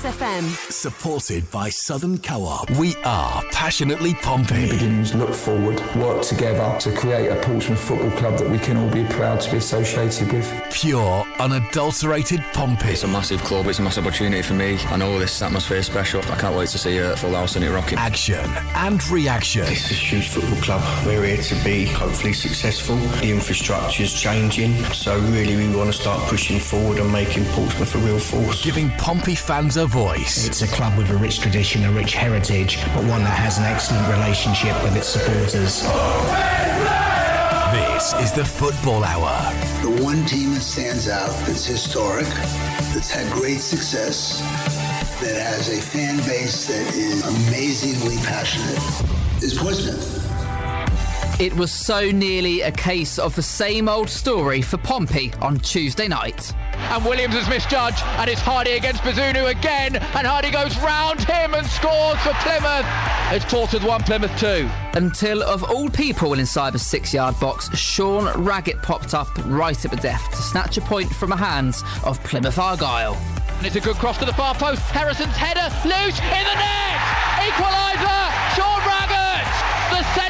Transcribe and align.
Express 0.00 0.16
FM. 0.16 0.72
Supported 0.72 1.50
by 1.50 1.68
Southern 1.68 2.16
Co-op. 2.18 2.70
We 2.78 2.96
are 3.04 3.42
passionately 3.52 4.14
Pompey. 4.14 4.70
Beginnings 4.70 5.14
look 5.14 5.34
forward, 5.34 5.78
work 5.96 6.22
together 6.22 6.78
to 6.80 6.96
create 6.96 7.28
a 7.28 7.36
Portsmouth 7.36 7.78
football 7.80 8.10
club 8.12 8.38
that 8.38 8.48
we 8.48 8.58
can 8.58 8.78
all 8.78 8.90
be 8.90 9.04
proud 9.04 9.40
to 9.42 9.50
be 9.50 9.58
associated 9.58 10.32
with. 10.32 10.50
Pure, 10.72 11.26
unadulterated 11.38 12.40
Pompey. 12.54 12.92
It's 12.92 13.02
a 13.02 13.08
massive 13.08 13.42
club, 13.42 13.66
it's 13.66 13.78
a 13.78 13.82
massive 13.82 14.06
opportunity 14.06 14.42
for 14.42 14.54
me. 14.54 14.78
I 14.86 14.96
know 14.96 15.18
this 15.18 15.42
atmosphere 15.42 15.78
is 15.78 15.86
special. 15.86 16.22
I 16.22 16.36
can't 16.38 16.56
wait 16.56 16.70
to 16.70 16.78
see 16.78 16.96
a 16.98 17.16
full 17.16 17.34
house 17.34 17.56
in 17.56 17.62
it 17.62 17.70
rocking. 17.70 17.98
Action 17.98 18.48
and 18.76 19.06
reaction. 19.08 19.64
It's 19.66 19.90
a 19.90 19.94
huge 19.94 20.28
football 20.28 20.60
club. 20.62 21.06
We're 21.06 21.24
here 21.24 21.42
to 21.42 21.64
be 21.64 21.84
hopefully 21.84 22.32
successful. 22.32 22.96
The 22.96 23.30
infrastructure 23.30 24.02
is 24.02 24.14
changing, 24.14 24.82
so 24.94 25.18
really 25.18 25.56
we 25.56 25.76
want 25.76 25.92
to 25.92 26.00
start 26.00 26.26
pushing 26.28 26.58
forward 26.58 26.98
and 26.98 27.12
making 27.12 27.44
Portsmouth 27.46 27.94
a 27.94 27.98
real 27.98 28.18
force. 28.18 28.64
Giving 28.64 28.90
Pompey 28.92 29.34
fans 29.34 29.76
a 29.76 29.89
voice. 29.90 30.46
It's 30.46 30.62
a 30.62 30.68
club 30.68 30.96
with 30.96 31.10
a 31.10 31.16
rich 31.16 31.40
tradition, 31.40 31.84
a 31.84 31.90
rich 31.90 32.14
heritage, 32.14 32.78
but 32.94 33.04
one 33.06 33.24
that 33.24 33.36
has 33.36 33.58
an 33.58 33.64
excellent 33.64 34.06
relationship 34.08 34.80
with 34.84 34.96
its 34.96 35.08
supporters. 35.08 35.82
This 37.74 38.14
is 38.22 38.32
the 38.32 38.44
Football 38.44 39.02
Hour. 39.02 39.52
The 39.82 40.02
one 40.02 40.24
team 40.26 40.54
that 40.54 40.60
stands 40.60 41.08
out, 41.08 41.30
that's 41.44 41.64
historic, 41.66 42.26
that's 42.94 43.10
had 43.10 43.30
great 43.32 43.58
success, 43.58 44.40
that 45.20 45.34
has 45.34 45.68
a 45.76 45.82
fan 45.82 46.18
base 46.18 46.68
that 46.68 46.94
is 46.94 47.26
amazingly 47.48 48.16
passionate, 48.18 48.78
is 49.42 49.58
Portsmouth. 49.58 50.18
It 51.40 51.52
was 51.54 51.72
so 51.72 52.12
nearly 52.12 52.60
a 52.60 52.70
case 52.70 53.18
of 53.18 53.34
the 53.34 53.42
same 53.42 53.88
old 53.88 54.08
story 54.08 54.62
for 54.62 54.76
Pompey 54.76 55.32
on 55.40 55.58
Tuesday 55.58 56.06
night. 56.06 56.52
And 56.90 57.04
Williams 57.04 57.34
has 57.34 57.48
misjudged, 57.48 58.02
and 58.18 58.28
it's 58.28 58.40
Hardy 58.40 58.72
against 58.72 59.02
Bazunu 59.02 59.50
again, 59.50 59.96
and 59.96 60.26
Hardy 60.26 60.50
goes 60.50 60.76
round 60.78 61.20
him 61.20 61.54
and 61.54 61.66
scores 61.66 62.18
for 62.20 62.32
Plymouth. 62.42 62.86
It's 63.32 63.44
Portsmouth 63.44 63.84
1, 63.84 64.02
Plymouth 64.02 64.36
2. 64.38 64.68
Until, 64.94 65.42
of 65.42 65.62
all 65.64 65.88
people 65.88 66.32
inside 66.34 66.72
the 66.72 66.78
six 66.78 67.14
yard 67.14 67.38
box, 67.38 67.70
Sean 67.78 68.26
Raggett 68.42 68.82
popped 68.82 69.14
up 69.14 69.28
right 69.46 69.84
at 69.84 69.90
the 69.90 69.96
death 69.98 70.28
to 70.30 70.36
snatch 70.36 70.76
a 70.78 70.80
point 70.80 71.10
from 71.10 71.30
the 71.30 71.36
hands 71.36 71.82
of 72.04 72.22
Plymouth 72.24 72.58
Argyle. 72.58 73.14
And 73.58 73.66
it's 73.66 73.76
a 73.76 73.80
good 73.80 73.96
cross 73.96 74.18
to 74.18 74.24
the 74.24 74.32
far 74.32 74.54
post. 74.54 74.80
Harrison's 74.82 75.36
header 75.36 75.68
loose 75.84 76.18
in 76.18 76.44
the 76.48 76.56
net. 76.56 77.00
Equaliser. 77.44 78.56
Sean 78.56 78.80
Raggett. 78.88 79.46
The 79.92 80.02
centre 80.14 80.29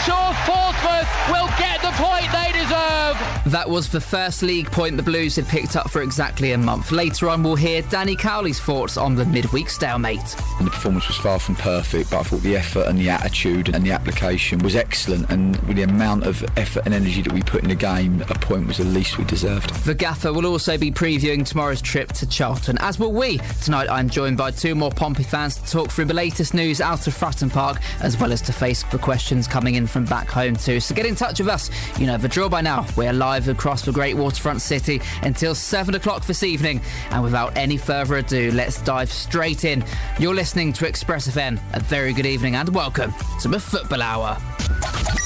and 0.00 0.08
ensures 0.08 0.36
Portsmouth 0.46 1.08
will 1.28 1.48
get 1.58 1.80
the 1.82 1.90
point 1.92 2.30
they 2.32 2.52
deserve. 2.52 3.16
That 3.46 3.68
was 3.68 3.88
the 3.88 4.00
first 4.00 4.42
league 4.42 4.70
point 4.70 4.96
the 4.96 5.02
Blues 5.02 5.36
had 5.36 5.46
picked 5.48 5.74
up 5.74 5.90
for 5.90 6.02
exactly 6.02 6.52
a 6.52 6.58
month. 6.58 6.92
Later 6.92 7.28
on, 7.28 7.42
we'll 7.42 7.56
hear 7.56 7.82
Danny 7.82 8.14
Cowley's 8.14 8.60
thoughts 8.60 8.96
on 8.96 9.16
the 9.16 9.24
midweek 9.24 9.68
stalemate. 9.68 10.36
And 10.58 10.66
the 10.66 10.70
performance 10.70 11.08
was 11.08 11.16
far 11.16 11.38
from 11.40 11.56
perfect, 11.56 12.10
but 12.10 12.20
I 12.20 12.22
thought 12.22 12.42
the 12.42 12.56
effort 12.56 12.86
and 12.86 12.98
the 12.98 13.10
attitude 13.10 13.74
and 13.74 13.84
the 13.84 13.90
application 13.90 14.60
was 14.60 14.76
excellent. 14.76 15.30
And 15.30 15.56
with 15.66 15.76
the 15.76 15.82
amount 15.82 16.24
of 16.24 16.44
effort 16.56 16.84
and 16.84 16.94
energy 16.94 17.22
that 17.22 17.32
we 17.32 17.42
put 17.42 17.62
in 17.62 17.68
the 17.68 17.74
game, 17.74 18.22
a 18.22 18.34
point 18.34 18.66
was 18.66 18.76
the 18.78 18.84
least 18.84 19.18
we 19.18 19.24
deserved. 19.24 19.74
The 19.84 19.94
gaffer 19.94 20.32
will 20.32 20.46
also 20.46 20.78
be 20.78 20.92
previewing 20.92 21.44
tomorrow's 21.44 21.82
trip 21.82 22.12
to 22.12 22.26
Charlton, 22.26 22.78
as 22.78 22.98
will 22.98 23.12
we. 23.12 23.38
Tonight, 23.62 23.88
I'm 23.90 24.08
joined 24.08 24.36
by 24.36 24.52
two 24.52 24.74
more 24.74 24.92
Pompey 24.92 25.24
fans 25.24 25.56
to 25.56 25.70
talk 25.70 25.90
through 25.90 26.04
the 26.04 26.14
latest 26.14 26.54
news 26.54 26.80
out 26.80 27.06
of 27.06 27.14
Fratton 27.14 27.50
Park, 27.50 27.78
as 28.00 28.16
well 28.18 28.32
as 28.32 28.40
to 28.42 28.52
face 28.52 28.84
the 28.84 28.98
questions 28.98 29.48
coming 29.48 29.74
in 29.74 29.88
from 29.90 30.04
back 30.04 30.28
home 30.28 30.56
too. 30.56 30.80
So 30.80 30.94
get 30.94 31.06
in 31.06 31.14
touch 31.14 31.40
with 31.40 31.48
us. 31.48 31.70
You 31.98 32.06
know 32.06 32.16
the 32.16 32.28
drill 32.28 32.48
by 32.48 32.60
now. 32.60 32.86
We're 32.96 33.12
live 33.12 33.48
across 33.48 33.82
the 33.82 33.92
great 33.92 34.16
waterfront 34.16 34.62
city 34.62 35.00
until 35.22 35.54
7 35.54 35.94
o'clock 35.94 36.24
this 36.24 36.42
evening. 36.42 36.80
And 37.10 37.22
without 37.22 37.56
any 37.56 37.76
further 37.76 38.16
ado, 38.16 38.50
let's 38.52 38.80
dive 38.82 39.10
straight 39.10 39.64
in. 39.64 39.84
You're 40.18 40.34
listening 40.34 40.72
to 40.74 40.86
Express 40.86 41.28
FM. 41.28 41.60
A 41.74 41.80
very 41.80 42.12
good 42.12 42.26
evening 42.26 42.54
and 42.54 42.68
welcome 42.74 43.12
to 43.40 43.48
the 43.48 43.60
Football 43.60 44.02
Hour. 44.02 44.36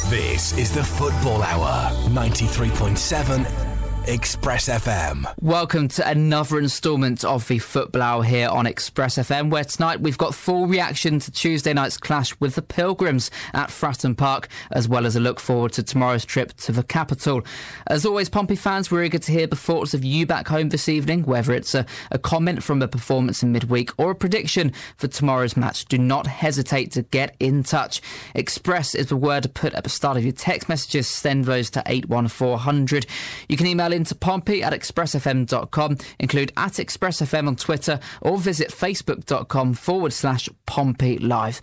This 0.08 0.56
is 0.56 0.74
the 0.74 0.84
Football 0.84 1.42
Hour. 1.42 1.90
93.7 2.08 3.73
Express 4.06 4.68
FM. 4.68 5.24
Welcome 5.40 5.88
to 5.88 6.06
another 6.06 6.58
instalment 6.58 7.24
of 7.24 7.48
the 7.48 7.58
Football 7.58 8.02
Hour 8.02 8.22
here 8.22 8.50
on 8.50 8.66
Express 8.66 9.16
FM, 9.16 9.48
where 9.48 9.64
tonight 9.64 10.02
we've 10.02 10.18
got 10.18 10.34
full 10.34 10.66
reaction 10.66 11.20
to 11.20 11.30
Tuesday 11.30 11.72
night's 11.72 11.96
clash 11.96 12.38
with 12.38 12.54
the 12.54 12.60
Pilgrims 12.60 13.30
at 13.54 13.70
Fratton 13.70 14.14
Park, 14.14 14.48
as 14.70 14.86
well 14.86 15.06
as 15.06 15.16
a 15.16 15.20
look 15.20 15.40
forward 15.40 15.72
to 15.72 15.82
tomorrow's 15.82 16.26
trip 16.26 16.52
to 16.58 16.70
the 16.70 16.82
capital. 16.82 17.46
As 17.86 18.04
always, 18.04 18.28
Pompey 18.28 18.56
fans, 18.56 18.90
we're 18.90 19.04
eager 19.04 19.18
to 19.18 19.32
hear 19.32 19.46
the 19.46 19.56
thoughts 19.56 19.94
of 19.94 20.04
you 20.04 20.26
back 20.26 20.48
home 20.48 20.68
this 20.68 20.86
evening, 20.86 21.22
whether 21.22 21.54
it's 21.54 21.74
a, 21.74 21.86
a 22.10 22.18
comment 22.18 22.62
from 22.62 22.82
a 22.82 22.88
performance 22.88 23.42
in 23.42 23.52
midweek 23.52 23.90
or 23.96 24.10
a 24.10 24.14
prediction 24.14 24.74
for 24.98 25.08
tomorrow's 25.08 25.56
match. 25.56 25.86
Do 25.86 25.96
not 25.96 26.26
hesitate 26.26 26.92
to 26.92 27.02
get 27.04 27.36
in 27.40 27.62
touch. 27.62 28.02
Express 28.34 28.94
is 28.94 29.06
the 29.06 29.16
word 29.16 29.44
to 29.44 29.48
put 29.48 29.72
at 29.72 29.82
the 29.82 29.88
start 29.90 30.18
of 30.18 30.24
your 30.24 30.32
text 30.34 30.68
messages. 30.68 31.08
Send 31.08 31.46
those 31.46 31.70
to 31.70 31.82
81400. 31.86 33.06
You 33.48 33.56
can 33.56 33.66
email 33.66 33.93
into 33.94 34.14
Pompey 34.14 34.62
at 34.62 34.72
expressfm.com, 34.72 35.98
include 36.18 36.52
at 36.56 36.72
expressfm 36.72 37.48
on 37.48 37.56
Twitter, 37.56 38.00
or 38.20 38.36
visit 38.38 38.68
facebook.com 38.70 39.74
forward 39.74 40.12
slash 40.12 40.48
Pompey 40.66 41.18
Live. 41.18 41.60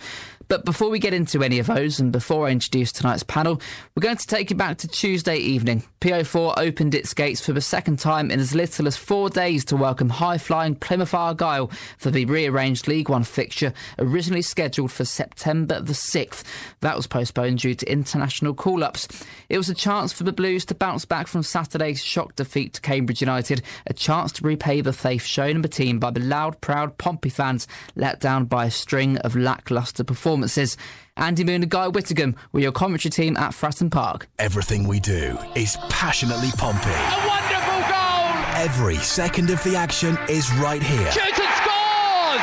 But 0.52 0.66
before 0.66 0.90
we 0.90 1.00
get 1.00 1.14
into 1.14 1.44
any 1.44 1.60
of 1.60 1.68
those, 1.68 2.02
and 2.02 2.12
before 2.12 2.46
I 2.46 2.52
introduce 2.52 2.92
tonight's 2.92 3.24
panel, 3.24 3.62
we're 3.96 4.02
going 4.02 4.18
to 4.18 4.28
take 4.28 4.50
you 4.50 4.58
back 4.58 4.80
to 4.80 4.88
Tuesday 4.90 5.38
evening. 5.38 5.84
PO4 6.02 6.56
opened 6.58 6.94
its 6.94 7.14
gates 7.14 7.40
for 7.40 7.54
the 7.54 7.62
second 7.62 8.00
time 8.00 8.30
in 8.30 8.38
as 8.38 8.54
little 8.54 8.86
as 8.86 8.98
four 8.98 9.30
days 9.30 9.64
to 9.64 9.78
welcome 9.78 10.10
high 10.10 10.38
flying 10.38 10.76
Plymouth 10.76 11.14
Argyle 11.14 11.72
for 11.98 12.12
the 12.12 12.26
rearranged 12.26 12.90
League 12.90 13.08
One 13.08 13.24
fixture, 13.24 13.72
originally 13.98 14.42
scheduled 14.42 14.92
for 14.92 15.06
September 15.06 15.80
the 15.80 15.94
6th. 15.94 16.44
That 16.82 16.98
was 16.98 17.08
postponed 17.08 17.60
due 17.60 17.76
to 17.76 17.90
international 17.90 18.54
call 18.54 18.84
ups. 18.84 19.08
It 19.48 19.58
was 19.58 19.70
a 19.70 19.74
chance 19.74 20.12
for 20.12 20.26
the 20.26 20.34
Blues 20.34 20.66
to 20.66 20.76
bounce 20.76 21.06
back 21.06 21.28
from 21.28 21.44
Saturday's 21.44 22.04
shock 22.04 22.36
defeat 22.36 22.74
to 22.74 22.82
Cambridge 22.82 23.22
United, 23.22 23.62
a 23.88 23.94
chance 23.94 24.34
to 24.34 24.44
repay 24.44 24.82
the 24.82 24.92
faith 24.92 25.24
shown 25.24 25.52
in 25.52 25.62
the 25.62 25.70
team 25.70 25.98
by 25.98 26.12
the 26.12 26.20
loud, 26.20 26.60
proud 26.60 26.98
Pompey 26.98 27.30
fans 27.30 27.70
let 27.96 28.20
down 28.20 28.44
by 28.46 28.66
a 28.66 28.72
string 28.72 29.18
of 29.20 29.38
lacklustre 29.38 30.04
performances 30.04 30.41
performances. 30.42 30.78
Andy 31.18 31.44
Moon 31.44 31.62
and 31.62 31.70
Guy 31.70 31.88
Whittingham 31.88 32.36
were 32.52 32.62
your 32.62 32.72
commentary 32.72 33.12
team 33.12 33.38
at 33.38 33.52
Fratton 33.52 33.92
Park. 33.92 34.28
Everything 34.40 34.88
we 34.88 35.00
do 35.00 35.38
is 35.56 35.78
passionately 35.90 36.50
Pompey. 36.58 36.90
A 36.90 37.28
wonderful 37.28 37.82
goal! 37.90 38.32
Every 38.58 38.98
second 38.98 39.50
of 39.50 39.64
the 39.64 39.76
action 39.76 40.18
is 40.30 40.52
right 40.56 40.82
here. 40.82 41.12
Shoots 41.12 41.40
and 41.40 41.54
scores! 41.62 42.42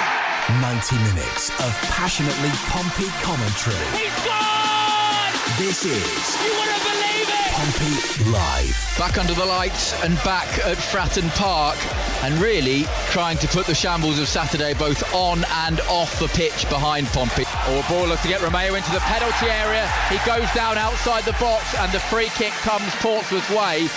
90 0.60 0.97
minutes 1.10 1.50
of 1.60 1.72
passionately 1.91 2.50
Pompey 2.70 3.09
commentary. 3.22 3.98
He 3.98 4.09
scored! 4.22 5.59
This 5.59 5.84
is 5.84 6.44
You 6.44 6.53
wouldn't 6.54 6.82
believe 6.82 7.28
it! 7.28 7.47
Pompey 7.59 8.31
Live. 8.31 8.95
Back 8.97 9.19
under 9.19 9.35
the 9.35 9.45
lights 9.45 9.93
and 10.05 10.15
back 10.23 10.47
at 10.63 10.79
Fratton 10.79 11.29
Park, 11.35 11.77
and 12.23 12.33
really 12.39 12.85
trying 13.11 13.37
to 13.39 13.49
put 13.49 13.67
the 13.67 13.75
shambles 13.75 14.21
of 14.21 14.29
Saturday 14.29 14.75
both 14.75 15.03
on 15.13 15.43
and 15.67 15.81
off 15.91 16.21
the 16.21 16.29
pitch 16.29 16.71
behind 16.71 17.09
Pompey. 17.09 17.43
Or 17.75 17.83
ball 17.91 18.15
to 18.15 18.29
get 18.29 18.43
Romeo 18.43 18.77
into 18.77 18.93
the 18.93 19.03
penalty 19.11 19.51
area. 19.51 19.91
He 20.07 20.23
goes 20.23 20.47
down 20.55 20.79
outside 20.79 21.25
the 21.25 21.35
box, 21.41 21.75
and 21.75 21.91
the 21.91 21.99
free 21.99 22.29
kick 22.39 22.53
comes 22.63 22.95
Portsmouth's 23.03 23.51
way. 23.51 23.89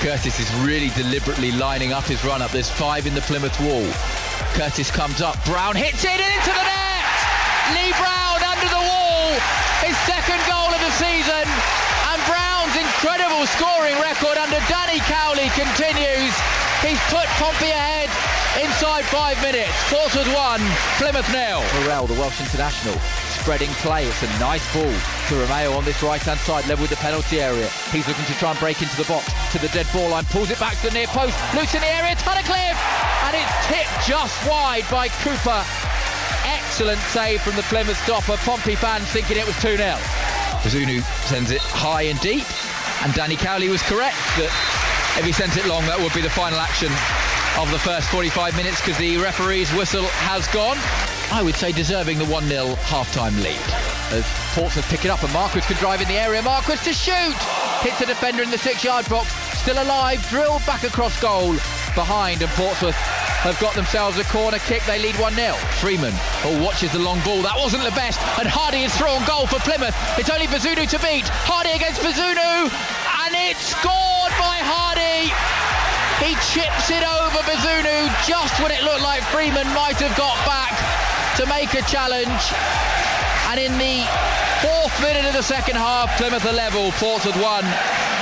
Curtis 0.00 0.40
is 0.40 0.48
really 0.64 0.88
deliberately 0.96 1.52
lining 1.52 1.92
up 1.92 2.04
his 2.04 2.24
run 2.24 2.40
up. 2.40 2.52
There's 2.52 2.70
five 2.70 3.06
in 3.06 3.12
the 3.12 3.20
Plymouth 3.28 3.60
wall. 3.60 3.84
Curtis 4.56 4.90
comes 4.90 5.20
up, 5.20 5.36
Brown 5.44 5.76
hits 5.76 6.04
it 6.04 6.08
and 6.08 6.32
into 6.40 6.52
the 6.56 6.64
net! 6.64 7.04
Lee 7.76 7.92
Brown 8.00 8.40
under 8.40 8.68
the 8.72 8.80
wall, 8.80 9.28
his 9.84 9.96
second 10.08 10.40
goal 10.48 10.72
of 10.72 10.80
the 10.80 10.94
season, 10.96 11.44
and 12.70 12.86
incredible 12.86 13.46
scoring 13.58 13.98
record 13.98 14.38
under 14.38 14.58
Danny 14.70 15.00
Cowley 15.10 15.48
continues. 15.58 16.34
He's 16.82 17.00
put 17.10 17.26
Pompey 17.38 17.70
ahead 17.70 18.08
inside 18.62 19.04
five 19.06 19.40
minutes. 19.42 19.72
Portsmouth 19.90 20.30
one, 20.34 20.60
Plymouth 20.98 21.26
nil. 21.32 21.62
Morrell, 21.80 22.06
the 22.06 22.14
Welsh 22.14 22.40
international, 22.40 22.94
spreading 23.34 23.70
play. 23.82 24.06
It's 24.06 24.22
a 24.22 24.30
nice 24.38 24.62
ball 24.72 24.92
to 24.92 25.34
Romeo 25.34 25.72
on 25.72 25.84
this 25.84 26.02
right-hand 26.02 26.38
side, 26.40 26.66
level 26.66 26.82
with 26.82 26.90
the 26.90 27.02
penalty 27.02 27.40
area. 27.40 27.68
He's 27.90 28.06
looking 28.06 28.24
to 28.26 28.34
try 28.34 28.50
and 28.50 28.60
break 28.60 28.82
into 28.82 28.96
the 28.96 29.08
box 29.08 29.26
to 29.52 29.58
the 29.58 29.68
dead 29.68 29.86
ball 29.92 30.10
line, 30.10 30.24
pulls 30.26 30.50
it 30.50 30.60
back 30.60 30.76
to 30.80 30.88
the 30.88 30.94
near 30.94 31.08
post, 31.08 31.34
loose 31.54 31.74
in 31.74 31.80
the 31.80 31.90
area, 31.90 32.14
Tunnicliffe, 32.16 32.78
and 33.26 33.34
it's 33.34 33.56
tipped 33.66 34.06
just 34.06 34.36
wide 34.46 34.86
by 34.90 35.08
Cooper. 35.26 35.64
Excellent 36.44 37.00
save 37.10 37.42
from 37.42 37.56
the 37.56 37.62
Plymouth 37.62 37.98
stopper. 38.04 38.36
Pompey 38.44 38.74
fans 38.74 39.08
thinking 39.08 39.36
it 39.36 39.46
was 39.46 39.58
2 39.60 39.76
0. 40.68 40.84
Bazunu 40.84 41.02
sends 41.28 41.50
it 41.50 41.60
high 41.60 42.02
and 42.02 42.20
deep, 42.20 42.46
and 43.04 43.14
Danny 43.14 43.36
Cowley 43.36 43.68
was 43.68 43.82
correct 43.82 44.16
that 44.36 44.50
if 45.18 45.24
he 45.24 45.32
sent 45.32 45.56
it 45.56 45.66
long, 45.66 45.84
that 45.86 45.98
would 45.98 46.12
be 46.14 46.20
the 46.20 46.30
final 46.30 46.58
action 46.58 46.92
of 47.58 47.70
the 47.70 47.78
first 47.78 48.08
45 48.10 48.56
minutes 48.56 48.80
because 48.80 48.96
the 48.98 49.16
referee's 49.18 49.72
whistle 49.74 50.04
has 50.22 50.46
gone. 50.48 50.76
I 51.32 51.42
would 51.42 51.54
say 51.54 51.72
deserving 51.72 52.18
the 52.18 52.24
1 52.26 52.44
0 52.44 52.74
half 52.90 53.12
time 53.12 53.34
lead. 53.42 53.60
As 54.10 54.26
Portsmouth 54.54 54.88
pick 54.88 55.04
it 55.04 55.10
up 55.10 55.22
and 55.22 55.32
Marquis 55.32 55.60
can 55.62 55.76
drive 55.76 56.00
in 56.00 56.08
the 56.08 56.18
area. 56.18 56.42
Marquis 56.42 56.76
to 56.84 56.92
shoot! 56.92 57.38
Hits 57.82 58.00
a 58.00 58.06
defender 58.06 58.42
in 58.42 58.50
the 58.50 58.58
six 58.58 58.84
yard 58.84 59.08
box, 59.08 59.32
still 59.58 59.82
alive, 59.82 60.24
drilled 60.28 60.64
back 60.66 60.84
across 60.84 61.18
goal 61.20 61.52
behind, 61.94 62.42
and 62.42 62.50
Portsmouth 62.52 62.96
have 63.40 63.58
got 63.58 63.72
themselves 63.72 64.18
a 64.18 64.24
corner 64.24 64.58
kick. 64.58 64.84
They 64.84 65.00
lead 65.00 65.16
1 65.16 65.32
0. 65.32 65.54
Freeman, 65.80 66.12
oh, 66.44 66.60
watches 66.60 66.92
the 66.92 67.00
long 67.00 67.24
ball. 67.24 67.40
That 67.40 67.56
wasn't 67.56 67.84
the 67.88 67.96
best. 67.96 68.20
And 68.36 68.44
Hardy 68.44 68.84
is 68.84 68.92
thrown 68.92 69.24
goal 69.24 69.48
for 69.48 69.56
Plymouth. 69.64 69.96
It's 70.20 70.28
only 70.28 70.44
Bazunu 70.44 70.84
to 70.84 71.00
beat. 71.00 71.24
Hardy 71.48 71.72
against 71.72 72.04
Bazunu. 72.04 72.68
And 72.68 73.32
it's 73.32 73.64
scored 73.72 74.34
by 74.36 74.60
Hardy. 74.60 75.32
He 76.20 76.36
chips 76.52 76.92
it 76.92 77.00
over 77.00 77.40
Bazunu 77.48 78.12
just 78.28 78.60
when 78.60 78.76
it 78.76 78.84
looked 78.84 79.00
like 79.00 79.24
Freeman 79.32 79.64
might 79.72 79.96
have 80.04 80.12
got 80.20 80.36
back 80.44 80.76
to 81.40 81.48
make 81.48 81.72
a 81.72 81.82
challenge. 81.88 82.44
And 83.48 83.56
in 83.56 83.72
the 83.80 84.04
fourth 84.60 84.92
minute 85.00 85.24
of 85.24 85.32
the 85.32 85.42
second 85.42 85.80
half, 85.80 86.12
Plymouth 86.20 86.44
are 86.44 86.52
level, 86.52 86.92
Portsmouth 87.00 87.40
1, 87.40 87.64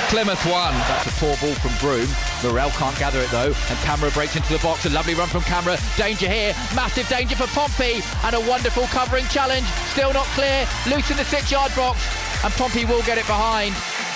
Plymouth 0.09 0.43
1. 0.49 0.73
That's 0.89 1.05
a 1.05 1.13
poor 1.21 1.37
ball 1.37 1.53
from 1.61 1.69
Broom. 1.77 2.09
Morrell 2.41 2.71
can't 2.71 2.97
gather 2.97 3.21
it 3.21 3.29
though, 3.29 3.53
and 3.53 3.77
Camara 3.85 4.09
breaks 4.09 4.35
into 4.35 4.51
the 4.51 4.57
box. 4.57 4.83
A 4.85 4.89
lovely 4.89 5.13
run 5.13 5.29
from 5.29 5.41
Camara. 5.45 5.77
Danger 5.97 6.27
here, 6.27 6.53
massive 6.73 7.07
danger 7.07 7.35
for 7.35 7.45
Pompey, 7.53 8.01
and 8.25 8.33
a 8.33 8.41
wonderful 8.49 8.89
covering 8.89 9.25
challenge. 9.27 9.67
Still 9.93 10.11
not 10.11 10.25
clear, 10.33 10.65
loose 10.89 11.11
in 11.11 11.17
the 11.17 11.25
six 11.25 11.51
yard 11.51 11.69
box, 11.75 12.01
and 12.43 12.51
Pompey 12.53 12.85
will 12.85 13.03
get 13.03 13.19
it 13.19 13.27
behind 13.29 13.75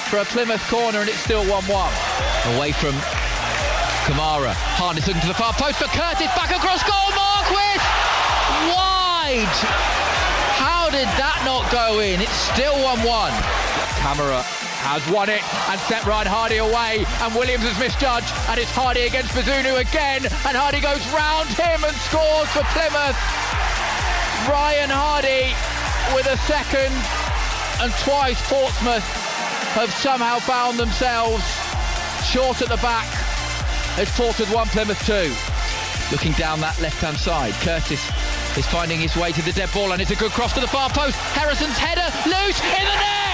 for 0.09 0.17
a 0.17 0.25
Plymouth 0.25 0.65
corner, 0.65 1.05
and 1.05 1.09
it's 1.09 1.21
still 1.21 1.45
1 1.45 1.61
1. 1.69 2.57
Away 2.57 2.73
from 2.73 2.97
Camara. 4.09 4.57
Harness 4.73 5.05
looking 5.05 5.21
to 5.21 5.29
the 5.29 5.37
far 5.37 5.53
post 5.53 5.77
for 5.77 5.89
Curtis. 5.93 6.33
Back 6.33 6.49
across 6.57 6.81
goal. 6.81 7.13
Marquis 7.13 7.77
wide. 8.73 9.57
How 10.57 10.89
did 10.89 11.05
that 11.21 11.37
not 11.45 11.69
go 11.69 12.01
in? 12.01 12.19
It's 12.19 12.33
still 12.49 12.73
1 12.81 13.05
1. 13.05 14.62
Has 14.83 15.03
won 15.09 15.30
it 15.30 15.44
and 15.71 15.80
sent 15.88 16.06
Ryan 16.06 16.27
Hardy 16.27 16.57
away. 16.57 17.07
And 17.24 17.33
Williams 17.33 17.63
has 17.63 17.80
misjudged. 17.80 18.27
And 18.51 18.59
it's 18.59 18.71
Hardy 18.71 19.07
against 19.07 19.31
Bazunu 19.31 19.80
again. 19.80 20.27
And 20.44 20.53
Hardy 20.56 20.83
goes 20.83 21.01
round 21.15 21.47
him 21.56 21.83
and 21.83 21.95
scores 22.07 22.50
for 22.51 22.63
Plymouth. 22.75 23.18
Ryan 24.45 24.91
Hardy 24.91 25.56
with 26.12 26.27
a 26.27 26.38
second. 26.45 26.91
And 27.80 27.91
twice 28.03 28.39
Portsmouth 28.51 29.07
have 29.74 29.91
somehow 29.91 30.39
found 30.39 30.77
themselves 30.77 31.44
short 32.27 32.62
at 32.62 32.69
the 32.69 32.77
back 32.77 33.07
it's 33.95 34.18
Portsmouth 34.18 34.51
1, 34.51 34.68
Plymouth 34.69 35.06
2. 35.06 35.13
Looking 36.12 36.31
down 36.33 36.59
that 36.62 36.79
left-hand 36.81 37.15
side, 37.15 37.53
Curtis 37.62 38.01
is 38.57 38.65
finding 38.65 39.00
his 39.00 39.15
way 39.15 39.31
to 39.31 39.41
the 39.44 39.51
dead 39.51 39.69
ball 39.71 39.91
and 39.94 40.01
it's 40.01 40.09
a 40.09 40.15
good 40.15 40.31
cross 40.31 40.51
to 40.53 40.59
the 40.59 40.68
far 40.68 40.89
post. 40.89 41.15
Harrison's 41.38 41.77
header, 41.77 42.09
loose, 42.25 42.59
in 42.59 42.86
the 42.86 42.95
net! 42.97 43.32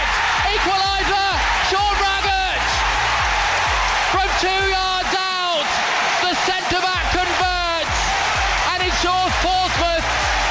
Equaliser, 0.55 1.29
Sean 1.69 1.93
Raggett! 2.01 2.65
From 4.11 4.27
two 4.41 4.61
yards 4.69 5.13
out, 5.13 5.69
the 6.25 6.33
centre-back 6.49 7.05
converts 7.13 7.99
and 8.73 8.81
ensures 8.81 9.33
Portsmouth 9.45 10.07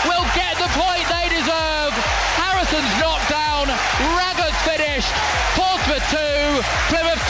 will 0.07 0.27
get 0.39 0.55
the 0.57 0.71
point 0.79 1.05
they 1.11 1.29
deserve. 1.35 1.93
Harrison's 2.39 2.95
knocked 3.03 3.29
down, 3.29 3.67
Raggett's 4.15 4.63
finished. 4.63 5.15
Portsmouth 5.59 6.07
2, 6.11 6.63
Plymouth 6.91 7.23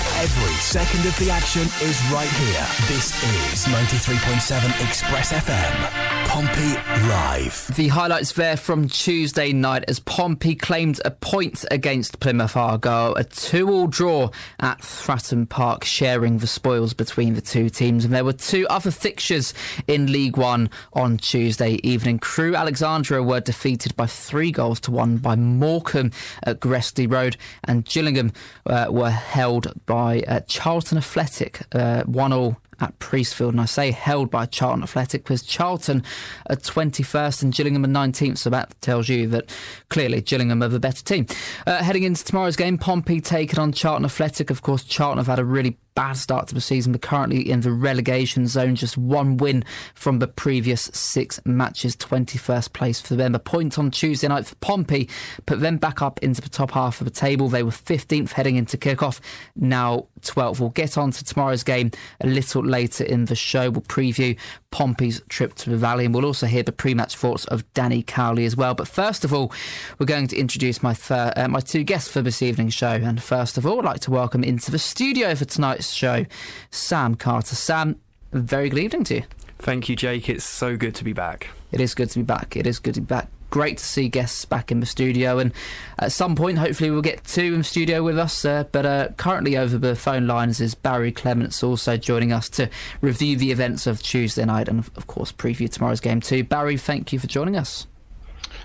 2. 0.00 0.03
Every 0.16 0.54
second 0.54 1.06
of 1.06 1.18
the 1.18 1.28
action 1.28 1.62
is 1.82 2.00
right 2.12 2.28
here. 2.28 2.66
This 2.86 3.12
is 3.24 3.64
93.7 3.66 4.88
Express 4.88 5.32
FM. 5.32 6.14
Pompey 6.28 6.74
Live. 7.08 7.70
The 7.76 7.88
highlights 7.88 8.32
there 8.32 8.56
from 8.56 8.88
Tuesday 8.88 9.52
night 9.52 9.84
as 9.86 10.00
Pompey 10.00 10.54
claimed 10.54 11.00
a 11.04 11.10
point 11.10 11.64
against 11.70 12.18
Plymouth 12.20 12.56
Argyle, 12.56 13.14
a 13.14 13.24
two-all 13.24 13.86
draw 13.86 14.30
at 14.60 14.80
Fratton 14.80 15.48
Park, 15.48 15.84
sharing 15.84 16.38
the 16.38 16.46
spoils 16.46 16.94
between 16.94 17.34
the 17.34 17.40
two 17.40 17.68
teams. 17.68 18.04
And 18.04 18.12
there 18.12 18.24
were 18.24 18.32
two 18.32 18.66
other 18.68 18.90
fixtures 18.90 19.52
in 19.86 20.10
League 20.10 20.36
One 20.36 20.70
on 20.92 21.18
Tuesday 21.18 21.74
evening. 21.82 22.18
Crewe 22.18 22.56
Alexandra 22.56 23.22
were 23.22 23.40
defeated 23.40 23.94
by 23.96 24.06
three 24.06 24.50
goals 24.50 24.80
to 24.80 24.90
one 24.90 25.18
by 25.18 25.36
Morecambe 25.36 26.12
at 26.42 26.60
Gresty 26.60 27.10
Road, 27.10 27.36
and 27.64 27.84
Gillingham 27.84 28.32
uh, 28.66 28.86
were 28.90 29.10
held 29.10 29.72
by 29.86 30.03
uh, 30.04 30.40
Charlton 30.46 30.98
Athletic, 30.98 31.62
uh, 31.74 32.02
one 32.04 32.32
all 32.32 32.56
at 32.80 32.98
Priestfield. 32.98 33.50
And 33.50 33.60
I 33.60 33.64
say 33.66 33.90
held 33.90 34.30
by 34.30 34.46
Charlton 34.46 34.82
Athletic 34.82 35.24
because 35.24 35.42
Charlton 35.42 36.02
are 36.50 36.56
21st 36.56 37.42
and 37.42 37.54
Gillingham 37.54 37.84
are 37.84 37.88
19th. 37.88 38.38
So 38.38 38.50
that 38.50 38.80
tells 38.80 39.08
you 39.08 39.26
that 39.28 39.54
clearly 39.88 40.20
Gillingham 40.20 40.62
are 40.62 40.68
the 40.68 40.80
better 40.80 41.02
team. 41.04 41.26
Uh, 41.66 41.82
heading 41.82 42.02
into 42.04 42.24
tomorrow's 42.24 42.56
game, 42.56 42.78
Pompey 42.78 43.20
taking 43.20 43.58
on 43.58 43.72
Charlton 43.72 44.04
Athletic. 44.04 44.50
Of 44.50 44.62
course, 44.62 44.84
Charlton 44.84 45.18
have 45.18 45.26
had 45.26 45.38
a 45.38 45.44
really 45.44 45.78
bad 45.94 46.16
start 46.16 46.48
to 46.48 46.54
the 46.54 46.60
season, 46.60 46.92
but 46.92 47.02
currently 47.02 47.48
in 47.48 47.60
the 47.60 47.70
relegation 47.70 48.46
zone. 48.46 48.74
Just 48.74 48.98
one 48.98 49.36
win 49.36 49.64
from 49.94 50.18
the 50.18 50.26
previous 50.26 50.82
six 50.92 51.40
matches, 51.44 51.96
21st 51.96 52.72
place 52.72 53.00
for 53.00 53.14
them. 53.14 53.34
A 53.34 53.38
point 53.38 53.78
on 53.78 53.90
Tuesday 53.90 54.28
night 54.28 54.46
for 54.46 54.56
Pompey 54.56 55.08
put 55.46 55.60
them 55.60 55.76
back 55.76 56.02
up 56.02 56.18
into 56.22 56.40
the 56.40 56.48
top 56.48 56.72
half 56.72 57.00
of 57.00 57.04
the 57.04 57.12
table. 57.12 57.48
They 57.48 57.62
were 57.62 57.70
15th 57.70 58.32
heading 58.32 58.56
into 58.56 58.76
kickoff, 58.76 59.20
now 59.56 60.08
12th. 60.24 60.60
We'll 60.60 60.70
get 60.70 60.98
on 60.98 61.10
to 61.12 61.24
tomorrow's 61.24 61.62
game 61.62 61.90
a 62.20 62.26
little 62.26 62.64
later 62.64 63.04
in 63.04 63.26
the 63.26 63.36
show. 63.36 63.70
We'll 63.70 63.82
preview 63.82 64.38
Pompey's 64.70 65.22
trip 65.28 65.54
to 65.56 65.70
the 65.70 65.76
Valley, 65.76 66.04
and 66.04 66.14
we'll 66.14 66.24
also 66.24 66.46
hear 66.46 66.62
the 66.62 66.72
pre-match 66.72 67.16
thoughts 67.16 67.44
of 67.46 67.70
Danny 67.74 68.02
Cowley 68.02 68.44
as 68.44 68.56
well. 68.56 68.74
But 68.74 68.88
first 68.88 69.24
of 69.24 69.32
all, 69.32 69.52
we're 69.98 70.06
going 70.06 70.26
to 70.28 70.36
introduce 70.36 70.82
my 70.82 70.94
thir- 70.94 71.32
uh, 71.36 71.48
my 71.48 71.60
two 71.60 71.84
guests 71.84 72.10
for 72.10 72.22
this 72.22 72.42
evening's 72.42 72.74
show. 72.74 72.92
And 72.92 73.22
first 73.22 73.58
of 73.58 73.66
all, 73.66 73.78
I'd 73.78 73.84
like 73.84 74.00
to 74.00 74.10
welcome 74.10 74.42
into 74.42 74.70
the 74.70 74.78
studio 74.78 75.34
for 75.34 75.44
tonight's 75.44 75.92
show 75.92 76.26
Sam 76.70 77.14
Carter. 77.14 77.54
Sam, 77.54 78.00
very 78.32 78.68
good 78.68 78.80
evening 78.80 79.04
to 79.04 79.14
you. 79.16 79.22
Thank 79.58 79.88
you, 79.88 79.96
Jake. 79.96 80.28
It's 80.28 80.44
so 80.44 80.76
good 80.76 80.94
to 80.96 81.04
be 81.04 81.12
back. 81.12 81.48
It 81.70 81.80
is 81.80 81.94
good 81.94 82.10
to 82.10 82.18
be 82.18 82.24
back. 82.24 82.56
It 82.56 82.66
is 82.66 82.78
good 82.78 82.94
to 82.94 83.00
be 83.00 83.06
back 83.06 83.28
great 83.50 83.78
to 83.78 83.84
see 83.84 84.08
guests 84.08 84.44
back 84.44 84.72
in 84.72 84.80
the 84.80 84.86
studio. 84.86 85.38
And 85.38 85.52
at 85.98 86.12
some 86.12 86.34
point, 86.34 86.58
hopefully, 86.58 86.90
we'll 86.90 87.02
get 87.02 87.24
two 87.24 87.52
in 87.52 87.58
the 87.58 87.64
studio 87.64 88.02
with 88.02 88.18
us. 88.18 88.44
Uh, 88.44 88.64
but 88.72 88.86
uh, 88.86 89.08
currently, 89.16 89.56
over 89.56 89.78
the 89.78 89.94
phone 89.96 90.26
lines 90.26 90.60
is 90.60 90.74
Barry 90.74 91.12
Clements 91.12 91.62
also 91.62 91.96
joining 91.96 92.32
us 92.32 92.48
to 92.50 92.68
review 93.00 93.36
the 93.36 93.50
events 93.50 93.86
of 93.86 94.02
Tuesday 94.02 94.44
night 94.44 94.68
and, 94.68 94.80
of 94.96 95.06
course, 95.06 95.32
preview 95.32 95.70
tomorrow's 95.70 96.00
game 96.00 96.20
too. 96.20 96.44
Barry, 96.44 96.76
thank 96.76 97.12
you 97.12 97.18
for 97.18 97.26
joining 97.26 97.56
us. 97.56 97.86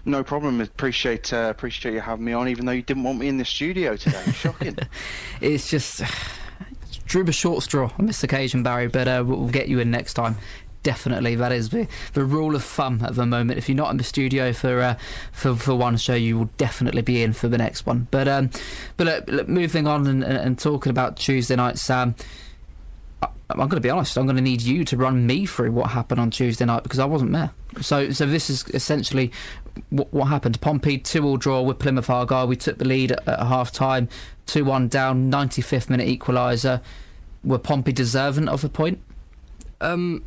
No 0.05 0.23
problem. 0.23 0.61
Appreciate 0.61 1.33
uh, 1.33 1.47
appreciate 1.49 1.93
you 1.93 1.99
having 1.99 2.25
me 2.25 2.33
on, 2.33 2.47
even 2.47 2.65
though 2.65 2.71
you 2.71 2.81
didn't 2.81 3.03
want 3.03 3.19
me 3.19 3.27
in 3.27 3.37
the 3.37 3.45
studio 3.45 3.95
today. 3.95 4.23
Shocking. 4.33 4.77
it's 5.41 5.69
just 5.69 6.01
drew 7.05 7.27
a 7.27 7.31
short 7.31 7.63
straw 7.63 7.91
on 7.97 8.05
this 8.05 8.23
occasion, 8.23 8.63
Barry. 8.63 8.87
But 8.87 9.07
uh, 9.07 9.23
we'll 9.25 9.49
get 9.49 9.67
you 9.67 9.79
in 9.79 9.91
next 9.91 10.13
time 10.13 10.37
definitely 10.83 11.35
that 11.35 11.51
is 11.51 11.69
the, 11.69 11.87
the 12.13 12.23
rule 12.23 12.55
of 12.55 12.63
thumb 12.63 13.01
at 13.03 13.15
the 13.15 13.25
moment. 13.25 13.57
If 13.57 13.69
you're 13.69 13.75
not 13.75 13.91
in 13.91 13.97
the 13.97 14.03
studio 14.03 14.53
for 14.53 14.81
uh, 14.81 14.97
for 15.31 15.55
for 15.55 15.75
one 15.75 15.97
show, 15.97 16.15
you 16.15 16.37
will 16.37 16.49
definitely 16.57 17.01
be 17.01 17.23
in 17.23 17.33
for 17.33 17.47
the 17.47 17.57
next 17.57 17.85
one. 17.85 18.07
But 18.11 18.27
um, 18.27 18.49
but 18.97 19.07
look, 19.07 19.27
look, 19.29 19.47
moving 19.47 19.87
on 19.87 20.07
and, 20.07 20.23
and, 20.23 20.57
talking 20.57 20.89
about 20.89 21.17
Tuesday 21.17 21.55
night, 21.55 21.77
Sam. 21.77 22.15
I'm 23.51 23.57
going 23.57 23.69
to 23.71 23.79
be 23.79 23.89
honest. 23.89 24.15
I'm 24.15 24.27
going 24.27 24.35
to 24.35 24.43
need 24.43 24.61
you 24.61 24.85
to 24.85 24.95
run 24.95 25.25
me 25.25 25.47
through 25.47 25.71
what 25.71 25.89
happened 25.89 26.21
on 26.21 26.29
Tuesday 26.29 26.65
night 26.65 26.83
because 26.83 26.99
I 26.99 27.05
wasn't 27.05 27.31
there. 27.31 27.49
So, 27.81 28.11
so 28.11 28.27
this 28.27 28.47
is 28.47 28.63
essentially 28.75 29.31
what, 29.89 30.13
what 30.13 30.25
happened. 30.25 30.61
Pompey 30.61 30.99
two-all 30.99 31.37
draw 31.37 31.61
with 31.63 31.79
Plymouth 31.79 32.11
Argyle. 32.11 32.47
We 32.47 32.55
took 32.55 32.77
the 32.77 32.85
lead 32.85 33.11
at, 33.11 33.27
at 33.27 33.39
half 33.39 33.71
time, 33.71 34.07
two-one 34.45 34.87
down, 34.87 35.31
95th 35.31 35.89
minute 35.89 36.07
equaliser. 36.07 36.79
Were 37.43 37.57
Pompey 37.57 37.91
deserving 37.91 38.47
of 38.47 38.63
a 38.63 38.69
point? 38.69 39.01
Um, 39.81 40.23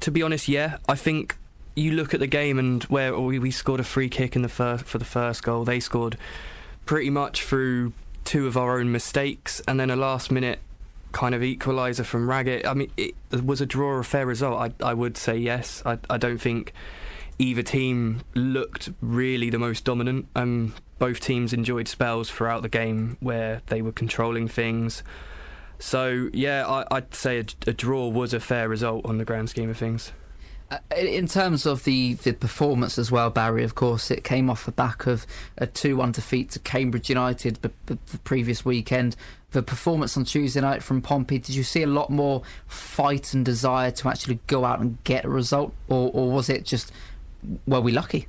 to 0.00 0.10
be 0.10 0.22
honest, 0.22 0.48
yeah, 0.48 0.78
I 0.88 0.94
think 0.94 1.36
you 1.74 1.92
look 1.92 2.14
at 2.14 2.20
the 2.20 2.26
game 2.26 2.58
and 2.58 2.82
where 2.84 3.18
we, 3.18 3.38
we 3.38 3.50
scored 3.50 3.80
a 3.80 3.84
free 3.84 4.08
kick 4.08 4.34
in 4.34 4.42
the 4.42 4.48
first 4.48 4.84
for 4.84 4.98
the 4.98 5.04
first 5.04 5.42
goal. 5.42 5.64
They 5.64 5.80
scored 5.80 6.16
pretty 6.86 7.10
much 7.10 7.42
through 7.42 7.92
two 8.24 8.46
of 8.46 8.56
our 8.56 8.78
own 8.78 8.90
mistakes, 8.90 9.60
and 9.68 9.78
then 9.78 9.90
a 9.90 9.96
last 9.96 10.30
minute 10.30 10.58
kind 11.12 11.34
of 11.34 11.42
equaliser 11.42 12.04
from 12.04 12.28
Raggett. 12.28 12.66
I 12.66 12.74
mean, 12.74 12.90
it 12.96 13.14
was 13.44 13.60
a 13.60 13.66
draw, 13.66 13.98
a 13.98 14.04
fair 14.04 14.26
result. 14.26 14.72
I 14.80 14.86
I 14.86 14.94
would 14.94 15.16
say 15.16 15.36
yes. 15.36 15.82
I 15.86 15.98
I 16.10 16.18
don't 16.18 16.38
think 16.38 16.72
either 17.38 17.62
team 17.62 18.22
looked 18.34 18.90
really 19.00 19.50
the 19.50 19.58
most 19.58 19.84
dominant. 19.84 20.26
Um, 20.34 20.74
both 20.98 21.20
teams 21.20 21.52
enjoyed 21.52 21.88
spells 21.88 22.30
throughout 22.30 22.62
the 22.62 22.68
game 22.68 23.16
where 23.20 23.62
they 23.66 23.82
were 23.82 23.92
controlling 23.92 24.48
things. 24.48 25.02
So 25.78 26.30
yeah, 26.32 26.66
I, 26.66 26.94
would 26.94 27.14
say 27.14 27.40
a, 27.40 27.44
a, 27.66 27.72
draw 27.72 28.08
was 28.08 28.32
a 28.32 28.40
fair 28.40 28.68
result 28.68 29.04
on 29.04 29.18
the 29.18 29.24
grand 29.24 29.50
scheme 29.50 29.70
of 29.70 29.76
things. 29.76 30.12
Uh, 30.68 30.78
in 30.96 31.28
terms 31.28 31.64
of 31.64 31.84
the, 31.84 32.14
the 32.14 32.32
performance 32.32 32.98
as 32.98 33.12
well, 33.12 33.30
Barry, 33.30 33.62
of 33.62 33.76
course, 33.76 34.10
it 34.10 34.24
came 34.24 34.50
off 34.50 34.64
the 34.64 34.72
back 34.72 35.06
of 35.06 35.24
a 35.58 35.66
2 35.66 35.96
1 35.96 36.12
defeat 36.12 36.50
to 36.50 36.58
Cambridge 36.58 37.08
United 37.08 37.56
the, 37.56 37.70
the, 37.86 37.98
the 38.06 38.18
previous 38.18 38.64
weekend. 38.64 39.14
The 39.52 39.62
performance 39.62 40.16
on 40.16 40.24
Tuesday 40.24 40.60
night 40.60 40.82
from 40.82 41.02
Pompey, 41.02 41.38
did 41.38 41.54
you 41.54 41.62
see 41.62 41.82
a 41.82 41.86
lot 41.86 42.10
more 42.10 42.42
fight 42.66 43.32
and 43.32 43.44
desire 43.44 43.92
to 43.92 44.08
actually 44.08 44.40
go 44.48 44.64
out 44.64 44.80
and 44.80 45.02
get 45.04 45.24
a 45.24 45.28
result, 45.28 45.72
or, 45.88 46.10
or 46.12 46.32
was 46.32 46.48
it 46.48 46.64
just, 46.64 46.90
were 47.66 47.80
we 47.80 47.92
lucky? 47.92 48.26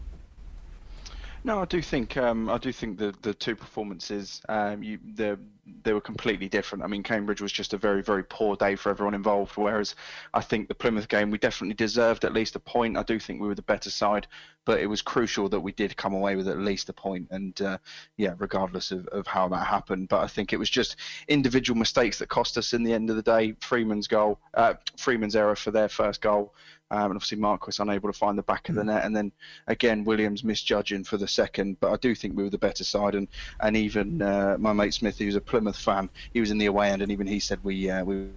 No, 1.48 1.62
I 1.62 1.66
do 1.66 1.82
think 1.82 2.18
um, 2.18 2.50
I 2.50 2.58
do 2.58 2.74
think 2.74 2.98
the 2.98 3.16
the 3.22 3.34
two 3.34 3.56
performances, 3.56 4.42
um, 4.50 4.84
you, 4.84 5.00
the 5.16 5.40
they 5.84 5.94
were 5.94 6.02
completely 6.02 6.50
different. 6.50 6.84
I 6.84 6.88
mean, 6.88 7.04
Cambridge 7.04 7.42
was 7.42 7.54
just 7.54 7.74
a 7.74 7.78
very, 7.78 8.04
very 8.04 8.24
poor 8.24 8.58
day 8.58 8.76
for 8.76 8.90
everyone 8.90 9.14
involved. 9.14 9.54
Whereas 9.56 9.96
I 10.34 10.42
think 10.42 10.68
the 10.68 10.76
Plymouth 10.76 11.08
game, 11.08 11.30
we 11.32 11.38
definitely 11.38 11.76
deserved 11.76 12.26
at 12.26 12.34
least 12.34 12.56
a 12.56 12.60
point. 12.60 12.98
I 12.98 13.04
do 13.04 13.18
think 13.18 13.42
we 13.42 13.48
were 13.48 13.56
the 13.56 13.62
better 13.62 13.90
side, 13.90 14.28
but 14.66 14.82
it 14.82 14.88
was 14.88 15.02
crucial 15.02 15.48
that 15.50 15.62
we 15.62 15.72
did 15.72 15.96
come 15.96 16.14
away 16.14 16.36
with 16.36 16.50
at 16.50 16.58
least 16.58 16.90
a 16.90 16.94
point. 16.94 17.28
And 17.32 17.60
uh, 17.62 17.78
yeah, 18.18 18.34
regardless 18.38 18.92
of, 18.92 19.08
of 19.08 19.26
how 19.26 19.48
that 19.48 19.68
happened, 19.68 20.10
but 20.10 20.22
I 20.22 20.28
think 20.28 20.52
it 20.52 20.58
was 20.58 20.70
just 20.70 20.98
individual 21.30 21.80
mistakes 21.80 22.20
that 22.20 22.28
cost 22.28 22.58
us 22.58 22.74
in 22.74 22.84
the 22.84 22.94
end 22.94 23.10
of 23.10 23.16
the 23.16 23.22
day. 23.22 23.56
Freeman's 23.62 24.08
goal, 24.08 24.40
uh, 24.54 24.74
Freeman's 24.98 25.36
error 25.36 25.56
for 25.56 25.72
their 25.72 25.90
first 25.90 26.20
goal. 26.22 26.54
Um, 26.90 27.12
and 27.12 27.16
obviously 27.16 27.38
Marquis 27.38 27.82
unable 27.82 28.12
to 28.12 28.18
find 28.18 28.38
the 28.38 28.44
back 28.44 28.70
of 28.70 28.76
the 28.76 28.84
net, 28.84 29.04
and 29.04 29.16
then 29.16 29.32
again 29.68 30.06
Williams 30.06 30.44
misjudging 30.44 31.04
for 31.04 31.18
the 31.18 31.28
second. 31.28 31.80
But 31.80 31.92
I 31.92 31.98
do 31.98 32.16
think 32.16 32.38
we 32.38 32.44
were 32.44 32.50
the 32.50 32.58
better 32.58 32.84
side, 32.84 33.16
and 33.16 33.28
and 33.60 33.76
even 33.76 34.22
uh, 34.22 34.56
my 34.58 34.74
mate 34.74 34.94
Smith, 34.94 35.18
who's 35.18 35.36
a 35.36 35.42
Plymouth 35.42 35.78
fan, 35.78 36.10
he 36.34 36.40
was 36.40 36.52
in 36.52 36.58
the 36.58 36.68
away 36.68 36.92
end, 36.92 37.02
and 37.02 37.12
even 37.12 37.28
he 37.28 37.40
said 37.40 37.60
we 37.64 37.90
uh, 37.90 38.04
we 38.06 38.28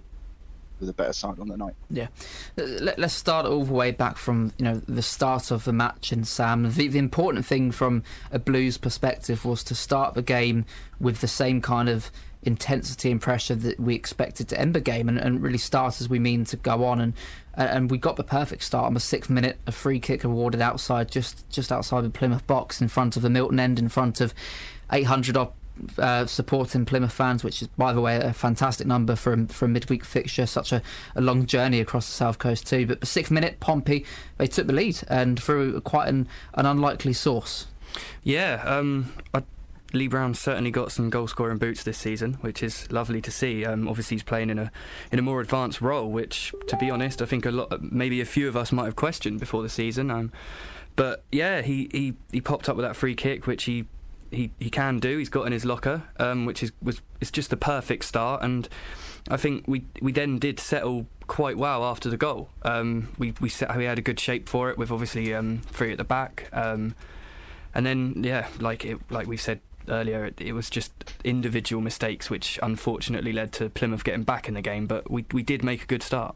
were 0.81 0.85
the 0.85 0.93
better 0.93 1.13
side 1.13 1.39
on 1.39 1.47
the 1.47 1.55
night. 1.55 1.75
Yeah, 1.89 2.07
uh, 2.57 2.63
Let, 2.63 2.99
us 2.99 3.13
start 3.13 3.45
all 3.45 3.63
the 3.63 3.73
way 3.73 3.91
back 3.91 4.17
from 4.17 4.53
you 4.57 4.65
know 4.65 4.81
the 4.87 5.01
start 5.01 5.51
of 5.51 5.63
the 5.63 5.73
match. 5.73 6.11
And 6.11 6.27
Sam, 6.27 6.69
the, 6.73 6.87
the 6.89 6.99
important 6.99 7.45
thing 7.45 7.71
from 7.71 8.03
a 8.31 8.39
Blues 8.39 8.77
perspective 8.77 9.45
was 9.45 9.63
to 9.65 9.75
start 9.75 10.13
the 10.13 10.21
game 10.21 10.65
with 10.99 11.21
the 11.21 11.27
same 11.27 11.61
kind 11.61 11.87
of 11.87 12.11
intensity 12.43 13.11
and 13.11 13.21
pressure 13.21 13.55
that 13.55 13.79
we 13.79 13.95
expected 13.95 14.47
to 14.49 14.59
end 14.59 14.73
the 14.73 14.81
game 14.81 15.07
and, 15.07 15.17
and 15.17 15.41
really 15.41 15.57
start 15.57 16.01
as 16.01 16.09
we 16.09 16.19
mean 16.19 16.43
to 16.45 16.57
go 16.57 16.83
on 16.83 16.99
and 16.99 17.13
and 17.53 17.91
we 17.91 17.97
got 17.97 18.15
the 18.15 18.23
perfect 18.23 18.63
start 18.63 18.85
on 18.85 18.93
the 18.93 18.99
sixth 18.99 19.29
minute 19.29 19.59
a 19.67 19.71
free 19.71 19.99
kick 19.99 20.23
awarded 20.23 20.61
outside 20.61 21.11
just 21.11 21.47
just 21.49 21.71
outside 21.71 22.01
the 22.01 22.09
Plymouth 22.09 22.45
box 22.47 22.81
in 22.81 22.87
front 22.87 23.15
of 23.15 23.21
the 23.21 23.29
Milton 23.29 23.59
end 23.59 23.77
in 23.77 23.89
front 23.89 24.21
of 24.21 24.33
800 24.91 25.37
odd 25.37 25.51
uh, 25.97 26.25
supporting 26.25 26.85
Plymouth 26.85 27.13
fans, 27.13 27.43
which 27.43 27.61
is, 27.61 27.67
by 27.69 27.93
the 27.93 28.01
way, 28.01 28.17
a 28.17 28.33
fantastic 28.33 28.85
number 28.85 29.15
for 29.15 29.33
a, 29.33 29.47
for 29.47 29.65
a 29.65 29.67
midweek 29.67 30.03
fixture. 30.03 30.45
Such 30.45 30.71
a, 30.71 30.81
a 31.15 31.21
long 31.21 31.45
journey 31.45 31.79
across 31.79 32.07
the 32.07 32.13
south 32.13 32.39
coast 32.39 32.67
too. 32.67 32.85
But 32.85 32.99
the 32.99 33.05
sixth 33.05 33.31
minute, 33.31 33.59
Pompey 33.59 34.05
they 34.37 34.47
took 34.47 34.67
the 34.67 34.73
lead 34.73 34.99
and 35.07 35.41
through 35.41 35.79
quite 35.81 36.07
an, 36.07 36.27
an 36.53 36.65
unlikely 36.65 37.13
source. 37.13 37.67
Yeah, 38.23 38.61
um, 38.65 39.13
I 39.33 39.43
Lee 39.93 40.07
Brown 40.07 40.33
certainly 40.33 40.71
got 40.71 40.91
some 40.91 41.09
goal 41.09 41.27
scoring 41.27 41.57
boots 41.57 41.83
this 41.83 41.97
season, 41.97 42.35
which 42.35 42.63
is 42.63 42.91
lovely 42.91 43.21
to 43.21 43.31
see. 43.31 43.65
Um, 43.65 43.87
obviously, 43.87 44.15
he's 44.15 44.23
playing 44.23 44.49
in 44.49 44.59
a 44.59 44.71
in 45.11 45.19
a 45.19 45.21
more 45.21 45.41
advanced 45.41 45.81
role, 45.81 46.09
which, 46.09 46.53
to 46.67 46.77
be 46.77 46.89
honest, 46.89 47.21
I 47.21 47.25
think 47.25 47.45
a 47.45 47.51
lot, 47.51 47.81
maybe 47.81 48.21
a 48.21 48.25
few 48.25 48.47
of 48.47 48.55
us 48.55 48.71
might 48.71 48.85
have 48.85 48.95
questioned 48.95 49.39
before 49.39 49.63
the 49.63 49.69
season. 49.69 50.11
Um, 50.11 50.31
but 50.95 51.23
yeah, 51.31 51.61
he, 51.61 51.89
he, 51.91 52.13
he 52.31 52.41
popped 52.41 52.67
up 52.67 52.75
with 52.75 52.85
that 52.85 52.95
free 52.95 53.15
kick, 53.15 53.47
which 53.47 53.63
he 53.63 53.85
he, 54.31 54.49
he 54.59 54.69
can 54.69 54.99
do. 54.99 55.17
He's 55.17 55.29
got 55.29 55.45
in 55.45 55.51
his 55.51 55.65
locker, 55.65 56.03
um, 56.17 56.45
which 56.45 56.63
is 56.63 56.71
was 56.81 57.01
it's 57.19 57.31
just 57.31 57.49
the 57.49 57.57
perfect 57.57 58.05
start. 58.05 58.41
And 58.41 58.67
I 59.29 59.37
think 59.37 59.65
we 59.67 59.85
we 60.01 60.11
then 60.11 60.39
did 60.39 60.59
settle 60.59 61.07
quite 61.27 61.57
well 61.57 61.83
after 61.83 62.09
the 62.09 62.17
goal. 62.17 62.49
Um, 62.63 63.09
we 63.17 63.33
we 63.41 63.49
set, 63.49 63.75
we 63.75 63.85
had 63.85 63.99
a 63.99 64.01
good 64.01 64.19
shape 64.19 64.47
for 64.47 64.69
it 64.69 64.77
with 64.77 64.91
obviously 64.91 65.33
um, 65.33 65.61
three 65.67 65.91
at 65.91 65.97
the 65.97 66.03
back. 66.03 66.49
Um, 66.53 66.95
and 67.73 67.85
then 67.85 68.23
yeah, 68.23 68.47
like 68.59 68.85
it, 68.85 68.99
like 69.09 69.27
we 69.27 69.37
said 69.37 69.59
earlier, 69.91 70.31
it, 70.37 70.53
was 70.53 70.69
just 70.69 70.91
individual 71.23 71.81
mistakes 71.81 72.29
which 72.29 72.57
unfortunately 72.63 73.33
led 73.33 73.51
to 73.53 73.69
Plymouth 73.69 74.03
getting 74.03 74.23
back 74.23 74.47
in 74.47 74.53
the 74.53 74.61
game. 74.61 74.87
But 74.87 75.11
we 75.11 75.25
we 75.31 75.43
did 75.43 75.63
make 75.63 75.83
a 75.83 75.85
good 75.85 76.03
start. 76.03 76.35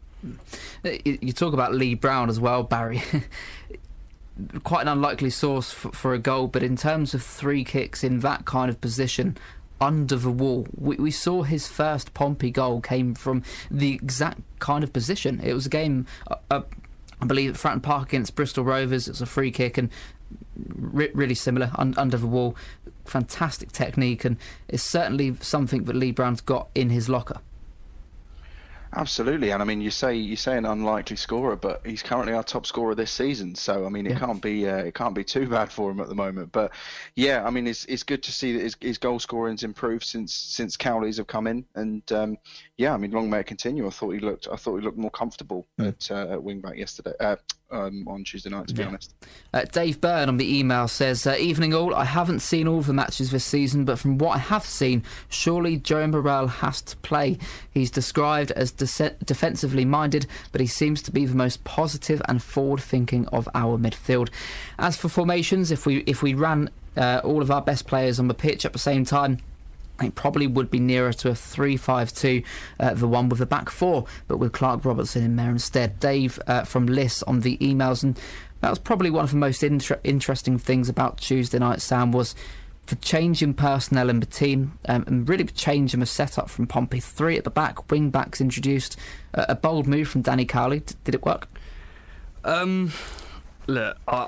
You 0.84 1.34
talk 1.34 1.54
about 1.54 1.74
Lee 1.74 1.94
Brown 1.94 2.30
as 2.30 2.40
well, 2.40 2.64
Barry. 2.64 3.04
Quite 4.64 4.82
an 4.82 4.88
unlikely 4.90 5.30
source 5.30 5.72
for, 5.72 5.92
for, 5.92 6.14
a 6.14 6.20
goal, 6.20 6.48
but 6.48 6.62
in 6.62 6.76
terms 6.76 7.14
of 7.14 7.24
three 7.24 7.64
kicks 7.64 8.04
in 8.04 8.20
that 8.20 8.44
kind 8.44 8.70
of 8.70 8.82
position, 8.82 9.38
under 9.80 10.16
the 10.16 10.32
wall. 10.32 10.68
We, 10.76 10.96
we, 10.98 11.12
saw 11.12 11.44
his 11.44 11.68
first 11.68 12.14
Pompey 12.14 12.52
goal 12.52 12.82
came 12.82 13.14
from 13.14 13.44
the 13.70 13.94
exact 13.94 14.42
kind 14.60 14.84
of 14.84 14.94
position. 14.94 15.40
It 15.44 15.54
was 15.54 15.66
a 15.66 15.70
game, 15.70 16.06
uh, 16.30 16.36
uh, 16.50 16.62
I 17.22 17.26
believe, 17.26 17.52
at 17.52 17.56
Fratton 17.56 17.82
Park 17.82 18.10
against 18.10 18.36
Bristol 18.36 18.64
Rovers. 18.64 19.08
It's 19.08 19.22
a 19.22 19.26
free 19.26 19.52
kick 19.52 19.78
and 19.78 19.90
re- 20.58 21.12
really 21.14 21.36
similar 21.36 21.72
un- 21.76 21.96
under 21.98 22.18
the 22.18 22.28
wall 22.28 22.56
fantastic 23.06 23.72
technique, 23.72 24.26
and 24.26 24.38
it's 24.68 24.84
certainly 24.84 25.36
something 25.40 25.84
that 25.86 25.96
Lee 25.96 26.12
Brown's 26.12 26.42
got 26.42 26.70
in 26.76 26.90
his 26.90 27.08
locker. 27.08 27.40
Absolutely, 28.94 29.52
and 29.52 29.62
I 29.62 29.66
mean, 29.66 29.82
you 29.82 29.92
say 29.92 30.16
you 30.16 30.36
say 30.36 30.58
an 30.58 30.66
unlikely 30.66 31.18
scorer, 31.18 31.56
but 31.56 31.86
he's 31.86 32.02
currently 32.02 32.34
our 32.34 32.44
top 32.44 32.66
scorer 32.66 32.96
this 32.96 33.12
season. 33.12 33.56
So 33.56 33.86
I 33.86 33.90
mean, 33.90 34.06
it 34.06 34.14
yeah. 34.14 34.20
can't 34.20 34.42
be 34.42 34.68
uh, 34.68 34.78
it 34.78 34.94
can't 34.94 35.16
be 35.16 35.24
too 35.24 35.48
bad 35.50 35.72
for 35.72 35.92
him 35.92 36.00
at 36.00 36.08
the 36.08 36.16
moment. 36.16 36.52
But 36.52 36.72
yeah, 37.16 37.44
I 37.46 37.50
mean, 37.50 37.68
it's 37.68 37.86
it's 37.86 38.04
good 38.04 38.24
to 38.24 38.32
see 38.32 38.54
that 38.54 38.62
his, 38.62 38.76
his 38.80 38.98
goal 38.98 39.20
scoring's 39.20 39.64
improved 39.64 40.04
since 40.04 40.34
since 40.34 40.78
Cowleys 40.78 41.18
have 41.18 41.28
come 41.28 41.48
in, 41.48 41.66
and 41.76 42.10
um, 42.12 42.38
yeah, 42.78 42.94
I 42.94 42.98
mean, 42.98 43.12
long 43.12 43.30
may 43.30 43.40
it 43.40 43.48
continue. 43.48 43.88
I 43.88 43.90
thought 43.90 44.12
he 44.12 44.20
looked 44.20 44.48
I 44.52 44.56
thought 44.56 44.78
he 44.78 44.84
looked 44.84 44.98
more 44.98 45.12
comfortable 45.12 45.68
mm. 45.80 45.90
at, 45.90 46.12
uh, 46.12 46.34
at 46.34 46.44
wing 46.44 46.62
back 46.62 46.78
yesterday. 46.78 47.14
Uh, 47.20 47.36
um, 47.72 48.08
on 48.08 48.24
Tuesday 48.24 48.50
night, 48.50 48.68
to 48.68 48.74
be 48.74 48.84
honest. 48.84 49.14
Uh, 49.54 49.64
Dave 49.64 50.00
Byrne 50.00 50.30
on 50.30 50.38
the 50.38 50.60
email 50.60 50.88
says, 50.88 51.26
uh, 51.26 51.36
Evening 51.40 51.74
all, 51.74 51.96
I 51.96 52.06
haven't 52.06 52.40
seen 52.42 52.68
all 52.68 52.82
the 52.82 52.94
matches 52.94 53.32
this 53.32 53.44
season, 53.44 53.86
but 53.86 54.00
from 54.00 54.18
what 54.18 54.36
I 54.36 54.40
have 54.40 54.66
seen, 54.66 55.04
surely 55.30 55.78
Joe 55.78 56.08
Morrell 56.08 56.48
has 56.48 56.82
to 56.84 56.98
play. 56.98 57.38
He's 57.70 57.92
described 57.92 58.52
as 58.52 58.72
de- 58.78 59.16
defensively 59.24 59.86
minded, 59.86 60.28
but 60.52 60.62
he 60.62 60.68
seems 60.68 61.02
to 61.04 61.12
be 61.12 61.26
the 61.26 61.36
most 61.36 61.64
positive 61.64 62.22
and 62.28 62.42
forward 62.42 62.82
thinking 62.82 63.28
of 63.28 63.48
our 63.54 63.78
midfield. 63.78 64.30
As 64.78 64.98
for 64.98 65.10
formations, 65.10 65.72
if 65.72 65.86
we 65.86 65.98
if 66.00 66.22
we 66.22 66.34
ran 66.34 66.70
uh, 66.98 67.22
all 67.24 67.42
of 67.42 67.52
our 67.52 67.62
best 67.62 67.88
players 67.88 68.20
on 68.20 68.28
the 68.28 68.34
pitch 68.34 68.66
at 68.66 68.74
the 68.74 68.80
same 68.80 69.06
time, 69.06 69.40
it 70.02 70.16
probably 70.16 70.48
would 70.48 70.70
be 70.70 70.80
nearer 70.80 71.14
to 71.14 71.30
a 71.30 71.36
3 71.36 71.78
5 71.78 72.14
2, 72.14 72.44
uh, 72.80 72.94
the 72.94 73.08
one 73.08 73.30
with 73.30 73.40
the 73.40 73.46
back 73.46 73.70
four, 73.70 74.06
but 74.28 74.38
with 74.38 74.52
Clark 74.52 74.84
Robertson 74.84 75.24
in 75.24 75.36
there 75.36 75.52
instead. 75.52 76.00
Dave 76.00 76.40
uh, 76.48 76.64
from 76.64 76.86
Liss 76.86 77.24
on 77.24 77.42
the 77.42 77.58
emails, 77.58 78.04
and 78.04 78.20
that 78.62 78.70
was 78.70 78.80
probably 78.80 79.10
one 79.10 79.24
of 79.24 79.32
the 79.32 79.38
most 79.38 79.64
inter- 79.64 80.00
interesting 80.04 80.58
things 80.58 80.90
about 80.90 81.18
Tuesday 81.18 81.60
night, 81.60 81.82
Sam, 81.82 82.12
was 82.12 82.36
the 82.88 82.96
change 82.96 83.42
in 83.42 83.54
personnel 83.54 84.10
in 84.10 84.20
the 84.20 84.26
team 84.26 84.78
um, 84.88 85.04
and 85.08 85.28
really 85.28 85.44
the 85.44 85.54
change 85.54 85.94
in 85.94 86.00
the 86.00 86.06
setup 86.06 86.50
from 86.50 86.68
Pompey. 86.68 87.00
Three 87.00 87.38
at 87.38 87.44
the 87.44 87.50
back, 87.50 87.90
wing 87.92 88.10
backs 88.10 88.40
introduced. 88.40 88.98
Uh, 89.34 89.46
a 89.50 89.56
bold 89.56 89.88
move 89.88 90.08
from 90.08 90.22
Danny 90.22 90.46
Cowley. 90.46 90.82
D- 90.82 90.96
did 91.04 91.16
it 91.16 91.26
work? 91.26 91.48
Um, 92.44 92.92
look, 93.68 93.98
I, 94.08 94.28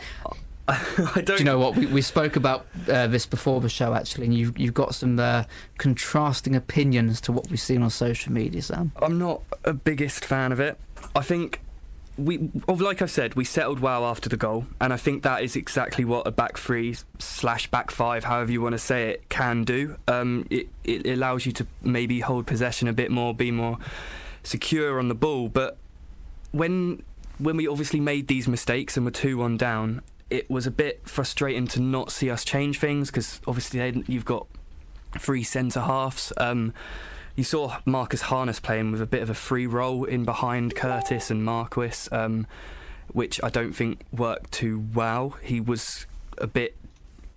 I 0.67 0.77
don't. 1.15 1.25
Do 1.25 1.35
you 1.37 1.43
know 1.43 1.59
what 1.59 1.75
we, 1.75 1.85
we 1.85 2.01
spoke 2.01 2.35
about 2.35 2.65
uh, 2.89 3.07
this 3.07 3.25
before 3.25 3.61
the 3.61 3.69
show 3.69 3.93
actually, 3.93 4.25
and 4.25 4.35
you've 4.35 4.57
you've 4.57 4.73
got 4.73 4.95
some 4.95 5.19
uh, 5.19 5.43
contrasting 5.77 6.55
opinions 6.55 7.21
to 7.21 7.31
what 7.31 7.49
we've 7.49 7.59
seen 7.59 7.83
on 7.83 7.89
social 7.89 8.33
media, 8.33 8.61
Sam. 8.61 8.91
I'm 9.01 9.19
not 9.19 9.43
a 9.63 9.73
biggest 9.73 10.25
fan 10.25 10.51
of 10.51 10.59
it. 10.59 10.79
I 11.15 11.21
think 11.21 11.61
we, 12.17 12.49
like 12.67 13.01
I've 13.01 13.11
said, 13.11 13.35
we 13.35 13.45
settled 13.45 13.79
well 13.79 14.05
after 14.05 14.27
the 14.27 14.37
goal, 14.37 14.65
and 14.81 14.91
I 14.91 14.97
think 14.97 15.23
that 15.23 15.43
is 15.43 15.55
exactly 15.55 16.03
what 16.03 16.25
a 16.25 16.31
back 16.31 16.57
three 16.57 16.95
slash 17.19 17.67
back 17.67 17.91
five, 17.91 18.23
however 18.23 18.51
you 18.51 18.61
want 18.61 18.73
to 18.73 18.79
say 18.79 19.09
it, 19.09 19.29
can 19.29 19.63
do. 19.63 19.97
Um, 20.07 20.47
it 20.49 20.67
it 20.83 21.05
allows 21.05 21.45
you 21.45 21.51
to 21.53 21.67
maybe 21.81 22.19
hold 22.21 22.47
possession 22.47 22.87
a 22.87 22.93
bit 22.93 23.11
more, 23.11 23.33
be 23.33 23.51
more 23.51 23.77
secure 24.43 24.99
on 24.99 25.09
the 25.09 25.15
ball, 25.15 25.49
but 25.49 25.77
when 26.51 27.03
when 27.37 27.55
we 27.55 27.67
obviously 27.67 27.99
made 27.99 28.27
these 28.27 28.47
mistakes 28.47 28.97
and 28.97 29.05
were 29.05 29.11
two 29.11 29.37
one 29.37 29.57
down, 29.57 30.01
it 30.29 30.49
was 30.49 30.65
a 30.65 30.71
bit 30.71 31.07
frustrating 31.07 31.67
to 31.67 31.79
not 31.79 32.11
see 32.11 32.29
us 32.29 32.43
change 32.43 32.79
things 32.79 33.11
because 33.11 33.39
obviously 33.47 34.03
you've 34.07 34.25
got 34.25 34.47
three 35.19 35.43
centre 35.43 35.81
halves. 35.81 36.33
Um, 36.37 36.73
you 37.37 37.43
saw 37.43 37.77
Marcus 37.85 38.23
Harness 38.23 38.59
playing 38.59 38.91
with 38.91 38.99
a 38.99 39.05
bit 39.05 39.21
of 39.21 39.29
a 39.29 39.35
free 39.35 39.67
role 39.67 40.03
in 40.03 40.25
behind 40.25 40.75
Curtis 40.75 41.29
and 41.29 41.45
Marquis, 41.45 42.09
um, 42.11 42.47
which 43.09 43.39
I 43.43 43.49
don't 43.49 43.73
think 43.73 44.01
worked 44.11 44.51
too 44.51 44.87
well. 44.93 45.37
He 45.43 45.61
was 45.61 46.07
a 46.39 46.47
bit, 46.47 46.75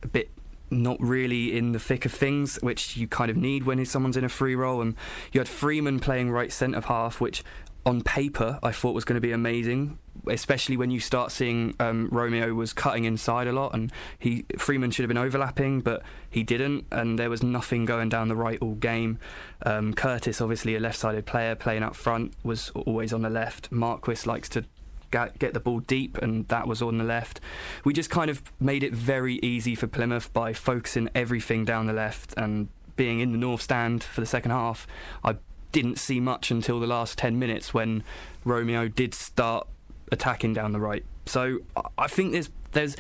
a 0.02 0.08
bit 0.08 0.30
not 0.70 0.98
really 1.00 1.54
in 1.54 1.72
the 1.72 1.78
thick 1.78 2.06
of 2.06 2.12
things, 2.12 2.56
which 2.62 2.96
you 2.96 3.08
kind 3.08 3.30
of 3.30 3.36
need 3.36 3.64
when 3.64 3.84
someone's 3.84 4.16
in 4.16 4.24
a 4.24 4.30
free 4.30 4.54
role. 4.54 4.80
And 4.80 4.96
you 5.32 5.40
had 5.40 5.48
Freeman 5.48 6.00
playing 6.00 6.30
right 6.30 6.50
centre 6.50 6.80
half, 6.80 7.20
which 7.20 7.44
on 7.90 8.00
paper 8.02 8.58
I 8.62 8.72
thought 8.72 8.94
was 8.94 9.04
going 9.04 9.16
to 9.16 9.20
be 9.20 9.32
amazing 9.32 9.98
especially 10.26 10.76
when 10.76 10.90
you 10.90 11.00
start 11.00 11.32
seeing 11.32 11.74
um, 11.80 12.08
Romeo 12.10 12.52
was 12.54 12.72
cutting 12.72 13.04
inside 13.04 13.46
a 13.46 13.52
lot, 13.52 13.74
and 13.74 13.92
he 14.18 14.44
Freeman 14.58 14.90
should 14.90 15.02
have 15.04 15.08
been 15.08 15.18
overlapping, 15.18 15.80
but 15.80 16.02
he 16.28 16.42
didn't, 16.42 16.86
and 16.90 17.18
there 17.18 17.30
was 17.30 17.42
nothing 17.42 17.84
going 17.84 18.08
down 18.08 18.28
the 18.28 18.36
right 18.36 18.58
all 18.60 18.74
game. 18.74 19.18
Um, 19.64 19.94
Curtis, 19.94 20.40
obviously 20.40 20.74
a 20.76 20.80
left-sided 20.80 21.26
player, 21.26 21.54
playing 21.54 21.82
up 21.82 21.94
front, 21.94 22.34
was 22.42 22.70
always 22.70 23.12
on 23.12 23.22
the 23.22 23.30
left. 23.30 23.70
Marquis 23.70 24.26
likes 24.26 24.48
to 24.50 24.64
get 25.10 25.54
the 25.54 25.60
ball 25.60 25.80
deep, 25.80 26.18
and 26.18 26.46
that 26.48 26.66
was 26.66 26.82
on 26.82 26.98
the 26.98 27.04
left. 27.04 27.40
We 27.84 27.92
just 27.92 28.10
kind 28.10 28.30
of 28.30 28.42
made 28.60 28.82
it 28.82 28.92
very 28.92 29.36
easy 29.36 29.74
for 29.74 29.86
Plymouth 29.86 30.32
by 30.32 30.52
focusing 30.52 31.08
everything 31.14 31.64
down 31.64 31.86
the 31.86 31.92
left 31.92 32.34
and 32.36 32.68
being 32.96 33.20
in 33.20 33.32
the 33.32 33.38
north 33.38 33.62
stand 33.62 34.04
for 34.04 34.20
the 34.20 34.26
second 34.26 34.50
half. 34.50 34.86
I 35.24 35.36
didn't 35.72 35.98
see 35.98 36.20
much 36.20 36.50
until 36.50 36.80
the 36.80 36.86
last 36.86 37.18
10 37.18 37.38
minutes 37.38 37.72
when 37.72 38.02
Romeo 38.44 38.88
did 38.88 39.14
start 39.14 39.66
attacking 40.12 40.54
down 40.54 40.72
the 40.72 40.80
right. 40.80 41.04
So 41.26 41.58
I 41.96 42.08
think 42.08 42.32
there's 42.32 42.50
there's 42.72 42.96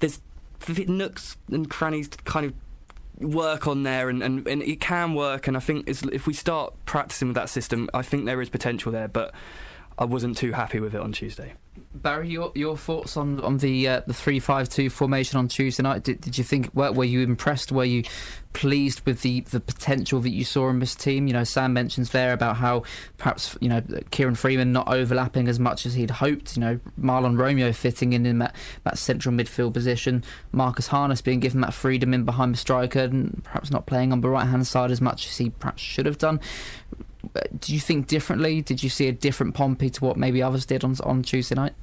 there's 0.00 0.20
nooks 0.88 1.36
and 1.50 1.68
crannies 1.68 2.08
to 2.08 2.18
kind 2.18 2.46
of 2.46 2.54
work 3.20 3.66
on 3.66 3.82
there, 3.82 4.08
and, 4.08 4.22
and, 4.22 4.46
and 4.46 4.62
it 4.62 4.80
can 4.80 5.14
work. 5.14 5.46
And 5.46 5.56
I 5.56 5.60
think 5.60 5.88
if 5.88 6.26
we 6.26 6.34
start 6.34 6.74
practicing 6.86 7.28
with 7.28 7.34
that 7.36 7.48
system, 7.48 7.88
I 7.94 8.02
think 8.02 8.24
there 8.24 8.40
is 8.40 8.48
potential 8.48 8.92
there. 8.92 9.08
But 9.08 9.34
I 10.00 10.04
wasn't 10.04 10.38
too 10.38 10.52
happy 10.52 10.80
with 10.80 10.94
it 10.94 11.00
on 11.00 11.12
Tuesday. 11.12 11.52
Barry, 11.92 12.30
your 12.30 12.52
your 12.54 12.76
thoughts 12.76 13.18
on 13.18 13.38
on 13.40 13.58
the 13.58 13.86
uh, 13.86 14.00
the 14.06 14.14
three 14.14 14.38
five 14.38 14.68
two 14.68 14.88
formation 14.88 15.38
on 15.38 15.46
Tuesday 15.46 15.82
night? 15.82 16.04
Did, 16.04 16.22
did 16.22 16.38
you 16.38 16.44
think 16.44 16.74
were, 16.74 16.90
were 16.90 17.04
you 17.04 17.20
impressed? 17.20 17.70
Were 17.70 17.84
you 17.84 18.04
pleased 18.52 19.04
with 19.04 19.22
the, 19.22 19.40
the 19.42 19.60
potential 19.60 20.20
that 20.20 20.30
you 20.30 20.44
saw 20.44 20.70
in 20.70 20.78
this 20.78 20.94
team? 20.94 21.26
You 21.26 21.34
know, 21.34 21.44
Sam 21.44 21.74
mentions 21.74 22.10
there 22.10 22.32
about 22.32 22.56
how 22.56 22.84
perhaps 23.18 23.58
you 23.60 23.68
know 23.68 23.82
Kieran 24.10 24.36
Freeman 24.36 24.72
not 24.72 24.88
overlapping 24.88 25.48
as 25.48 25.60
much 25.60 25.84
as 25.84 25.94
he'd 25.94 26.12
hoped. 26.12 26.56
You 26.56 26.60
know, 26.60 26.80
Mahlon 26.98 27.38
Romeo 27.38 27.70
fitting 27.72 28.14
in 28.14 28.24
in 28.24 28.38
that, 28.38 28.54
that 28.84 28.96
central 28.96 29.34
midfield 29.34 29.74
position. 29.74 30.24
Marcus 30.52 30.86
Harness 30.86 31.20
being 31.20 31.40
given 31.40 31.60
that 31.60 31.74
freedom 31.74 32.14
in 32.14 32.24
behind 32.24 32.54
the 32.54 32.58
striker 32.58 33.00
and 33.00 33.42
perhaps 33.44 33.70
not 33.70 33.84
playing 33.84 34.12
on 34.12 34.22
the 34.22 34.30
right 34.30 34.46
hand 34.46 34.66
side 34.66 34.90
as 34.90 35.02
much 35.02 35.26
as 35.26 35.36
he 35.36 35.50
perhaps 35.50 35.82
should 35.82 36.06
have 36.06 36.18
done. 36.18 36.40
Do 37.58 37.72
you 37.72 37.80
think 37.80 38.06
differently? 38.06 38.62
Did 38.62 38.82
you 38.82 38.88
see 38.88 39.08
a 39.08 39.12
different 39.12 39.54
Pompey 39.54 39.90
to 39.90 40.04
what 40.04 40.16
maybe 40.16 40.42
others 40.42 40.66
did 40.66 40.84
on 40.84 40.96
on 41.04 41.22
Tuesday 41.22 41.54
night? 41.54 41.74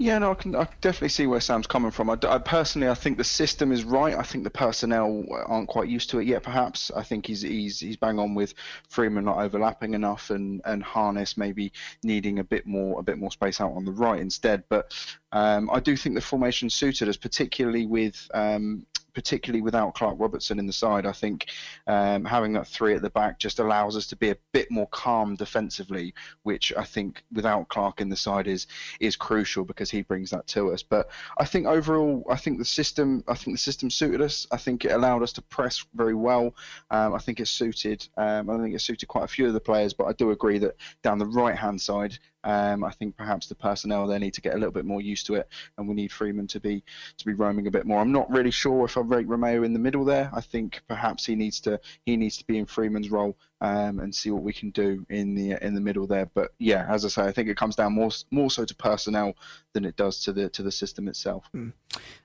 Yeah, 0.00 0.16
no, 0.18 0.30
I 0.30 0.34
can, 0.34 0.54
I 0.54 0.68
definitely 0.80 1.08
see 1.08 1.26
where 1.26 1.40
Sam's 1.40 1.66
coming 1.66 1.90
from. 1.90 2.08
I, 2.08 2.16
I, 2.28 2.38
personally, 2.38 2.88
I 2.88 2.94
think 2.94 3.18
the 3.18 3.24
system 3.24 3.72
is 3.72 3.82
right. 3.82 4.14
I 4.14 4.22
think 4.22 4.44
the 4.44 4.50
personnel 4.50 5.24
aren't 5.46 5.68
quite 5.68 5.88
used 5.88 6.10
to 6.10 6.20
it 6.20 6.28
yet. 6.28 6.44
Perhaps 6.44 6.92
I 6.94 7.02
think 7.02 7.26
he's 7.26 7.42
he's 7.42 7.80
he's 7.80 7.96
bang 7.96 8.20
on 8.20 8.36
with 8.36 8.54
Freeman 8.88 9.24
not 9.24 9.38
overlapping 9.38 9.94
enough, 9.94 10.30
and 10.30 10.62
and 10.64 10.84
Harness 10.84 11.36
maybe 11.36 11.72
needing 12.04 12.38
a 12.38 12.44
bit 12.44 12.64
more 12.64 13.00
a 13.00 13.02
bit 13.02 13.18
more 13.18 13.32
space 13.32 13.60
out 13.60 13.72
on 13.72 13.84
the 13.84 13.90
right 13.90 14.20
instead. 14.20 14.62
But 14.68 14.94
um, 15.32 15.68
I 15.72 15.80
do 15.80 15.96
think 15.96 16.14
the 16.14 16.20
formation 16.20 16.70
suited 16.70 17.08
us, 17.08 17.16
particularly 17.16 17.86
with 17.86 18.30
um, 18.32 18.86
particularly 19.18 19.60
without 19.60 19.96
Clark 19.96 20.14
Robertson 20.20 20.60
in 20.60 20.66
the 20.68 20.72
side. 20.72 21.04
I 21.04 21.10
think 21.10 21.46
um, 21.88 22.24
having 22.24 22.52
that 22.52 22.68
three 22.68 22.94
at 22.94 23.02
the 23.02 23.10
back 23.10 23.40
just 23.40 23.58
allows 23.58 23.96
us 23.96 24.06
to 24.06 24.16
be 24.16 24.30
a 24.30 24.36
bit 24.52 24.70
more 24.70 24.86
calm 24.92 25.34
defensively, 25.34 26.14
which 26.44 26.72
I 26.78 26.84
think 26.84 27.24
without 27.32 27.66
Clark 27.66 28.00
in 28.00 28.10
the 28.10 28.16
side 28.16 28.46
is 28.46 28.68
is 29.00 29.16
crucial 29.16 29.64
because 29.64 29.90
he 29.90 30.02
brings 30.02 30.30
that 30.30 30.46
to 30.54 30.72
us. 30.72 30.84
But 30.84 31.10
I 31.36 31.44
think 31.46 31.66
overall, 31.66 32.24
I 32.30 32.36
think 32.36 32.58
the 32.58 32.64
system, 32.64 33.24
I 33.26 33.34
think 33.34 33.56
the 33.56 33.60
system 33.60 33.90
suited 33.90 34.20
us. 34.20 34.46
I 34.52 34.56
think 34.56 34.84
it 34.84 34.92
allowed 34.92 35.24
us 35.24 35.32
to 35.32 35.42
press 35.42 35.84
very 35.94 36.14
well. 36.14 36.54
Um, 36.92 37.12
I 37.12 37.18
think 37.18 37.40
it 37.40 37.48
suited. 37.48 38.06
Um, 38.16 38.48
I 38.48 38.56
think 38.58 38.72
it 38.72 38.80
suited 38.80 39.06
quite 39.06 39.24
a 39.24 39.34
few 39.36 39.48
of 39.48 39.52
the 39.52 39.58
players, 39.58 39.94
but 39.94 40.04
I 40.04 40.12
do 40.12 40.30
agree 40.30 40.58
that 40.58 40.76
down 41.02 41.18
the 41.18 41.26
right 41.26 41.56
hand 41.56 41.80
side, 41.80 42.16
um, 42.48 42.82
I 42.82 42.90
think 42.92 43.14
perhaps 43.14 43.46
the 43.46 43.54
personnel 43.54 44.06
there 44.06 44.18
need 44.18 44.32
to 44.32 44.40
get 44.40 44.54
a 44.54 44.56
little 44.56 44.72
bit 44.72 44.86
more 44.86 45.02
used 45.02 45.26
to 45.26 45.34
it, 45.34 45.48
and 45.76 45.86
we 45.86 45.94
need 45.94 46.10
Freeman 46.10 46.46
to 46.46 46.60
be 46.60 46.82
to 47.18 47.26
be 47.26 47.34
roaming 47.34 47.66
a 47.66 47.70
bit 47.70 47.84
more. 47.84 48.00
I'm 48.00 48.10
not 48.10 48.30
really 48.30 48.50
sure 48.50 48.86
if 48.86 48.96
I 48.96 49.02
rate 49.02 49.28
Romeo 49.28 49.64
in 49.64 49.74
the 49.74 49.78
middle 49.78 50.02
there. 50.02 50.30
I 50.32 50.40
think 50.40 50.80
perhaps 50.88 51.26
he 51.26 51.36
needs 51.36 51.60
to 51.60 51.78
he 52.06 52.16
needs 52.16 52.38
to 52.38 52.46
be 52.46 52.56
in 52.56 52.64
Freeman's 52.64 53.10
role 53.10 53.36
um, 53.60 53.98
and 53.98 54.14
see 54.14 54.30
what 54.30 54.42
we 54.42 54.52
can 54.52 54.70
do 54.70 55.04
in 55.10 55.34
the 55.34 55.56
in 55.64 55.74
the 55.74 55.80
middle 55.80 56.06
there. 56.06 56.26
But 56.26 56.52
yeah, 56.58 56.86
as 56.88 57.04
I 57.04 57.08
say, 57.08 57.22
I 57.22 57.32
think 57.32 57.48
it 57.48 57.56
comes 57.56 57.76
down 57.76 57.92
more 57.92 58.10
more 58.30 58.50
so 58.50 58.64
to 58.64 58.74
personnel 58.74 59.34
than 59.72 59.84
it 59.84 59.96
does 59.96 60.22
to 60.24 60.32
the 60.32 60.48
to 60.50 60.62
the 60.62 60.72
system 60.72 61.08
itself. 61.08 61.44
Mm. 61.54 61.72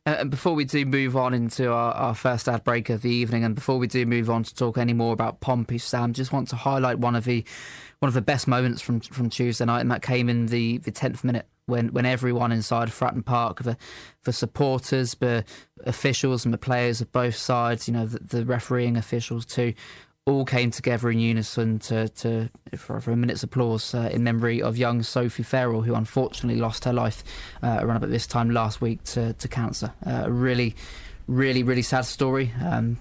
And 0.05 0.29
before 0.29 0.53
we 0.53 0.65
do 0.65 0.85
move 0.85 1.15
on 1.15 1.33
into 1.33 1.71
our, 1.71 1.93
our 1.93 2.15
first 2.15 2.47
ad 2.47 2.63
break 2.63 2.89
of 2.89 3.01
the 3.01 3.09
evening, 3.09 3.43
and 3.43 3.55
before 3.55 3.77
we 3.77 3.87
do 3.87 4.05
move 4.05 4.29
on 4.29 4.43
to 4.43 4.53
talk 4.53 4.77
any 4.77 4.93
more 4.93 5.13
about 5.13 5.39
Pompey, 5.39 5.77
Sam, 5.77 6.13
just 6.13 6.31
want 6.31 6.49
to 6.49 6.55
highlight 6.55 6.99
one 6.99 7.15
of 7.15 7.25
the 7.25 7.43
one 7.99 8.07
of 8.07 8.13
the 8.13 8.21
best 8.21 8.47
moments 8.47 8.81
from 8.81 8.99
from 8.99 9.29
Tuesday 9.29 9.65
night, 9.65 9.81
and 9.81 9.91
that 9.91 10.01
came 10.01 10.29
in 10.29 10.47
the 10.47 10.77
the 10.79 10.91
tenth 10.91 11.23
minute 11.23 11.47
when 11.65 11.93
when 11.93 12.05
everyone 12.05 12.51
inside 12.51 12.89
Fratton 12.89 13.25
Park, 13.25 13.63
the 13.63 13.77
the 14.23 14.33
supporters, 14.33 15.15
the 15.15 15.45
officials, 15.85 16.45
and 16.45 16.53
the 16.53 16.57
players 16.57 17.01
of 17.01 17.11
both 17.11 17.35
sides, 17.35 17.87
you 17.87 17.93
know, 17.93 18.05
the, 18.05 18.19
the 18.19 18.45
refereeing 18.45 18.97
officials 18.97 19.45
too, 19.45 19.73
all 20.25 20.45
came 20.45 20.71
together 20.71 21.11
in 21.11 21.19
unison 21.19 21.79
to, 21.79 22.07
to 22.07 22.49
for, 22.77 22.99
for 23.01 23.11
a 23.11 23.15
minute's 23.15 23.43
applause 23.43 23.93
uh, 23.93 24.09
in 24.11 24.23
memory 24.23 24.61
of 24.61 24.77
young 24.77 25.03
Sophie 25.03 25.43
Farrell, 25.43 25.81
who 25.81 25.93
unfortunately 25.93 26.59
lost 26.59 26.85
her 26.85 26.93
life 26.93 27.23
uh, 27.61 27.79
around 27.81 27.97
about 27.97 28.09
this 28.09 28.25
time 28.25 28.49
last 28.49 28.79
week 28.79 29.03
to, 29.03 29.33
to 29.33 29.47
cancer. 29.47 29.93
Uh, 30.05 30.23
a 30.25 30.31
really, 30.31 30.75
really, 31.27 31.61
really 31.61 31.81
sad 31.81 32.05
story, 32.05 32.53
um, 32.63 32.97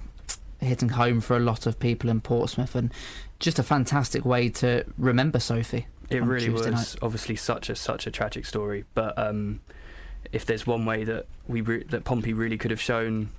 hitting 0.60 0.88
home 0.88 1.20
for 1.20 1.36
a 1.36 1.40
lot 1.40 1.66
of 1.66 1.78
people 1.78 2.10
in 2.10 2.20
Portsmouth, 2.20 2.74
and 2.74 2.92
just 3.38 3.58
a 3.58 3.62
fantastic 3.62 4.24
way 4.24 4.48
to 4.48 4.84
remember 4.98 5.38
Sophie. 5.38 5.86
It 6.10 6.22
really 6.24 6.46
Tuesday 6.46 6.70
was 6.72 6.94
night. 6.94 7.02
obviously 7.02 7.36
such 7.36 7.70
a 7.70 7.76
such 7.76 8.06
a 8.06 8.10
tragic 8.10 8.46
story, 8.46 8.84
but 8.94 9.16
um, 9.16 9.60
if 10.32 10.44
there's 10.44 10.66
one 10.66 10.84
way 10.84 11.04
that 11.04 11.26
we 11.46 11.60
re- 11.60 11.84
that 11.84 12.02
Pompey 12.04 12.32
really 12.32 12.58
could 12.58 12.72
have 12.72 12.80
shown 12.80 13.30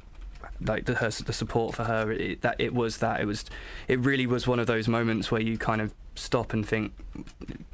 like 0.62 0.86
the, 0.86 0.96
her, 0.96 1.10
the 1.10 1.34
support 1.34 1.76
for 1.76 1.84
her 1.84 2.12
it, 2.12 2.42
that 2.42 2.56
it 2.60 2.74
was 2.74 2.98
that. 2.98 3.22
It 3.22 3.26
was 3.26 3.46
it 3.88 4.00
really 4.00 4.28
was 4.28 4.48
one 4.48 4.60
of 4.60 4.68
those 4.68 4.88
moments 4.88 5.32
where 5.32 5.42
you 5.42 5.58
kind 5.58 5.82
of 5.82 5.94
stop 6.16 6.54
and 6.54 6.68
think 6.68 6.94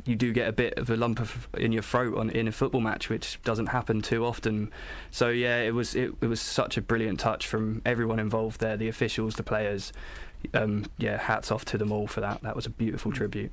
you 0.05 0.15
do 0.15 0.31
get 0.31 0.47
a 0.47 0.53
bit 0.53 0.73
of 0.77 0.89
a 0.89 0.95
lump 0.95 1.19
of 1.19 1.49
in 1.55 1.73
your 1.73 1.81
throat 1.81 2.17
on 2.17 2.29
in 2.29 2.47
a 2.47 2.51
football 2.51 2.79
match 2.79 3.09
which 3.09 3.41
doesn't 3.43 3.67
happen 3.67 4.01
too 4.01 4.25
often. 4.25 4.71
So 5.11 5.29
yeah 5.29 5.59
it 5.61 5.73
was 5.73 5.95
it, 5.95 6.13
it 6.21 6.27
was 6.27 6.41
such 6.41 6.77
a 6.77 6.81
brilliant 6.81 7.19
touch 7.19 7.45
from 7.47 7.81
everyone 7.85 8.19
involved 8.19 8.59
there 8.59 8.77
the 8.77 8.87
officials 8.87 9.35
the 9.35 9.43
players. 9.43 9.91
Um, 10.53 10.85
yeah 10.97 11.17
hats 11.17 11.51
off 11.51 11.65
to 11.65 11.77
them 11.77 11.91
all 11.91 12.07
for 12.07 12.21
that. 12.21 12.41
That 12.43 12.55
was 12.55 12.65
a 12.65 12.69
beautiful 12.69 13.11
tribute 13.11 13.51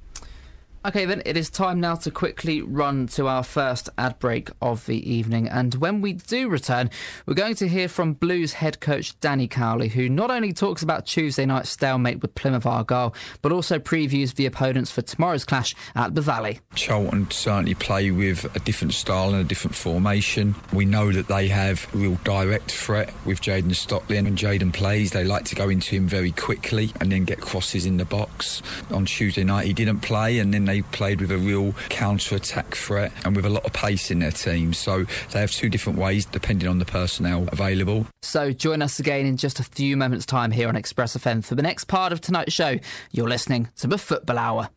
Okay, 0.86 1.04
then 1.04 1.20
it 1.26 1.36
is 1.36 1.50
time 1.50 1.80
now 1.80 1.96
to 1.96 2.12
quickly 2.12 2.62
run 2.62 3.08
to 3.08 3.26
our 3.26 3.42
first 3.42 3.90
ad 3.98 4.20
break 4.20 4.50
of 4.62 4.86
the 4.86 5.10
evening. 5.10 5.48
And 5.48 5.74
when 5.74 6.00
we 6.00 6.12
do 6.12 6.48
return, 6.48 6.90
we're 7.26 7.34
going 7.34 7.56
to 7.56 7.66
hear 7.66 7.88
from 7.88 8.12
Blues 8.12 8.52
head 8.52 8.78
coach 8.78 9.18
Danny 9.18 9.48
Cowley, 9.48 9.88
who 9.88 10.08
not 10.08 10.30
only 10.30 10.52
talks 10.52 10.84
about 10.84 11.04
Tuesday 11.04 11.44
night's 11.44 11.70
stalemate 11.70 12.22
with 12.22 12.36
Plymouth 12.36 12.66
Argyle, 12.66 13.16
but 13.42 13.50
also 13.50 13.80
previews 13.80 14.36
the 14.36 14.46
opponents 14.46 14.92
for 14.92 15.02
tomorrow's 15.02 15.44
clash 15.44 15.74
at 15.96 16.14
the 16.14 16.20
Valley. 16.20 16.60
Charlton 16.76 17.28
certainly 17.32 17.74
play 17.74 18.12
with 18.12 18.44
a 18.54 18.60
different 18.60 18.94
style 18.94 19.30
and 19.30 19.40
a 19.40 19.44
different 19.44 19.74
formation. 19.74 20.54
We 20.72 20.84
know 20.84 21.10
that 21.10 21.26
they 21.26 21.48
have 21.48 21.92
real 21.96 22.14
direct 22.22 22.70
threat 22.70 23.12
with 23.24 23.40
Jayden 23.40 23.74
Stockley. 23.74 24.22
When 24.22 24.36
Jayden 24.36 24.72
plays, 24.72 25.10
they 25.10 25.24
like 25.24 25.46
to 25.46 25.56
go 25.56 25.68
into 25.68 25.96
him 25.96 26.06
very 26.06 26.30
quickly 26.30 26.92
and 27.00 27.10
then 27.10 27.24
get 27.24 27.40
crosses 27.40 27.86
in 27.86 27.96
the 27.96 28.04
box. 28.04 28.62
On 28.92 29.04
Tuesday 29.04 29.42
night, 29.42 29.66
he 29.66 29.72
didn't 29.72 29.98
play, 29.98 30.38
and 30.38 30.54
then 30.54 30.64
they 30.64 30.75
played 30.82 31.20
with 31.20 31.30
a 31.30 31.38
real 31.38 31.72
counter 31.88 32.36
attack 32.36 32.74
threat 32.74 33.12
and 33.24 33.36
with 33.36 33.44
a 33.44 33.50
lot 33.50 33.64
of 33.64 33.72
pace 33.72 34.10
in 34.10 34.18
their 34.18 34.30
team. 34.30 34.72
So 34.72 35.04
they 35.30 35.40
have 35.40 35.50
two 35.50 35.68
different 35.68 35.98
ways 35.98 36.24
depending 36.24 36.68
on 36.68 36.78
the 36.78 36.84
personnel 36.84 37.48
available. 37.52 38.06
So 38.22 38.52
join 38.52 38.82
us 38.82 38.98
again 38.98 39.26
in 39.26 39.36
just 39.36 39.60
a 39.60 39.64
few 39.64 39.96
moments' 39.96 40.26
time 40.26 40.50
here 40.50 40.68
on 40.68 40.76
Express 40.76 41.16
FM 41.16 41.44
for 41.44 41.54
the 41.54 41.62
next 41.62 41.84
part 41.84 42.12
of 42.12 42.20
tonight's 42.20 42.52
show. 42.52 42.78
You're 43.12 43.28
listening 43.28 43.68
to 43.76 43.86
the 43.86 43.98
Football 43.98 44.38
Hour. 44.38 44.68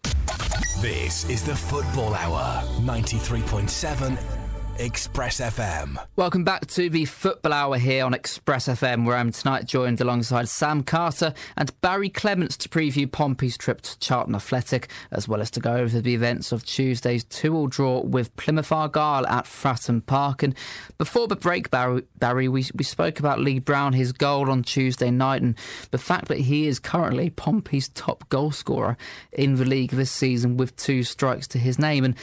This 0.81 1.29
is 1.29 1.43
the 1.43 1.55
Football 1.55 2.13
Hour, 2.13 2.63
93.7 2.79 4.38
Express 4.79 5.41
FM. 5.41 6.01
Welcome 6.15 6.45
back 6.45 6.65
to 6.67 6.89
the 6.89 7.03
Football 7.03 7.51
Hour 7.51 7.77
here 7.77 8.05
on 8.05 8.13
Express 8.13 8.69
FM, 8.69 9.05
where 9.05 9.17
I'm 9.17 9.33
tonight 9.33 9.65
joined 9.65 9.99
alongside 9.99 10.47
Sam 10.47 10.83
Carter 10.83 11.33
and 11.57 11.69
Barry 11.81 12.07
Clements 12.07 12.55
to 12.55 12.69
preview 12.69 13.11
Pompey's 13.11 13.57
trip 13.57 13.81
to 13.81 13.99
Charlton 13.99 14.35
Athletic, 14.35 14.89
as 15.11 15.27
well 15.27 15.41
as 15.41 15.51
to 15.51 15.59
go 15.59 15.73
over 15.73 15.99
the 15.99 16.13
events 16.13 16.53
of 16.53 16.65
Tuesday's 16.65 17.25
two-all 17.25 17.67
draw 17.67 17.99
with 17.99 18.33
Plymouth 18.37 18.71
Argyle 18.71 19.27
at 19.27 19.43
Fratton 19.43 20.05
Park. 20.05 20.43
And 20.43 20.55
before 20.97 21.27
the 21.27 21.35
break, 21.35 21.69
Barry, 21.69 22.03
Barry 22.17 22.47
we, 22.47 22.65
we 22.73 22.85
spoke 22.85 23.19
about 23.19 23.41
Lee 23.41 23.59
Brown, 23.59 23.91
his 23.91 24.13
goal 24.13 24.49
on 24.49 24.63
Tuesday 24.63 25.11
night, 25.11 25.41
and 25.41 25.57
the 25.91 25.97
fact 25.97 26.29
that 26.29 26.39
he 26.39 26.67
is 26.67 26.79
currently 26.79 27.29
Pompey's 27.29 27.89
top 27.89 28.29
goal 28.29 28.51
scorer 28.51 28.95
in 29.33 29.55
the 29.55 29.65
league 29.65 29.91
this 29.91 30.11
season 30.11 30.55
with 30.55 30.73
two 30.77 31.03
strikes 31.03 31.49
to 31.49 31.57
his 31.57 31.77
name. 31.77 32.05
And 32.05 32.15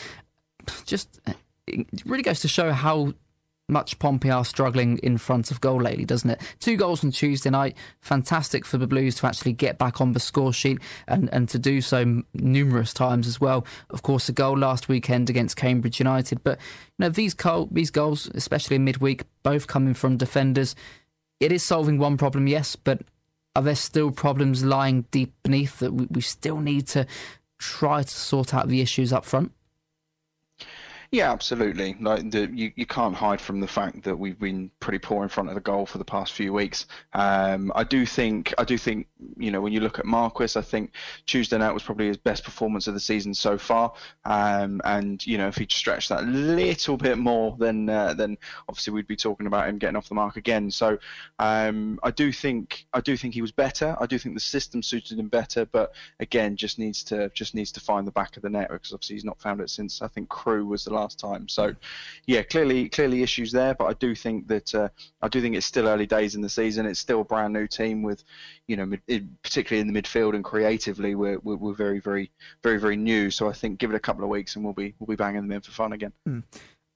just 0.87 1.21
it 1.67 1.87
really 2.05 2.23
goes 2.23 2.41
to 2.41 2.49
show 2.49 2.73
how 2.73 3.15
much 3.69 3.99
Pompey 3.99 4.31
are 4.31 4.45
struggling 4.45 4.99
in 4.99 5.19
front 5.19 5.51
of 5.51 5.61
goal 5.61 5.83
lately, 5.83 6.05
doesn't 6.05 6.31
it? 6.31 6.41
Two 6.61 6.77
goals 6.77 7.03
on 7.03 7.11
Tuesday 7.11 7.51
night, 7.51 7.77
fantastic 8.01 8.65
for 8.65 8.79
the 8.79 8.87
Blues 8.87 9.17
to 9.17 9.27
actually 9.27 9.53
get 9.53 9.77
back 9.77 10.01
on 10.01 10.13
the 10.13 10.21
score 10.21 10.53
sheet 10.53 10.79
and, 11.09 11.29
and 11.33 11.49
to 11.49 11.59
do 11.59 11.81
so 11.81 12.23
numerous 12.35 12.93
times 12.93 13.27
as 13.27 13.41
well. 13.41 13.67
Of 13.91 14.03
course, 14.03 14.29
a 14.29 14.33
goal 14.33 14.57
last 14.57 14.89
weekend 14.89 15.29
against 15.29 15.57
Cambridge 15.57 15.99
United, 15.99 16.45
but 16.45 16.59
you 16.99 17.05
know 17.05 17.09
these 17.09 17.35
goal, 17.35 17.69
these 17.73 17.91
goals, 17.91 18.31
especially 18.35 18.77
in 18.77 18.85
midweek, 18.85 19.25
both 19.43 19.67
coming 19.67 19.95
from 19.95 20.17
defenders. 20.17 20.77
It 21.41 21.51
is 21.51 21.65
solving 21.65 21.99
one 21.99 22.17
problem, 22.17 22.47
yes, 22.47 22.77
but 22.77 23.03
are 23.57 23.63
there 23.63 23.75
still 23.75 24.13
problems 24.13 24.65
lying 24.65 25.07
deep 25.11 25.33
beneath 25.43 25.81
that 25.81 25.93
we, 25.93 26.07
we 26.11 26.21
still 26.21 26.61
need 26.61 26.87
to 26.89 27.07
try 27.59 28.03
to 28.03 28.11
sort 28.11 28.55
out 28.55 28.69
the 28.69 28.81
issues 28.81 29.13
up 29.13 29.25
front? 29.25 29.51
Yeah, 31.11 31.31
absolutely. 31.33 31.97
Like 32.01 32.31
the, 32.31 32.51
you, 32.53 32.73
you 32.75 32.87
can't 32.87 33.15
hide 33.15 33.41
from 33.41 33.61
the 33.61 33.67
fact 33.69 34.03
that 34.05 34.17
we've 34.19 34.39
been 34.39 34.71
pretty 34.81 34.99
poor 34.99 35.23
in 35.23 35.29
front 35.29 35.49
of 35.49 35.55
the 35.55 35.61
goal 35.61 35.87
for 35.87 35.99
the 35.99 36.05
past 36.05 36.33
few 36.33 36.53
weeks. 36.53 36.87
Um, 37.13 37.71
I 37.75 37.85
do 37.85 38.05
think 38.05 38.53
I 38.59 38.65
do 38.65 38.77
think 38.77 39.07
you 39.37 39.51
know 39.51 39.61
when 39.61 39.73
you 39.73 39.81
look 39.81 39.99
at 39.99 40.05
Marquis, 40.05 40.57
I 40.57 40.63
think 40.63 40.93
Tuesday 41.27 41.59
night 41.59 41.73
was 41.73 41.83
probably 41.83 42.09
his 42.09 42.17
best 42.17 42.45
performance 42.45 42.87
of 42.87 42.95
the 42.95 43.01
season 43.01 43.35
so 43.35 43.57
far. 43.57 43.93
Um, 44.25 44.81
and 44.85 45.25
you 45.27 45.39
know 45.39 45.49
if 45.49 45.57
he'd 45.57 45.71
stretched 45.71 46.09
that 46.09 46.25
little 46.27 46.97
bit 46.97 47.19
more, 47.19 47.57
then 47.59 47.89
uh, 47.89 48.15
then 48.15 48.37
obviously 48.69 48.93
we'd 48.93 49.07
be 49.07 49.17
talking 49.17 49.47
about 49.47 49.69
him 49.69 49.79
getting 49.79 49.97
off 49.97 50.09
the 50.09 50.15
mark 50.15 50.37
again. 50.37 50.71
So 50.71 50.99
um, 51.39 52.01
I 52.03 52.11
do 52.11 52.33
think 52.33 52.87
I 52.93 53.01
do 53.01 53.17
think 53.17 53.35
he 53.35 53.43
was 53.43 53.53
better. 53.53 53.97
I 54.01 54.07
do 54.07 54.19
think 54.19 54.35
the 54.35 54.41
system 54.41 54.83
suited 54.83 55.19
him 55.19 55.29
better, 55.29 55.67
but 55.67 55.95
again, 56.21 56.57
just 56.57 56.79
needs 56.79 57.05
to 57.05 57.29
just 57.31 57.55
needs 57.55 57.71
to 57.73 57.81
find 57.81 58.07
the 58.07 58.13
back 58.13 58.37
of 58.37 58.43
the 58.43 58.51
net 58.51 58.71
because 58.71 58.93
obviously 58.93 59.17
he's 59.17 59.25
not 59.25 59.41
found 59.41 59.61
it 59.61 59.71
since 59.71 60.03
I 60.03 60.09
think 60.09 60.29
Crewe 60.29 60.67
was 60.67 60.85
the 60.85 60.96
last 60.97 61.19
time. 61.19 61.49
So 61.49 61.75
yeah, 62.27 62.43
clearly 62.43 62.89
clearly 62.89 63.23
issues 63.23 63.53
there, 63.53 63.75
but 63.75 63.87
I 63.87 63.93
do 63.95 64.15
think 64.15 64.49
that 64.49 64.75
uh, 64.75 64.89
I 65.23 65.29
do 65.29 65.41
think 65.41 65.55
it's 65.55 65.67
still 65.67 65.89
early 65.89 66.07
days 66.07 66.35
in 66.35 66.43
the 66.43 66.49
season. 66.49 66.87
It's 66.87 67.01
still 67.01 67.21
a 67.21 67.25
brand 67.25 67.53
new 67.53 67.67
team 67.67 68.03
with 68.03 68.25
you 68.67 68.77
know 68.77 68.87
mid, 68.87 69.03
particularly 69.43 69.87
in 69.87 69.93
the 69.93 70.01
midfield 70.03 70.35
and 70.35 70.45
creatively 70.45 71.15
we're, 71.15 71.39
we're, 71.41 71.57
we're 71.57 71.75
very 71.75 72.01
very 72.01 72.31
very 72.63 72.79
very 72.79 72.97
new. 72.97 73.31
So 73.31 73.49
I 73.49 73.53
think 73.53 73.79
give 73.79 73.91
it 73.91 73.97
a 73.97 74.01
couple 74.01 74.25
of 74.25 74.31
weeks 74.31 74.57
and 74.57 74.65
we'll 74.65 74.75
be 74.75 74.95
we'll 74.99 75.07
be 75.07 75.17
banging 75.17 75.43
them 75.43 75.53
in 75.53 75.61
for 75.61 75.73
fun 75.73 75.93
again. 75.93 76.13
Mm. 76.29 76.43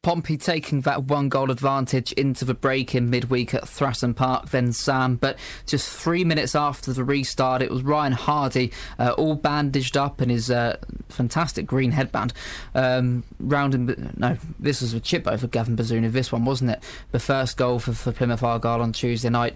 Pompey 0.02 0.38
taking 0.38 0.80
that 0.80 1.04
one 1.04 1.28
goal 1.28 1.50
advantage 1.50 2.12
into 2.12 2.46
the 2.46 2.54
break 2.54 2.94
in 2.94 3.10
midweek 3.10 3.52
at 3.52 3.64
Fratton 3.64 4.16
Park, 4.16 4.48
then 4.48 4.72
Sam. 4.72 5.16
But 5.16 5.38
just 5.66 5.94
three 5.94 6.24
minutes 6.24 6.54
after 6.54 6.94
the 6.94 7.04
restart, 7.04 7.60
it 7.60 7.70
was 7.70 7.82
Ryan 7.82 8.12
Hardy, 8.12 8.72
uh, 8.98 9.10
all 9.18 9.34
bandaged 9.34 9.98
up 9.98 10.22
in 10.22 10.30
his 10.30 10.50
uh, 10.50 10.78
fantastic 11.10 11.66
green 11.66 11.90
headband. 11.90 12.32
Um, 12.74 13.24
rounding, 13.38 14.14
no, 14.16 14.38
this 14.58 14.80
was 14.80 14.94
a 14.94 15.00
chip 15.00 15.28
over 15.28 15.46
Gavin 15.46 15.76
Bazunu, 15.76 16.10
this 16.10 16.32
one, 16.32 16.46
wasn't 16.46 16.70
it? 16.70 16.82
The 17.10 17.20
first 17.20 17.58
goal 17.58 17.78
for, 17.78 17.92
for 17.92 18.10
Plymouth 18.10 18.42
Argyle 18.42 18.80
on 18.80 18.92
Tuesday 18.92 19.28
night 19.28 19.54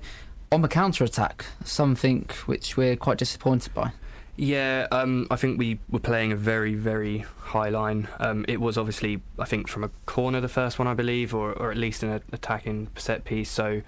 on 0.53 0.61
the 0.61 0.69
counter 0.69 1.05
attack, 1.05 1.47
something 1.65 2.29
which 2.45 2.77
we're 2.77 2.97
quite 2.97 3.17
disappointed 3.17 3.73
by. 3.73 3.93
Yeah, 4.37 4.89
um, 4.91 5.29
I 5.31 5.37
think 5.37 5.59
we 5.59 5.79
were 5.89 6.01
playing 6.01 6.33
a 6.33 6.37
very, 6.37 6.75
very 6.75 7.19
high 7.39 7.69
line. 7.69 8.09
Um, 8.19 8.45
it 8.49 8.61
was 8.61 8.77
obviously, 8.77 9.23
I 9.39 9.45
think, 9.45 9.69
from 9.69 9.85
a 9.85 9.91
corner, 10.07 10.41
the 10.41 10.49
first 10.49 10.79
one, 10.79 10.89
I 10.89 10.95
believe, 10.95 11.33
or, 11.33 11.53
or 11.53 11.71
at 11.71 11.77
least 11.77 12.03
an 12.03 12.21
attacking 12.33 12.89
set 12.97 13.25
piece. 13.25 13.49
So 13.49 13.83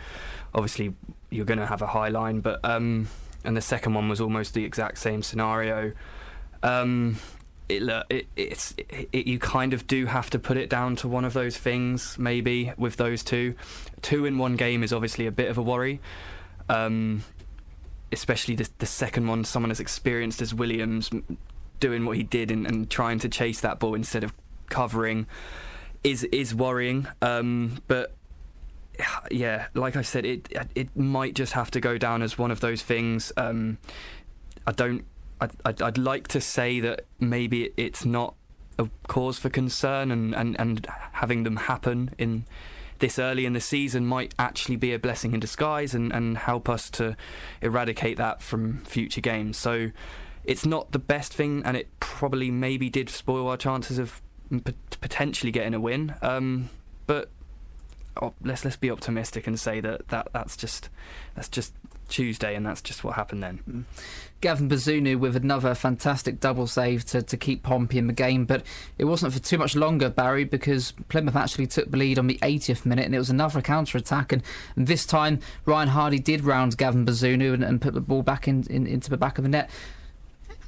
obviously, 0.54 0.94
you're 1.30 1.44
going 1.44 1.58
to 1.58 1.66
have 1.66 1.82
a 1.82 1.88
high 1.88 2.08
line. 2.08 2.40
But 2.40 2.60
um, 2.64 3.08
and 3.44 3.56
the 3.56 3.60
second 3.60 3.94
one 3.94 4.08
was 4.08 4.20
almost 4.20 4.54
the 4.54 4.64
exact 4.64 4.98
same 4.98 5.22
scenario. 5.22 5.92
Um, 6.62 7.18
it, 7.68 7.82
it, 8.08 8.26
it's 8.36 8.74
it, 8.78 9.26
you 9.26 9.40
kind 9.40 9.72
of 9.72 9.88
do 9.88 10.06
have 10.06 10.30
to 10.30 10.38
put 10.38 10.56
it 10.56 10.70
down 10.70 10.94
to 10.96 11.08
one 11.08 11.24
of 11.24 11.32
those 11.32 11.56
things, 11.56 12.16
maybe 12.18 12.72
with 12.76 12.96
those 12.96 13.24
two. 13.24 13.56
Two 14.00 14.24
in 14.24 14.38
one 14.38 14.54
game 14.54 14.84
is 14.84 14.92
obviously 14.92 15.26
a 15.26 15.32
bit 15.32 15.48
of 15.48 15.58
a 15.58 15.62
worry. 15.62 16.00
Um, 16.68 17.24
especially 18.12 18.54
the, 18.54 18.68
the 18.78 18.86
second 18.86 19.26
one, 19.26 19.44
someone 19.44 19.70
as 19.70 19.80
experienced 19.80 20.40
as 20.42 20.54
Williams 20.54 21.10
doing 21.80 22.04
what 22.04 22.16
he 22.16 22.22
did 22.22 22.50
and, 22.50 22.66
and 22.66 22.88
trying 22.90 23.18
to 23.18 23.28
chase 23.28 23.60
that 23.60 23.78
ball 23.78 23.94
instead 23.94 24.24
of 24.24 24.32
covering 24.68 25.26
is 26.02 26.24
is 26.24 26.54
worrying. 26.54 27.06
Um, 27.20 27.82
but 27.88 28.14
yeah, 29.30 29.66
like 29.74 29.96
I 29.96 30.02
said, 30.02 30.24
it 30.24 30.52
it 30.74 30.96
might 30.96 31.34
just 31.34 31.52
have 31.52 31.70
to 31.72 31.80
go 31.80 31.98
down 31.98 32.22
as 32.22 32.38
one 32.38 32.50
of 32.50 32.60
those 32.60 32.82
things. 32.82 33.32
Um, 33.36 33.78
I 34.66 34.72
don't. 34.72 35.04
I'd, 35.40 35.50
I'd, 35.66 35.82
I'd 35.82 35.98
like 35.98 36.28
to 36.28 36.40
say 36.40 36.80
that 36.80 37.02
maybe 37.20 37.70
it's 37.76 38.06
not 38.06 38.34
a 38.78 38.88
cause 39.06 39.38
for 39.38 39.50
concern, 39.50 40.10
and, 40.10 40.34
and, 40.34 40.58
and 40.58 40.86
having 41.12 41.42
them 41.42 41.56
happen 41.56 42.10
in 42.16 42.46
this 42.98 43.18
early 43.18 43.46
in 43.46 43.52
the 43.52 43.60
season 43.60 44.06
might 44.06 44.34
actually 44.38 44.76
be 44.76 44.92
a 44.92 44.98
blessing 44.98 45.34
in 45.34 45.40
disguise 45.40 45.94
and, 45.94 46.12
and 46.12 46.38
help 46.38 46.68
us 46.68 46.90
to 46.90 47.16
eradicate 47.60 48.16
that 48.16 48.42
from 48.42 48.78
future 48.84 49.20
games. 49.20 49.56
So 49.56 49.90
it's 50.44 50.64
not 50.64 50.92
the 50.92 50.98
best 50.98 51.32
thing, 51.32 51.62
and 51.64 51.76
it 51.76 51.88
probably 52.00 52.50
maybe 52.50 52.88
did 52.88 53.10
spoil 53.10 53.48
our 53.48 53.56
chances 53.56 53.98
of 53.98 54.22
p- 54.50 54.74
potentially 55.00 55.50
getting 55.52 55.74
a 55.74 55.80
win. 55.80 56.14
Um, 56.22 56.70
but 57.06 57.30
oh, 58.20 58.32
let's 58.42 58.64
let's 58.64 58.76
be 58.76 58.90
optimistic 58.90 59.46
and 59.46 59.58
say 59.58 59.80
that, 59.80 60.08
that 60.08 60.28
that's 60.32 60.56
just 60.56 60.88
that's 61.34 61.48
just 61.48 61.74
Tuesday, 62.08 62.54
and 62.54 62.64
that's 62.64 62.82
just 62.82 63.04
what 63.04 63.14
happened 63.14 63.42
then. 63.42 63.60
Mm. 63.68 63.84
Gavin 64.40 64.68
Bazunu 64.68 65.18
with 65.18 65.34
another 65.34 65.74
fantastic 65.74 66.40
double 66.40 66.66
save 66.66 67.04
to, 67.06 67.22
to 67.22 67.36
keep 67.36 67.62
Pompey 67.62 67.98
in 67.98 68.06
the 68.06 68.12
game, 68.12 68.44
but 68.44 68.62
it 68.98 69.06
wasn't 69.06 69.32
for 69.32 69.38
too 69.38 69.58
much 69.58 69.74
longer, 69.74 70.10
Barry, 70.10 70.44
because 70.44 70.92
Plymouth 71.08 71.36
actually 71.36 71.66
took 71.66 71.90
the 71.90 71.96
lead 71.96 72.18
on 72.18 72.26
the 72.26 72.38
80th 72.42 72.84
minute, 72.84 73.06
and 73.06 73.14
it 73.14 73.18
was 73.18 73.30
another 73.30 73.62
counter 73.62 73.96
attack. 73.96 74.32
And, 74.32 74.42
and 74.76 74.86
this 74.86 75.06
time, 75.06 75.40
Ryan 75.64 75.88
Hardy 75.88 76.18
did 76.18 76.44
round 76.44 76.76
Gavin 76.76 77.06
Bazunu 77.06 77.54
and, 77.54 77.64
and 77.64 77.80
put 77.80 77.94
the 77.94 78.00
ball 78.00 78.22
back 78.22 78.46
in, 78.46 78.64
in, 78.68 78.86
into 78.86 79.08
the 79.08 79.16
back 79.16 79.38
of 79.38 79.44
the 79.44 79.50
net. 79.50 79.70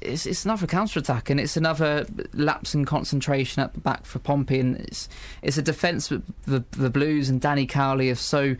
It's, 0.01 0.25
it's 0.25 0.45
another 0.45 0.65
counter 0.65 0.99
attack, 0.99 1.29
and 1.29 1.39
it's 1.39 1.57
another 1.57 2.07
lapse 2.33 2.73
in 2.73 2.85
concentration 2.85 3.61
at 3.61 3.73
the 3.73 3.81
back 3.81 4.05
for 4.05 4.17
Pompey. 4.19 4.59
And 4.59 4.77
it's 4.77 5.09
it's 5.41 5.57
a 5.57 5.61
defence 5.61 6.07
that 6.07 6.21
the 6.45 6.63
the 6.71 6.89
Blues 6.89 7.29
and 7.29 7.41
Danny 7.41 7.65
Cowley 7.65 8.07
have 8.07 8.19
so 8.19 8.55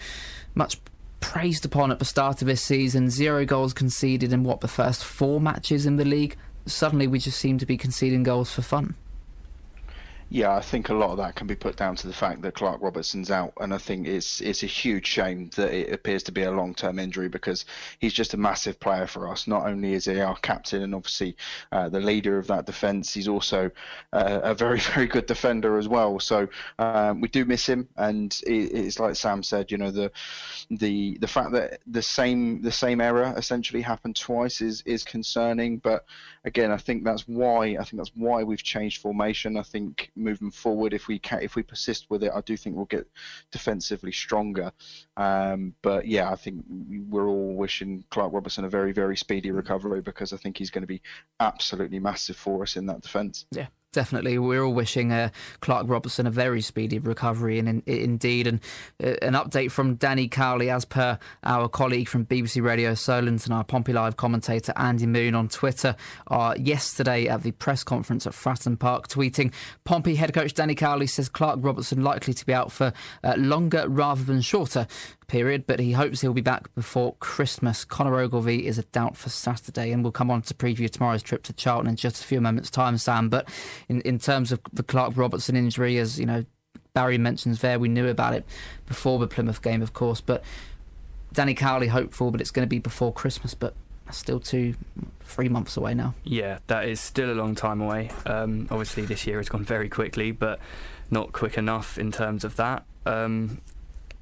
much 0.54 0.80
praised 1.20 1.66
upon 1.66 1.92
at 1.92 2.00
the 2.00 2.06
start 2.06 2.42
of 2.42 2.48
this 2.48 2.62
season. 2.62 3.10
Zero 3.10 3.46
goals 3.46 3.74
conceded 3.74 4.34
in 4.34 4.44
what 4.44 4.62
the 4.62 4.68
first 4.68 5.04
four 5.04 5.40
matches 5.40 5.86
in 5.86 5.98
the 5.98 6.06
league. 6.06 6.36
Suddenly, 6.66 7.08
we 7.08 7.20
just 7.20 7.40
seem 7.40 7.58
to 7.58 7.66
be 7.66 7.78
conceding 7.78 8.24
goals 8.24 8.52
for 8.52 8.62
fun. 8.62 8.96
Yeah, 10.32 10.56
I 10.56 10.62
think 10.62 10.90
a 10.90 10.94
lot 10.94 11.10
of 11.10 11.18
that 11.18 11.34
can 11.36 11.48
be 11.48 11.56
put 11.56 11.76
down 11.76 11.96
to 11.96 12.08
the 12.08 12.14
fact 12.14 12.44
that 12.44 12.54
Clark 12.54 12.84
Robertson's 12.84 13.32
out, 13.32 13.52
and 13.60 13.74
I 13.74 13.80
think 13.80 14.08
it's 14.08 14.42
it's 14.42 14.62
a 14.62 14.68
huge 14.68 15.08
shame 15.08 15.50
that 15.56 15.74
it 15.74 15.92
appears 15.92 16.22
to 16.24 16.32
be 16.32 16.44
a 16.44 16.52
long 16.52 16.76
term 16.76 17.00
injury 17.00 17.30
because 17.30 17.66
he's 17.98 18.14
just 18.14 18.36
a 18.36 18.38
massive 18.38 18.80
player 18.80 19.08
for 19.08 19.28
us. 19.28 19.48
Not 19.48 19.66
only 19.66 19.94
is 19.94 20.06
he 20.06 20.20
our 20.22 20.36
captain 20.38 20.84
and 20.84 20.94
obviously 20.94 21.36
uh, 21.72 21.90
the 21.90 22.00
leader 22.00 22.38
of 22.38 22.46
that 22.46 22.68
defence, 22.68 23.12
he's 23.12 23.28
also 23.28 23.72
uh, 24.14 24.42
a 24.44 24.54
very 24.54 24.80
very 24.94 25.08
good 25.08 25.26
defender 25.26 25.80
as 25.80 25.88
well. 25.88 26.20
So 26.20 26.48
um, 26.78 27.22
we 27.22 27.28
do 27.28 27.44
miss 27.44 27.66
him, 27.66 27.90
and 27.98 28.40
it, 28.46 28.72
it's 28.72 29.00
like 29.00 29.16
Sam 29.16 29.42
said, 29.42 29.72
you 29.72 29.80
know 29.80 29.90
the 29.90 30.12
the 30.70 31.18
the 31.18 31.28
fact 31.28 31.54
that 31.54 31.80
the 31.88 32.04
same 32.04 32.62
the 32.62 32.72
same 32.72 33.02
error 33.02 33.34
essentially 33.36 33.82
happened 33.82 34.16
twice 34.16 34.62
is 34.62 34.84
is 34.86 35.04
concerning. 35.04 35.80
But 35.80 36.06
again, 36.44 36.72
I 36.72 36.78
think 36.78 37.04
that's 37.04 37.28
why 37.28 37.78
I 37.80 37.84
think 37.84 37.98
that's 37.98 38.12
why 38.16 38.44
we've 38.44 38.64
changed 38.64 39.02
formation. 39.02 39.58
I 39.58 39.64
think 39.64 40.12
moving 40.16 40.52
forward. 40.52 40.94
If 40.94 41.08
we 41.08 41.20
can, 41.20 41.42
if 41.42 41.56
we 41.56 41.64
persist 41.64 42.10
with 42.10 42.24
it, 42.24 42.32
I 42.34 42.42
do 42.42 42.56
think 42.58 42.76
we'll 42.76 42.86
get 42.86 43.08
defensively 43.52 44.12
stronger. 44.12 44.72
Um, 45.18 45.74
but 45.82 46.08
yeah, 46.08 46.32
I 46.32 46.36
think 46.36 46.64
we're 47.10 47.28
all 47.28 47.56
wishing 47.56 48.04
Clark 48.10 48.34
Robertson 48.34 48.66
a 48.66 48.70
very, 48.70 48.92
very 48.92 49.18
speedy 49.18 49.52
recovery 49.52 50.02
because 50.02 50.34
I 50.34 50.38
think 50.38 50.58
he's 50.58 50.72
going 50.72 50.84
to 50.84 50.88
be 50.88 51.02
absolutely 51.40 52.00
massive 52.00 52.36
for 52.36 52.64
us 52.64 52.76
in 52.76 52.86
that 52.88 53.02
defence. 53.02 53.46
Yeah, 53.52 53.68
definitely. 53.92 54.38
We're 54.38 54.64
all 54.64 54.74
wishing 54.74 55.12
uh, 55.12 55.30
Clark 55.62 55.86
Robertson 55.88 56.28
a 56.28 56.32
very 56.32 56.62
speedy 56.62 57.00
recovery, 57.00 57.60
and 57.60 57.68
in, 57.68 57.84
in, 57.86 58.00
indeed, 58.00 58.48
and 58.48 58.60
uh, 59.04 59.16
an 59.22 59.34
update 59.34 59.72
from 59.72 59.96
Danny 59.96 60.28
Cowley, 60.28 60.70
as 60.70 60.86
per 60.86 61.18
our 61.44 61.68
colleague 61.68 62.08
from 62.08 62.26
BBC 62.26 62.62
Radio 62.62 62.94
Solent 62.94 63.46
and 63.46 63.54
our 63.54 63.64
Pompey 63.64 63.94
Live 63.94 64.18
commentator 64.18 64.74
Andy 64.76 65.06
Moon 65.06 65.36
on 65.36 65.48
Twitter, 65.48 65.96
uh, 66.28 66.56
yesterday 66.58 67.28
at 67.28 67.44
the 67.44 67.52
press 67.52 67.84
conference 67.84 68.28
at 68.28 68.34
Fratton 68.34 68.78
Park, 68.78 69.08
tweeting 69.08 69.54
Pompey 69.84 70.16
head 70.16 70.34
coach 70.34 70.54
Danny 70.54 70.76
Cowley 70.76 71.08
says 71.08 71.30
Clark 71.30 71.60
Robertson 71.62 72.04
likely 72.04 72.34
to 72.34 72.46
be 72.46 72.54
out 72.54 72.72
for 72.72 72.94
uh, 73.24 73.36
longer 73.38 73.86
rather 73.88 74.24
than 74.24 74.42
shorter 74.42 74.88
period, 75.30 75.66
but 75.66 75.80
he 75.80 75.94
hopes 75.94 76.20
he'll 76.20 76.34
be 76.34 76.42
back 76.42 76.74
before 76.76 77.16
Christmas. 77.20 77.86
Conor 77.86 78.20
Ogilvie 78.20 78.68
is 78.68 78.78
a 78.78 78.84
doubt 78.84 79.16
for 79.16 79.30
Saturday, 79.30 79.92
and 79.92 80.04
we'll 80.04 80.12
come 80.12 80.30
on 80.30 80.42
to 80.42 80.54
preview 80.54 80.90
tomorrow's 80.90 81.24
trip 81.24 81.44
to 81.44 81.54
Charlton 81.54 81.90
in 81.90 81.96
just 81.96 82.22
a 82.22 82.26
few 82.26 82.42
moments' 82.42 82.70
time, 82.70 82.98
Sam. 82.98 83.30
But 83.30 83.48
in, 83.88 84.02
in 84.02 84.20
terms 84.20 84.52
of 84.52 84.60
the 84.74 84.84
Clark 84.84 85.16
Robertson 85.16 85.56
injury, 85.56 85.98
as 85.98 86.20
you 86.20 86.26
know, 86.26 86.44
Barry 86.94 87.18
mentions 87.18 87.62
there, 87.62 87.80
we 87.80 87.88
knew 87.88 88.08
about 88.08 88.34
it 88.34 88.46
before 88.86 89.20
the 89.20 89.28
Plymouth 89.28 89.62
game, 89.62 89.82
of 89.82 89.94
course, 89.94 90.20
but 90.20 90.44
Danny 91.32 91.54
Cowley 91.54 91.88
hopeful, 91.88 92.32
but 92.32 92.42
it's 92.42 92.52
going 92.52 92.66
to 92.66 92.70
be 92.70 92.80
before 92.80 93.14
Christmas, 93.14 93.54
but 93.54 93.74
still 94.12 94.40
two, 94.40 94.74
three 95.20 95.50
months 95.50 95.78
away 95.78 95.94
now. 95.94 96.16
Yeah, 96.24 96.60
that 96.68 96.86
is 96.86 97.00
still 97.00 97.32
a 97.32 97.36
long 97.36 97.56
time 97.56 97.82
away. 97.82 98.10
Um, 98.26 98.68
obviously, 98.72 99.06
this 99.06 99.28
year 99.28 99.38
has 99.38 99.50
gone 99.50 99.64
very 99.64 99.90
quickly, 99.90 100.32
but 100.32 100.60
not 101.12 101.32
quick 101.32 101.58
enough 101.58 101.98
in 101.98 102.12
terms 102.12 102.44
of 102.44 102.56
that. 102.56 102.86
Um, 103.06 103.62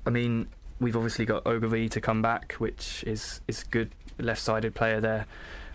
I 0.06 0.10
mean, 0.10 0.48
we've 0.80 0.96
obviously 0.96 1.26
got 1.26 1.46
Ogilvie 1.46 1.90
to 1.90 2.02
come 2.02 2.22
back, 2.22 2.54
which 2.54 3.04
is 3.06 3.42
is 3.48 3.64
good 3.64 3.92
left-sided 4.20 4.76
player 4.76 5.00
there, 5.00 5.26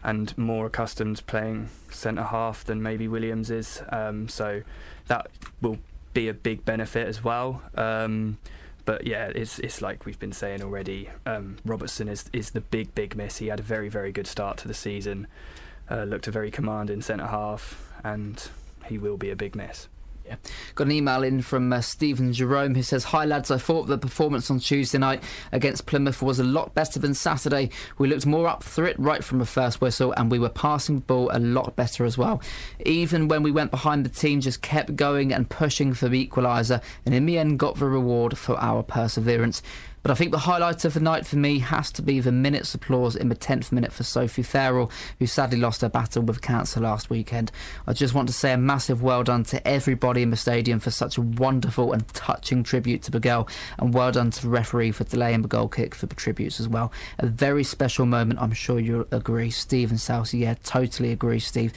and 0.03 0.37
more 0.37 0.67
accustomed 0.67 1.17
to 1.19 1.25
playing 1.25 1.69
centre 1.91 2.25
half 2.25 2.65
than 2.65 2.83
maybe 2.83 3.09
Williams 3.09 3.51
is. 3.51 3.83
Um, 3.91 4.29
so 4.29 4.63
that 5.07 5.29
will 5.61 5.79
be 6.15 6.29
a 6.29 6.35
big 6.35 6.65
benefit 6.65 7.07
as 7.07 7.25
well. 7.25 7.63
Um, 7.75 8.39
but 8.85 9.07
yeah, 9.07 9.27
it's 9.35 9.59
it's 9.61 9.81
like 9.81 10.05
we've 10.07 10.19
been 10.19 10.33
saying 10.33 10.63
already. 10.63 11.09
Um, 11.25 11.57
Robertson 11.65 12.09
is 12.09 12.25
is 12.33 12.51
the 12.51 12.61
big 12.61 12.95
big 12.95 13.17
miss. 13.17 13.39
He 13.39 13.49
had 13.49 13.61
a 13.61 13.63
very 13.63 13.89
very 13.89 14.13
good 14.13 14.27
start 14.27 14.59
to 14.59 14.69
the 14.69 14.75
season. 14.75 15.27
Uh, 15.91 16.05
looked 16.05 16.27
a 16.27 16.31
very 16.31 16.51
commanding 16.51 17.03
centre 17.03 17.27
half, 17.27 17.93
and 18.03 18.49
he 18.87 18.99
will 18.99 19.17
be 19.17 19.31
a 19.31 19.37
big 19.37 19.55
miss. 19.55 19.89
Got 20.75 20.87
an 20.89 20.93
email 20.93 21.23
in 21.23 21.43
from 21.43 21.73
uh, 21.73 21.81
Stephen 21.81 22.33
Jerome 22.33 22.75
who 22.75 22.83
says, 22.83 23.05
Hi 23.05 23.25
lads, 23.25 23.51
I 23.51 23.59
thought 23.59 23.87
the 23.87 23.99
performance 23.99 24.51
on 24.51 24.59
Tuesday 24.59 24.99
night 24.99 25.23
against 25.53 25.87
Plymouth 25.87 26.23
was 26.23 26.39
a 26.39 26.45
lot 26.45 26.75
better 26.75 26.99
than 26.99 27.15
Saturday. 27.15 27.71
We 27.99 28.09
looked 28.09 28.27
more 28.27 28.49
up 28.49 28.63
for 28.63 28.85
it 28.87 28.99
right 28.99 29.23
from 29.23 29.39
the 29.39 29.47
first 29.47 29.81
whistle 29.81 30.13
and 30.17 30.31
we 30.31 30.39
were 30.39 30.49
passing 30.49 30.97
the 30.97 31.01
ball 31.03 31.31
a 31.33 31.39
lot 31.39 31.77
better 31.77 32.05
as 32.05 32.17
well. 32.17 32.43
Even 32.85 33.29
when 33.29 33.43
we 33.43 33.51
went 33.51 33.71
behind, 33.71 34.05
the 34.05 34.11
team 34.11 34.41
just 34.41 34.63
kept 34.63 34.97
going 34.97 35.33
and 35.33 35.49
pushing 35.49 35.95
for 35.95 36.09
the 36.09 36.27
equaliser 36.27 36.83
and 37.05 37.15
in 37.15 37.27
the 37.27 37.39
end 37.39 37.59
got 37.59 37.77
the 37.77 37.87
reward 37.87 38.37
for 38.39 38.59
our 38.59 38.83
perseverance. 38.83 39.63
But 40.03 40.11
I 40.11 40.15
think 40.15 40.33
the 40.33 40.39
highlight 40.39 40.85
of 40.85 40.95
the 40.95 41.01
night 41.01 41.27
for 41.27 41.37
me 41.37 41.61
has 41.61 41.93
to 41.93 42.03
be 42.03 42.19
the 42.19 42.33
minute's 42.33 42.75
applause 42.75 43.15
in 43.15 43.29
the 43.29 43.37
10th 43.37 43.71
minute 43.71 43.93
for 43.93 44.03
Sophie 44.03 44.43
Farrell, 44.43 44.91
who 45.19 45.27
sadly 45.27 45.59
lost 45.59 45.83
her 45.83 45.89
battle 45.89 46.23
with 46.23 46.43
cancer 46.43 46.81
last 46.81 47.09
weekend. 47.09 47.53
I 47.87 47.93
just 47.93 48.15
want 48.15 48.29
to 48.29 48.35
say 48.35 48.53
a 48.53 48.59
massive 48.59 49.03
well 49.03 49.23
done 49.23 49.45
to 49.45 49.67
everybody 49.67 50.23
in 50.23 50.31
the 50.31 50.37
stadium 50.37 50.81
for 50.81 50.91
such 50.91 51.19
a 51.19 51.23
wonderful 51.23 51.93
and 51.93 52.07
touching 52.09 52.65
tribute 52.65 53.03
to 53.03 53.11
the 53.11 53.21
girl, 53.21 53.49
and 53.79 53.95
well 53.95 54.11
done 54.11 54.31
to 54.31 54.43
the 54.43 54.49
referee 54.49 54.91
for 54.91 55.05
delaying 55.05 55.43
the 55.43 55.49
goal 55.49 55.69
kick 55.69 55.95
for 55.95 56.07
the 56.07 56.15
tributes 56.15 56.59
as 56.59 56.69
well. 56.69 56.93
A 57.19 57.27
very 57.27 57.63
special 57.63 58.07
moment, 58.07 58.41
I'm 58.41 58.53
sure 58.53 58.81
you'll 58.81 59.07
agree. 59.13 59.51
Steve 59.51 59.91
and 59.91 60.01
Southsea, 60.01 60.41
yeah, 60.41 60.55
totally 60.65 61.13
agree, 61.13 61.39
Steve 61.39 61.73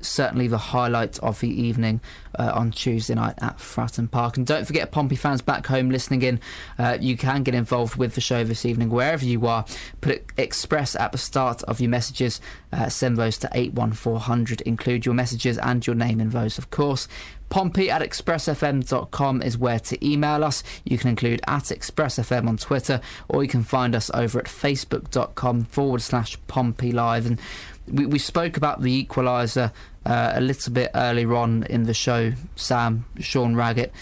certainly 0.00 0.48
the 0.48 0.58
highlight 0.58 1.18
of 1.20 1.40
the 1.40 1.48
evening 1.48 2.00
uh, 2.38 2.52
on 2.54 2.70
Tuesday 2.70 3.14
night 3.14 3.34
at 3.40 3.58
Fratton 3.58 4.10
Park. 4.10 4.36
And 4.36 4.46
don't 4.46 4.66
forget, 4.66 4.90
Pompey 4.90 5.16
fans 5.16 5.42
back 5.42 5.66
home 5.66 5.90
listening 5.90 6.22
in, 6.22 6.40
uh, 6.78 6.98
you 7.00 7.16
can 7.16 7.42
get 7.42 7.54
involved 7.54 7.96
with 7.96 8.14
the 8.14 8.20
show 8.20 8.44
this 8.44 8.64
evening 8.64 8.90
wherever 8.90 9.24
you 9.24 9.46
are. 9.46 9.64
Put 10.00 10.22
express 10.36 10.94
at 10.96 11.12
the 11.12 11.18
start 11.18 11.62
of 11.64 11.80
your 11.80 11.90
messages. 11.90 12.40
Uh, 12.72 12.88
send 12.88 13.16
those 13.16 13.38
to 13.38 13.48
81400. 13.52 14.60
Include 14.62 15.06
your 15.06 15.14
messages 15.14 15.58
and 15.58 15.86
your 15.86 15.96
name 15.96 16.20
in 16.20 16.30
those, 16.30 16.58
of 16.58 16.70
course. 16.70 17.08
Pompey 17.48 17.90
at 17.90 18.02
expressfm.com 18.02 19.42
is 19.42 19.56
where 19.56 19.80
to 19.80 20.06
email 20.06 20.44
us. 20.44 20.62
You 20.84 20.98
can 20.98 21.08
include 21.08 21.40
at 21.46 21.64
expressfm 21.64 22.46
on 22.46 22.58
Twitter, 22.58 23.00
or 23.28 23.42
you 23.42 23.48
can 23.48 23.62
find 23.62 23.94
us 23.94 24.10
over 24.12 24.38
at 24.38 24.46
facebook.com 24.46 25.64
forward 25.64 26.02
slash 26.02 26.36
Pompey 26.46 26.92
Live. 26.92 27.24
And 27.24 27.40
we, 27.90 28.06
we 28.06 28.18
spoke 28.18 28.56
about 28.56 28.82
the 28.82 29.04
equaliser 29.04 29.72
uh, 30.06 30.32
a 30.34 30.40
little 30.40 30.72
bit 30.72 30.90
earlier 30.94 31.34
on 31.34 31.64
in 31.64 31.84
the 31.84 31.94
show. 31.94 32.32
Sam, 32.56 33.04
Sean 33.20 33.54
Raggett, 33.54 33.92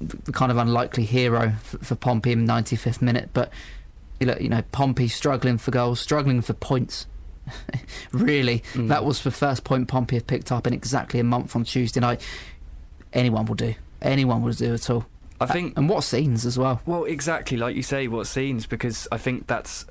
the 0.00 0.32
kind 0.32 0.50
of 0.50 0.58
unlikely 0.58 1.04
hero 1.04 1.52
for, 1.62 1.78
for 1.78 1.94
Pompey 1.94 2.32
in 2.32 2.44
the 2.44 2.52
95th 2.52 3.02
minute, 3.02 3.30
but 3.32 3.50
you 4.20 4.26
know, 4.26 4.36
you 4.40 4.48
know, 4.48 4.62
Pompey 4.72 5.08
struggling 5.08 5.58
for 5.58 5.70
goals, 5.70 6.00
struggling 6.00 6.40
for 6.40 6.54
points. 6.54 7.06
really, 8.12 8.62
mm. 8.72 8.88
that 8.88 9.04
was 9.04 9.22
the 9.22 9.30
first 9.30 9.64
point 9.64 9.88
Pompey 9.88 10.16
have 10.16 10.26
picked 10.26 10.50
up 10.50 10.66
in 10.66 10.72
exactly 10.72 11.20
a 11.20 11.24
month 11.24 11.54
on 11.54 11.64
Tuesday 11.64 12.00
night. 12.00 12.26
Anyone 13.12 13.44
will 13.44 13.54
do. 13.54 13.74
Anyone 14.00 14.42
will 14.42 14.52
do 14.52 14.72
at 14.74 14.88
all. 14.88 15.06
I 15.40 15.46
think, 15.46 15.76
and 15.76 15.88
what 15.88 16.04
scenes 16.04 16.46
as 16.46 16.58
well. 16.58 16.80
Well, 16.86 17.04
exactly 17.04 17.56
like 17.56 17.76
you 17.76 17.82
say, 17.82 18.08
what 18.08 18.26
scenes 18.26 18.66
because 18.66 19.06
I 19.12 19.18
think 19.18 19.46
that's 19.46 19.84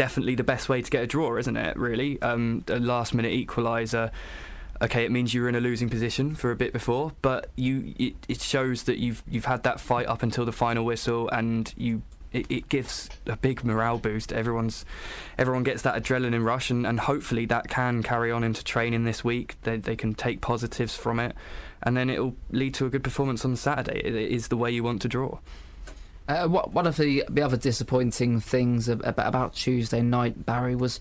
definitely 0.00 0.34
the 0.34 0.42
best 0.42 0.70
way 0.70 0.80
to 0.80 0.90
get 0.90 1.02
a 1.02 1.06
draw, 1.06 1.36
isn't 1.36 1.58
it? 1.58 1.76
Really, 1.76 2.20
um, 2.22 2.64
a 2.68 2.80
last 2.80 3.12
minute 3.12 3.32
equaliser. 3.32 4.10
Okay, 4.80 5.04
it 5.04 5.10
means 5.10 5.34
you 5.34 5.42
were 5.42 5.48
in 5.50 5.54
a 5.54 5.60
losing 5.60 5.90
position 5.90 6.34
for 6.34 6.50
a 6.50 6.56
bit 6.56 6.72
before, 6.72 7.12
but 7.20 7.50
you 7.54 7.92
it, 7.98 8.14
it 8.26 8.40
shows 8.40 8.84
that 8.84 8.96
you've 8.96 9.22
you've 9.28 9.44
had 9.44 9.62
that 9.64 9.78
fight 9.78 10.06
up 10.06 10.22
until 10.22 10.46
the 10.46 10.52
final 10.52 10.86
whistle, 10.86 11.28
and 11.28 11.74
you 11.76 12.00
it, 12.32 12.46
it, 12.48 12.70
gives 12.70 13.10
a 13.26 13.36
big 13.36 13.62
morale 13.62 13.98
boost. 13.98 14.32
Everyone's 14.32 14.86
everyone 15.36 15.64
gets 15.64 15.82
that 15.82 16.02
adrenaline 16.02 16.46
rush, 16.46 16.70
and, 16.70 16.86
and 16.86 17.00
hopefully 17.00 17.44
that 17.46 17.68
can 17.68 18.02
carry 18.02 18.32
on 18.32 18.42
into 18.42 18.64
training 18.64 19.04
this 19.04 19.22
week. 19.22 19.56
They 19.64 19.76
they 19.76 19.96
can 19.96 20.14
take 20.14 20.40
positives 20.40 20.96
from 20.96 21.20
it, 21.20 21.36
and 21.82 21.94
then 21.94 22.08
it'll 22.08 22.36
lead 22.50 22.72
to 22.76 22.86
a 22.86 22.88
good 22.88 23.04
performance 23.04 23.44
on 23.44 23.54
Saturday. 23.54 24.00
It 24.02 24.14
is 24.14 24.48
the 24.48 24.56
way 24.56 24.70
you 24.70 24.82
want 24.82 25.02
to 25.02 25.08
draw. 25.08 25.40
Uh, 26.30 26.46
one 26.46 26.86
of 26.86 26.96
the, 26.96 27.24
the 27.28 27.42
other 27.42 27.56
disappointing 27.56 28.38
things 28.38 28.88
about, 28.88 29.26
about 29.26 29.52
Tuesday 29.52 30.00
night, 30.00 30.46
Barry, 30.46 30.76
was 30.76 31.00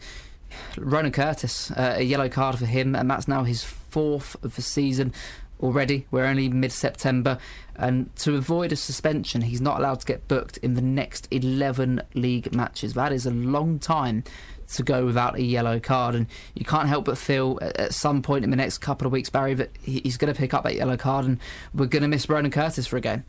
Ronan 0.76 1.12
Curtis. 1.12 1.70
Uh, 1.70 1.98
a 1.98 2.02
yellow 2.02 2.30
card 2.30 2.58
for 2.58 2.66
him, 2.66 2.96
and 2.96 3.12
that's 3.12 3.28
now 3.28 3.44
his 3.44 3.64
fourth 3.64 4.44
of 4.44 4.56
the 4.56 4.64
season 4.64 5.14
already. 5.62 6.08
We're 6.10 6.26
only 6.26 6.50
mid 6.50 6.72
September, 6.72 7.38
and 7.76 8.16
to 8.16 8.38
avoid 8.38 8.72
a 8.72 8.76
suspension, 8.76 9.42
he's 9.42 9.62
not 9.62 9.78
allowed 9.78 10.00
to 10.00 10.08
get 10.08 10.28
booked 10.28 10.58
in 10.58 10.74
the 10.74 10.82
next 10.82 11.28
11 11.30 12.02
league 12.16 12.52
matches. 12.56 12.96
That 12.96 13.12
is 13.12 13.28
a 13.28 13.32
long 13.32 13.78
time 13.78 14.24
to 14.74 14.82
go 14.82 15.06
without 15.06 15.36
a 15.36 15.44
yellow 15.44 15.80
card, 15.80 16.16
and 16.16 16.26
you 16.56 16.66
can't 16.66 16.90
help 16.90 17.06
but 17.06 17.20
feel 17.20 17.60
at 17.62 17.94
some 17.94 18.24
point 18.24 18.44
in 18.44 18.50
the 18.50 18.58
next 18.58 18.80
couple 18.80 19.06
of 19.06 19.14
weeks, 19.14 19.30
Barry, 19.30 19.54
that 19.54 19.70
he's 19.80 20.18
going 20.18 20.34
to 20.34 20.40
pick 20.40 20.56
up 20.56 20.64
that 20.64 20.74
yellow 20.74 20.98
card, 20.98 21.26
and 21.26 21.38
we're 21.76 21.86
going 21.86 22.02
to 22.02 22.08
miss 22.08 22.28
Ronan 22.28 22.50
Curtis 22.50 22.88
for 22.88 22.98
a 22.98 23.02
game. 23.02 23.26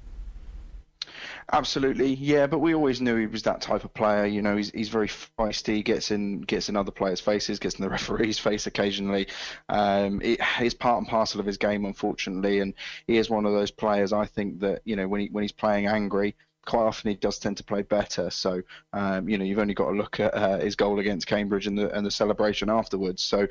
Absolutely, 1.52 2.14
yeah. 2.14 2.46
But 2.46 2.60
we 2.60 2.74
always 2.74 3.00
knew 3.00 3.16
he 3.16 3.26
was 3.26 3.42
that 3.42 3.60
type 3.60 3.84
of 3.84 3.92
player. 3.92 4.24
You 4.24 4.40
know, 4.40 4.56
he's 4.56 4.70
he's 4.70 4.88
very 4.88 5.08
feisty. 5.08 5.84
Gets 5.84 6.12
in 6.12 6.42
gets 6.42 6.68
in 6.68 6.76
other 6.76 6.92
players' 6.92 7.20
faces. 7.20 7.58
Gets 7.58 7.74
in 7.76 7.82
the 7.82 7.90
referee's 7.90 8.38
face 8.38 8.66
occasionally. 8.68 9.26
Um, 9.68 10.20
it 10.22 10.40
is 10.60 10.74
part 10.74 10.98
and 10.98 11.08
parcel 11.08 11.40
of 11.40 11.46
his 11.46 11.56
game, 11.56 11.84
unfortunately. 11.84 12.60
And 12.60 12.74
he 13.08 13.16
is 13.16 13.28
one 13.30 13.46
of 13.46 13.52
those 13.52 13.72
players. 13.72 14.12
I 14.12 14.26
think 14.26 14.60
that 14.60 14.82
you 14.84 14.94
know 14.94 15.08
when 15.08 15.22
he 15.22 15.26
when 15.28 15.42
he's 15.42 15.50
playing 15.50 15.86
angry, 15.86 16.36
quite 16.66 16.84
often 16.84 17.10
he 17.10 17.16
does 17.16 17.38
tend 17.40 17.56
to 17.56 17.64
play 17.64 17.82
better. 17.82 18.30
So 18.30 18.62
um, 18.92 19.28
you 19.28 19.36
know 19.36 19.44
you've 19.44 19.58
only 19.58 19.74
got 19.74 19.90
to 19.90 19.96
look 19.96 20.20
at 20.20 20.32
uh, 20.32 20.58
his 20.58 20.76
goal 20.76 21.00
against 21.00 21.26
Cambridge 21.26 21.66
and 21.66 21.76
the 21.76 21.90
and 21.90 22.06
the 22.06 22.12
celebration 22.12 22.70
afterwards. 22.70 23.24
So 23.24 23.48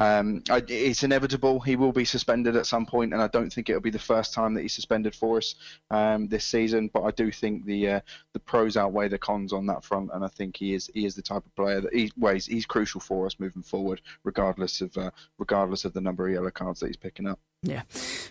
um, 0.00 0.42
I, 0.48 0.62
it's 0.66 1.02
inevitable 1.02 1.60
he 1.60 1.76
will 1.76 1.92
be 1.92 2.06
suspended 2.06 2.56
at 2.56 2.64
some 2.64 2.86
point, 2.86 3.12
and 3.12 3.20
I 3.20 3.28
don't 3.28 3.52
think 3.52 3.68
it'll 3.68 3.82
be 3.82 3.90
the 3.90 3.98
first 3.98 4.32
time 4.32 4.54
that 4.54 4.62
he's 4.62 4.72
suspended 4.72 5.14
for 5.14 5.36
us 5.36 5.54
um, 5.90 6.26
this 6.26 6.46
season. 6.46 6.90
But 6.92 7.02
I 7.02 7.10
do 7.10 7.30
think 7.30 7.66
the 7.66 7.88
uh, 7.88 8.00
the 8.32 8.40
pros 8.40 8.78
outweigh 8.78 9.08
the 9.08 9.18
cons 9.18 9.52
on 9.52 9.66
that 9.66 9.84
front, 9.84 10.10
and 10.14 10.24
I 10.24 10.28
think 10.28 10.56
he 10.56 10.72
is 10.72 10.90
he 10.94 11.04
is 11.04 11.14
the 11.14 11.22
type 11.22 11.44
of 11.44 11.54
player 11.54 11.82
that 11.82 11.94
he, 11.94 12.10
well, 12.16 12.32
he's, 12.32 12.46
he's 12.46 12.64
crucial 12.64 12.98
for 12.98 13.26
us 13.26 13.36
moving 13.38 13.62
forward, 13.62 14.00
regardless 14.24 14.80
of 14.80 14.96
uh, 14.96 15.10
regardless 15.38 15.84
of 15.84 15.92
the 15.92 16.00
number 16.00 16.26
of 16.26 16.32
yellow 16.32 16.50
cards 16.50 16.80
that 16.80 16.86
he's 16.86 16.96
picking 16.96 17.26
up. 17.26 17.38
Yeah, 17.62 17.82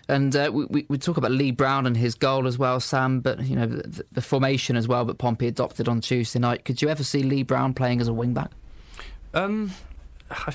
and 0.08 0.34
uh, 0.34 0.50
we, 0.52 0.86
we 0.88 0.98
talk 0.98 1.18
about 1.18 1.30
Lee 1.30 1.52
Brown 1.52 1.86
and 1.86 1.96
his 1.96 2.16
goal 2.16 2.48
as 2.48 2.58
well, 2.58 2.80
Sam. 2.80 3.20
But 3.20 3.44
you 3.44 3.54
know 3.54 3.66
the, 3.66 4.04
the 4.10 4.22
formation 4.22 4.74
as 4.74 4.88
well 4.88 5.04
that 5.04 5.18
Pompey 5.18 5.46
adopted 5.46 5.88
on 5.88 6.00
Tuesday 6.00 6.40
night. 6.40 6.64
Could 6.64 6.82
you 6.82 6.88
ever 6.88 7.04
see 7.04 7.22
Lee 7.22 7.44
Brown 7.44 7.74
playing 7.74 8.00
as 8.00 8.08
a 8.08 8.12
wing 8.12 8.34
back? 8.34 8.50
Um, 9.32 9.70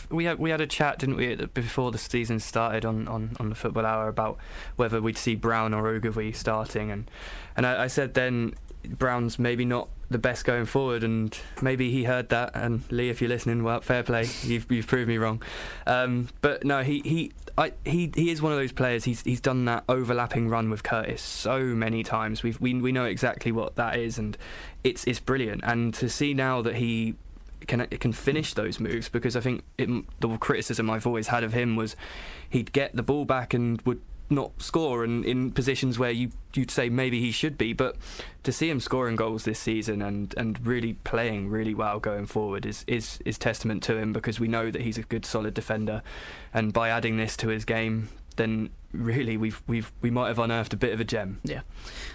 we 0.10 0.26
had 0.26 0.40
we 0.40 0.50
had 0.50 0.62
a 0.62 0.68
chat, 0.68 1.00
didn't 1.00 1.16
we, 1.16 1.36
before 1.36 1.92
the 1.92 1.98
season 1.98 2.40
started 2.40 2.86
on, 2.86 3.08
on, 3.08 3.36
on 3.40 3.50
the 3.50 3.56
football 3.56 3.86
hour 3.86 4.08
about 4.08 4.38
whether 4.76 5.02
we'd 5.02 5.18
see 5.18 5.36
Brown 5.36 5.74
or 5.74 5.88
Ogilvie 5.88 6.34
starting, 6.34 6.92
and 6.92 7.10
and 7.56 7.66
I, 7.66 7.84
I, 7.84 7.88
said 7.88 8.14
then 8.14 8.56
Brown's 8.84 9.40
maybe 9.40 9.66
not 9.66 9.90
the 10.10 10.18
best 10.18 10.46
going 10.46 10.66
forward, 10.66 11.04
and 11.04 11.38
maybe 11.62 11.92
he 11.92 12.04
heard 12.04 12.30
that. 12.30 12.52
And 12.54 12.84
Lee, 12.92 13.10
if 13.10 13.22
you're 13.22 13.30
listening, 13.30 13.64
well, 13.64 13.82
fair 13.82 14.04
play, 14.04 14.28
you've 14.44 14.72
you've 14.72 14.88
proved 14.88 15.08
me 15.08 15.18
wrong. 15.18 15.42
Um, 15.88 16.30
but 16.42 16.64
no, 16.64 16.84
he 16.84 17.02
he 17.04 17.32
I, 17.58 17.74
he 17.86 18.12
he 18.16 18.30
is 18.32 18.42
one 18.42 18.52
of 18.52 18.58
those 18.58 18.72
players. 18.72 19.04
He's 19.04 19.22
he's 19.22 19.42
done 19.42 19.66
that 19.66 19.84
overlapping 19.90 20.50
run 20.50 20.70
with 20.70 20.84
Curtis 20.84 21.22
so 21.22 21.60
many 21.60 22.04
times. 22.04 22.44
We've, 22.44 22.60
we 22.60 22.74
we 22.76 22.92
know 22.92 23.06
exactly 23.06 23.52
what 23.52 23.76
that 23.76 23.98
is, 23.98 24.18
and 24.18 24.38
it's 24.84 25.06
it's 25.06 25.20
brilliant. 25.20 25.62
And 25.64 25.94
to 25.96 26.10
see 26.10 26.34
now 26.34 26.62
that 26.62 26.76
he 26.76 27.16
can 27.68 27.82
it 27.82 28.00
can 28.00 28.14
finish 28.14 28.54
those 28.54 28.80
moves 28.80 29.10
because 29.10 29.36
I 29.36 29.42
think 29.42 29.64
it, 29.78 29.90
the 30.20 30.38
criticism 30.38 30.90
I've 30.90 31.08
always 31.08 31.28
had 31.28 31.44
of 31.44 31.54
him 31.54 31.76
was 31.76 31.96
he'd 32.50 32.72
get 32.72 32.96
the 32.96 33.04
ball 33.04 33.26
back 33.26 33.54
and 33.54 33.82
would 33.82 34.02
not 34.30 34.60
score 34.60 35.04
and 35.04 35.24
in 35.24 35.52
positions 35.52 36.00
where 36.00 36.10
you 36.10 36.32
you'd 36.56 36.72
say 36.72 36.90
maybe 36.90 37.20
he 37.20 37.32
should 37.32 37.58
be. 37.58 37.74
But 37.74 37.96
to 38.44 38.52
see 38.52 38.70
him 38.70 38.80
scoring 38.80 39.16
goals 39.16 39.46
this 39.46 39.60
season 39.60 40.02
and 40.02 40.34
and 40.38 40.66
really 40.66 40.94
playing 40.94 41.50
really 41.50 41.74
well 41.74 42.00
going 42.00 42.26
forward 42.26 42.66
is 42.66 42.84
is 42.88 43.20
is 43.26 43.38
testament 43.38 43.84
to 43.84 43.98
him 43.98 44.14
because 44.14 44.40
we 44.40 44.48
know 44.48 44.72
that 44.72 44.82
he's 44.82 44.98
a 44.98 45.04
good 45.04 45.26
solid 45.26 45.54
defender. 45.54 46.02
And 46.54 46.74
by 46.74 46.90
adding 46.90 47.18
this 47.18 47.38
to 47.38 47.50
his 47.50 47.66
game 47.66 48.10
then 48.36 48.70
really 49.04 49.38
we've 49.38 49.62
we've 49.68 49.92
we 50.02 50.10
might 50.10 50.28
have 50.28 50.40
unearthed 50.40 50.74
a 50.74 50.78
bit 50.78 50.94
of 50.94 51.00
a 51.00 51.04
gem. 51.04 51.40
Yeah. 51.44 51.62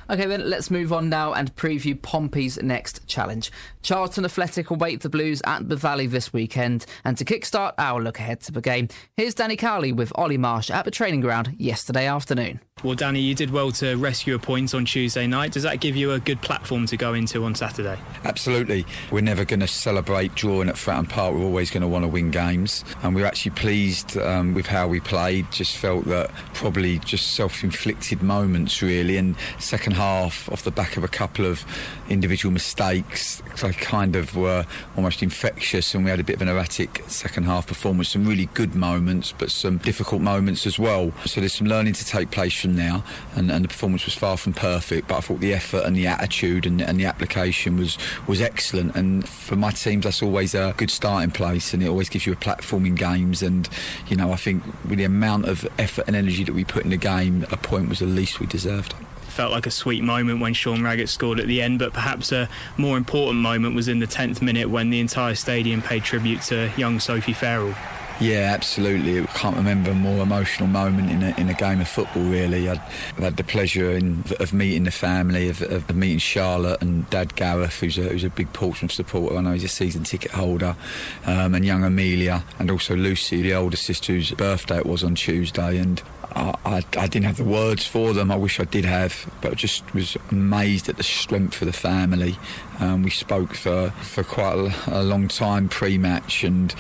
Okay, 0.09 0.27
then 0.27 0.49
let's 0.49 0.71
move 0.71 0.93
on 0.93 1.09
now 1.09 1.33
and 1.33 1.55
preview 1.55 2.01
Pompey's 2.01 2.61
next 2.63 3.07
challenge. 3.07 3.53
Charlton 3.83 4.25
Athletic 4.25 4.71
await 4.71 5.03
the 5.03 5.09
Blues 5.09 5.41
at 5.45 5.69
the 5.69 5.77
Valley 5.77 6.07
this 6.07 6.33
weekend, 6.33 6.87
and 7.05 7.17
to 7.17 7.25
kickstart 7.25 7.75
our 7.79 8.01
look 8.01 8.19
ahead 8.19 8.41
to 8.43 8.53
the 8.53 8.61
game, 8.61 8.89
here's 9.17 9.35
Danny 9.35 9.57
Cowley 9.57 9.93
with 9.93 10.13
Ollie 10.17 10.37
Marsh 10.37 10.71
at 10.71 10.85
the 10.85 10.91
training 10.91 11.21
ground 11.21 11.55
yesterday 11.59 12.07
afternoon. 12.07 12.61
Well, 12.83 12.95
Danny, 12.95 13.21
you 13.21 13.35
did 13.35 13.51
well 13.51 13.73
to 13.73 13.97
rescue 13.97 14.35
a 14.35 14.39
point 14.39 14.75
on 14.75 14.87
Tuesday 14.87 15.27
night. 15.27 15.53
Does 15.53 15.65
that 15.65 15.81
give 15.81 15.97
you 15.97 16.13
a 16.13 16.19
good 16.19 16.41
platform 16.41 16.87
to 16.87 16.97
go 16.97 17.13
into 17.13 17.45
on 17.45 17.55
Saturday? 17.55 17.99
Absolutely. 18.25 18.87
We're 19.11 19.21
never 19.21 19.45
going 19.45 19.61
to 19.61 19.69
celebrate 19.69 20.35
drawing 20.35 20.71
at 20.71 20.77
Fratton 20.77 21.07
Park. 21.07 21.35
We're 21.35 21.45
always 21.45 21.71
going 21.71 21.83
to 21.83 21.89
want 21.89 22.05
to 22.05 22.09
win 22.09 22.31
games, 22.31 22.85
and 23.03 23.15
we're 23.15 23.27
actually 23.27 23.51
pleased 23.53 24.17
um, 24.17 24.55
with 24.55 24.67
how 24.67 24.89
we 24.89 24.99
played. 24.99 25.53
Just 25.53 25.77
felt 25.77 26.07
that 26.07 26.31
probably 26.71 27.01
just 27.01 27.33
self-inflicted 27.33 28.23
moments, 28.23 28.81
really, 28.81 29.17
and 29.17 29.35
second 29.59 29.93
half 29.95 30.49
off 30.53 30.63
the 30.63 30.71
back 30.71 30.97
of 30.97 31.03
a 31.03 31.09
couple 31.09 31.45
of 31.45 31.65
individual 32.09 32.53
mistakes, 32.53 33.43
they 33.61 33.73
kind 33.73 34.15
of 34.15 34.37
were 34.37 34.65
almost 34.97 35.21
infectious, 35.21 35.93
and 35.97 36.05
we 36.05 36.11
had 36.11 36.21
a 36.21 36.25
bit 36.25 36.37
of 36.37 36.43
an 36.43 36.49
erratic 36.49 37.03
second 37.09 37.43
half 37.43 37.67
performance. 37.67 38.11
Some 38.11 38.25
really 38.25 38.47
good 38.55 38.77
moments, 38.77 39.35
but 39.37 39.51
some 39.51 39.79
difficult 39.79 40.23
moments 40.23 40.65
as 40.65 40.79
well. 40.79 41.13
So 41.25 41.41
there's 41.41 41.55
some 41.55 41.67
learning 41.67 41.95
to 41.95 42.05
take 42.05 42.31
place 42.31 42.61
from 42.61 42.77
now 42.77 43.03
and, 43.35 43.51
and 43.51 43.65
the 43.65 43.69
performance 43.69 44.05
was 44.05 44.15
far 44.15 44.37
from 44.37 44.53
perfect. 44.53 45.09
But 45.09 45.17
I 45.17 45.21
thought 45.21 45.41
the 45.41 45.53
effort 45.53 45.85
and 45.85 45.97
the 45.97 46.07
attitude 46.07 46.67
and, 46.67 46.81
and 46.81 47.01
the 47.01 47.07
application 47.07 47.77
was 47.77 47.99
was 48.27 48.41
excellent. 48.41 48.95
And 48.95 49.29
for 49.29 49.57
my 49.57 49.71
teams, 49.73 50.05
that's 50.05 50.23
always 50.23 50.55
a 50.55 50.75
good 50.77 50.91
starting 50.91 51.31
place, 51.31 51.75
and 51.75 51.83
it 51.83 51.89
always 51.89 52.09
gives 52.09 52.27
you 52.27 52.33
a 52.33 52.37
platform 52.37 52.87
in 52.87 52.95
games. 52.95 53.43
And 53.43 53.69
you 54.09 54.17
know, 54.17 54.33
I 54.33 54.37
think 54.37 54.63
with 54.89 54.99
the 54.99 55.05
amount 55.05 55.47
of 55.47 55.67
effort 55.79 56.05
and 56.07 56.15
energy 56.17 56.45
that 56.51 56.57
we 56.57 56.65
put 56.65 56.83
in 56.83 56.91
the 56.91 56.97
game, 56.97 57.47
a 57.53 57.57
point 57.57 57.89
was 57.89 58.01
the 58.01 58.07
least 58.07 58.41
we 58.41 58.47
deserved 58.47 58.93
felt 59.31 59.53
like 59.53 59.65
a 59.65 59.71
sweet 59.71 60.03
moment 60.03 60.41
when 60.41 60.53
Sean 60.53 60.83
Raggett 60.83 61.09
scored 61.09 61.41
at 61.41 61.47
the 61.47 61.63
end, 61.63 61.79
but 61.79 61.93
perhaps 61.93 62.33
a 62.33 62.49
more 62.77 62.99
important 62.99 63.41
moment 63.41 63.75
was 63.75 63.89
in 63.89 64.01
the 64.01 64.07
10th 64.07 64.43
minute 64.43 64.69
when 64.69 64.91
the 64.91 65.01
entire 65.01 65.35
stadium 65.35 65.81
paid 65.81 66.03
tribute 66.03 66.43
to 66.43 66.71
young 66.77 67.01
Sophie 67.01 67.33
Farrell. 67.33 67.75
Yeah, 68.21 68.53
absolutely. 68.53 69.23
I 69.23 69.27
can't 69.27 69.57
remember 69.57 69.93
a 69.93 69.95
more 69.95 70.23
emotional 70.23 70.69
moment 70.69 71.11
in 71.11 71.23
a, 71.23 71.35
in 71.41 71.49
a 71.49 71.55
game 71.55 71.81
of 71.81 71.89
football, 71.89 72.23
really. 72.23 72.69
I've 72.69 72.79
had 73.17 73.39
the 73.39 73.45
pleasure 73.45 73.93
in, 73.93 74.25
of 74.39 74.53
meeting 74.53 74.85
the 74.85 74.91
family, 74.91 75.49
of, 75.49 75.63
of, 75.63 75.97
meeting 75.97 76.19
Charlotte 76.19 76.83
and 76.83 77.09
Dad 77.09 77.35
Gareth, 77.35 77.81
who's 77.81 77.97
a, 77.97 78.03
who's 78.03 78.23
a 78.23 78.29
big 78.29 78.53
Portsmouth 78.53 78.93
supporter. 78.93 79.39
I 79.39 79.41
know 79.41 79.53
he's 79.53 79.65
a 79.65 79.69
season 79.69 80.05
ticket 80.05 80.33
holder, 80.33 80.77
um, 81.25 81.55
and 81.55 81.65
young 81.65 81.83
Amelia, 81.83 82.45
and 82.59 82.71
also 82.71 82.95
Lucy, 82.95 83.41
the 83.41 83.55
older 83.55 83.79
sister, 83.79 84.13
whose 84.13 84.33
birthday 84.33 84.77
it 84.77 84.87
was 84.87 85.03
on 85.03 85.15
Tuesday. 85.15 85.79
And 85.79 86.03
I, 86.33 86.55
I, 86.67 86.77
I, 86.99 87.07
didn't 87.07 87.25
have 87.25 87.39
the 87.39 87.45
words 87.45 87.87
for 87.87 88.13
them. 88.13 88.31
I 88.31 88.37
wish 88.37 88.61
I 88.61 88.65
did 88.65 88.85
have, 88.85 89.33
but 89.41 89.53
I 89.53 89.55
just 89.55 89.95
was 89.95 90.19
amazed 90.31 90.91
at 90.91 90.99
the 90.99 91.03
strength 91.03 91.63
of 91.63 91.67
the 91.67 91.73
family. 91.73 92.37
Um, 92.81 93.03
we 93.03 93.11
spoke 93.11 93.55
for, 93.55 93.91
for 94.03 94.23
quite 94.25 94.59
a, 94.59 95.01
a 95.01 95.03
long 95.03 95.29
time 95.29 95.71
pre-match, 95.71 96.45
and 96.45 96.75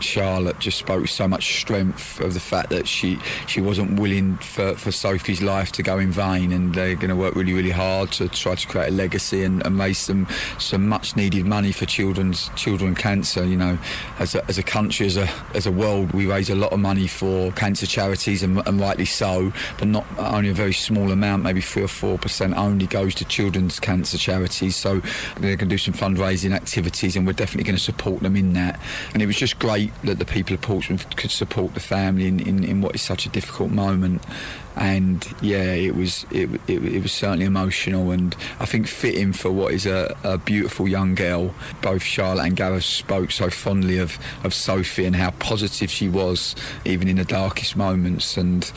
Charlotte 0.00 0.58
just 0.58 0.78
spoke 0.78 1.08
so 1.08 1.26
much 1.26 1.60
strength 1.60 2.20
of 2.20 2.34
the 2.34 2.40
fact 2.40 2.70
that 2.70 2.86
she 2.86 3.18
she 3.46 3.60
wasn't 3.60 3.98
willing 3.98 4.36
for, 4.38 4.74
for 4.74 4.92
Sophie's 4.92 5.42
life 5.42 5.72
to 5.72 5.82
go 5.82 5.98
in 5.98 6.10
vain, 6.10 6.52
and 6.52 6.74
they're 6.74 6.94
going 6.94 7.10
to 7.10 7.16
work 7.16 7.34
really 7.34 7.52
really 7.52 7.70
hard 7.70 8.12
to 8.12 8.28
try 8.28 8.54
to 8.54 8.66
create 8.68 8.88
a 8.88 8.92
legacy 8.92 9.42
and, 9.44 9.64
and 9.66 9.78
raise 9.78 9.98
some 9.98 10.26
some 10.58 10.88
much 10.88 11.16
needed 11.16 11.46
money 11.46 11.72
for 11.72 11.86
children's 11.86 12.50
children 12.56 12.94
cancer. 12.94 13.44
You 13.44 13.56
know, 13.56 13.78
as 14.18 14.34
a, 14.34 14.44
as 14.46 14.58
a 14.58 14.62
country, 14.62 15.06
as 15.06 15.16
a 15.16 15.28
as 15.54 15.66
a 15.66 15.72
world, 15.72 16.12
we 16.12 16.26
raise 16.26 16.50
a 16.50 16.54
lot 16.54 16.72
of 16.72 16.80
money 16.80 17.06
for 17.06 17.52
cancer 17.52 17.86
charities, 17.86 18.42
and, 18.42 18.66
and 18.66 18.80
rightly 18.80 19.04
so, 19.04 19.52
but 19.78 19.88
not 19.88 20.06
only 20.18 20.50
a 20.50 20.54
very 20.54 20.74
small 20.74 21.10
amount, 21.12 21.42
maybe 21.42 21.60
three 21.60 21.82
or 21.82 21.88
four 21.88 22.18
percent 22.18 22.54
only 22.56 22.86
goes 22.86 23.14
to 23.16 23.24
children's 23.24 23.80
cancer 23.80 24.18
charities. 24.18 24.76
So 24.76 25.00
they're 25.36 25.56
going 25.56 25.58
to 25.58 25.66
do 25.66 25.78
some 25.78 25.94
fundraising 25.94 26.54
activities, 26.54 27.16
and 27.16 27.26
we're 27.26 27.32
definitely 27.32 27.64
going 27.64 27.76
to 27.76 27.82
support 27.82 28.22
them 28.22 28.36
in 28.36 28.52
that. 28.54 28.80
And 29.12 29.22
it 29.22 29.26
was 29.26 29.36
just 29.36 29.58
great 29.58 29.87
that 30.04 30.18
the 30.18 30.24
people 30.24 30.54
of 30.54 30.60
Portsmouth 30.60 31.16
could 31.16 31.30
support 31.30 31.74
the 31.74 31.80
family 31.80 32.26
in, 32.26 32.40
in, 32.40 32.64
in 32.64 32.80
what 32.80 32.94
is 32.94 33.02
such 33.02 33.26
a 33.26 33.28
difficult 33.28 33.70
moment. 33.70 34.22
And 34.76 35.26
yeah, 35.42 35.72
it 35.72 35.96
was 35.96 36.24
it, 36.30 36.48
it, 36.68 36.84
it, 36.84 37.02
was 37.02 37.12
certainly 37.12 37.46
emotional, 37.46 38.12
and 38.12 38.36
I 38.60 38.64
think 38.64 38.86
fitting 38.86 39.32
for 39.32 39.50
what 39.50 39.74
is 39.74 39.86
a, 39.86 40.16
a 40.22 40.38
beautiful 40.38 40.86
young 40.86 41.16
girl. 41.16 41.52
Both 41.82 42.04
Charlotte 42.04 42.46
and 42.46 42.56
Gareth 42.56 42.84
spoke 42.84 43.32
so 43.32 43.50
fondly 43.50 43.98
of, 43.98 44.18
of 44.44 44.54
Sophie 44.54 45.04
and 45.04 45.16
how 45.16 45.32
positive 45.32 45.90
she 45.90 46.08
was, 46.08 46.54
even 46.84 47.08
in 47.08 47.16
the 47.16 47.24
darkest 47.24 47.76
moments. 47.76 48.36
And 48.36 48.70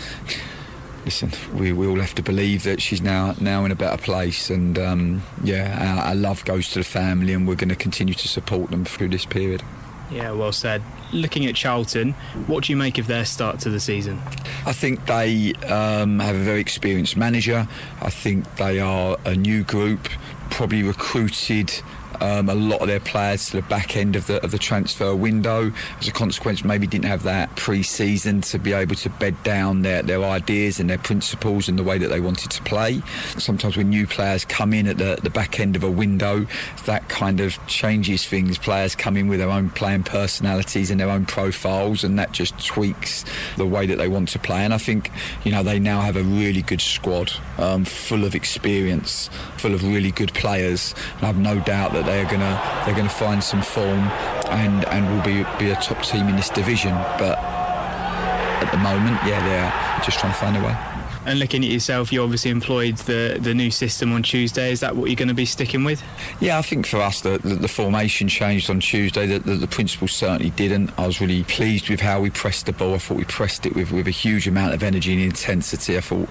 listen, 1.06 1.32
we, 1.54 1.72
we 1.72 1.88
all 1.88 2.00
have 2.00 2.16
to 2.16 2.24
believe 2.24 2.64
that 2.64 2.82
she's 2.82 3.02
now 3.02 3.36
now 3.40 3.66
in 3.66 3.72
a 3.72 3.76
better 3.76 4.02
place. 4.02 4.50
And 4.50 4.78
um, 4.80 5.22
yeah, 5.44 5.98
our, 6.00 6.10
our 6.10 6.16
love 6.16 6.44
goes 6.46 6.70
to 6.72 6.80
the 6.80 6.86
family, 6.86 7.34
and 7.34 7.48
we're 7.48 7.56
going 7.56 7.70
to 7.70 7.76
continue 7.76 8.14
to 8.16 8.28
support 8.28 8.72
them 8.72 8.86
through 8.86 9.10
this 9.10 9.26
period. 9.26 9.62
Yeah, 10.12 10.32
well 10.32 10.52
said. 10.52 10.84
Looking 11.14 11.46
at 11.46 11.56
Charlton, 11.56 12.14
what 12.48 12.66
do 12.66 12.74
you 12.74 12.78
make 12.78 12.98
of 12.98 13.08
their 13.08 13.26
start 13.26 13.60
to 13.62 13.70
the 13.70 13.80
season? 13.80 14.22
I 14.66 14.74
think 14.74 15.06
they 15.06 15.54
um, 15.68 16.20
have 16.20 16.36
a 16.36 16.40
very 16.40 16.60
experienced 16.60 17.16
manager. 17.16 17.68
I 18.02 18.10
think 18.10 18.56
they 18.58 18.80
are 18.80 19.18
a 19.26 19.36
new 19.36 19.64
group, 19.64 20.10
probably 20.50 20.84
recruited 20.84 21.82
um, 22.22 22.50
a 22.50 22.56
lot 22.56 22.82
of 22.82 22.88
their 22.88 23.00
players 23.00 23.48
to 23.48 23.58
the 23.58 23.64
back 23.64 23.98
end 23.98 24.16
of 24.16 24.28
the 24.28 24.42
of 24.44 24.52
the 24.52 24.58
transfer 24.58 25.16
window. 25.16 25.72
As 26.00 26.08
a 26.08 26.12
consequence, 26.12 26.64
maybe 26.64 26.88
didn't 26.88 27.06
have 27.06 27.24
that 27.24 27.56
pre-season 27.56 28.42
to 28.42 28.60
be 28.60 28.74
able 28.74 28.96
to 28.96 29.10
bed 29.10 29.42
down 29.44 29.82
their, 29.82 30.02
their 30.04 30.24
ideas 30.24 30.80
and 30.80 30.90
their 30.90 30.98
principles 30.98 31.68
and 31.68 31.78
the 31.78 31.84
way 31.84 31.98
that 31.98 32.08
they 32.08 32.20
wanted 32.20 32.52
to 32.52 32.64
play. 32.64 33.02
Sometimes 33.38 33.76
when 33.76 33.90
new 33.90 34.08
players 34.08 34.46
come 34.46 34.74
in 34.74 34.88
at 34.88 34.98
the, 34.98 35.20
the 35.22 35.30
back 35.30 35.60
end 35.60 35.76
of 35.76 35.84
a 35.84 35.92
window, 35.92 36.46
that 36.86 37.10
kind 37.10 37.42
of 37.42 37.58
changes 37.68 38.26
things. 38.26 38.58
Players 38.58 38.96
come 38.96 39.18
in 39.18 39.28
with 39.28 39.40
their 39.40 39.50
own 39.50 39.70
playing 39.70 40.04
personalities 40.04 40.92
and 40.92 41.00
their 41.00 41.10
own 41.10 41.26
profiles, 41.26 42.04
and 42.04 42.20
that 42.20 42.32
just 42.32 42.66
tweaks 42.66 43.26
the 43.58 43.66
way 43.66 43.86
that 43.86 43.98
they 43.98 44.08
want 44.08 44.30
to 44.30 44.40
play. 44.40 44.64
And 44.64 44.74
I 44.74 44.78
think 44.78 45.12
you 45.44 45.52
know 45.52 45.64
they 45.64 45.80
now 45.80 46.02
have 46.02 46.16
a 46.16 46.24
really 46.24 46.62
good 46.62 46.82
squad, 46.82 47.32
um, 47.58 47.86
full 47.86 48.24
of 48.26 48.36
experience, 48.36 49.30
full 49.58 49.74
of 49.74 49.84
really 49.84 50.12
good 50.12 50.34
players. 50.34 50.94
And 51.18 51.28
I've 51.28 51.38
no 51.38 51.60
doubt 51.60 51.94
that 51.94 52.06
they're 52.12 52.26
gonna 52.26 52.84
they're 52.86 52.96
gonna 52.96 53.10
find 53.10 53.44
some 53.44 53.62
form 53.62 54.04
and 54.52 54.86
and 54.86 55.10
will 55.10 55.24
be 55.24 55.44
be 55.58 55.72
a 55.72 55.76
top 55.76 56.04
team 56.04 56.28
in 56.28 56.36
this 56.36 56.50
division. 56.50 56.94
But 57.18 57.38
at 58.64 58.70
the 58.72 58.78
moment, 58.78 59.18
yeah, 59.26 59.40
they're 59.48 60.04
just 60.06 60.20
trying 60.20 60.34
to 60.34 60.40
find 60.40 60.58
a 60.58 60.62
way. 60.62 60.91
And 61.32 61.40
looking 61.40 61.64
at 61.64 61.72
yourself, 61.72 62.12
you 62.12 62.22
obviously 62.22 62.52
employed 62.52 62.98
the, 62.98 63.38
the 63.40 63.54
new 63.54 63.72
system 63.72 64.12
on 64.12 64.22
Tuesday. 64.22 64.70
Is 64.74 64.82
that 64.82 64.98
what 64.98 65.10
you're 65.10 65.16
going 65.16 65.30
to 65.30 65.34
be 65.34 65.46
sticking 65.46 65.86
with? 65.86 66.04
Yeah, 66.42 66.60
I 66.60 66.62
think 66.62 66.86
for 66.86 66.98
us, 66.98 67.22
the, 67.22 67.38
the, 67.38 67.56
the 67.56 67.70
formation 67.70 68.28
changed 68.28 68.70
on 68.70 68.82
Tuesday. 68.82 69.26
The, 69.26 69.40
the, 69.40 69.56
the 69.56 69.68
principles 69.68 70.12
certainly 70.12 70.50
didn't. 70.50 70.92
I 71.00 71.08
was 71.08 71.22
really 71.22 71.44
pleased 71.44 71.90
with 71.90 72.02
how 72.02 72.20
we 72.20 72.32
pressed 72.32 72.66
the 72.66 72.74
ball. 72.74 72.96
I 72.96 72.98
thought 72.98 73.16
we 73.16 73.24
pressed 73.24 73.66
it 73.66 73.76
with, 73.76 73.94
with 73.94 74.08
a 74.08 74.12
huge 74.12 74.46
amount 74.46 74.74
of 74.74 74.84
energy 74.84 75.14
and 75.14 75.22
intensity. 75.22 75.96
I 75.98 76.02
thought, 76.02 76.28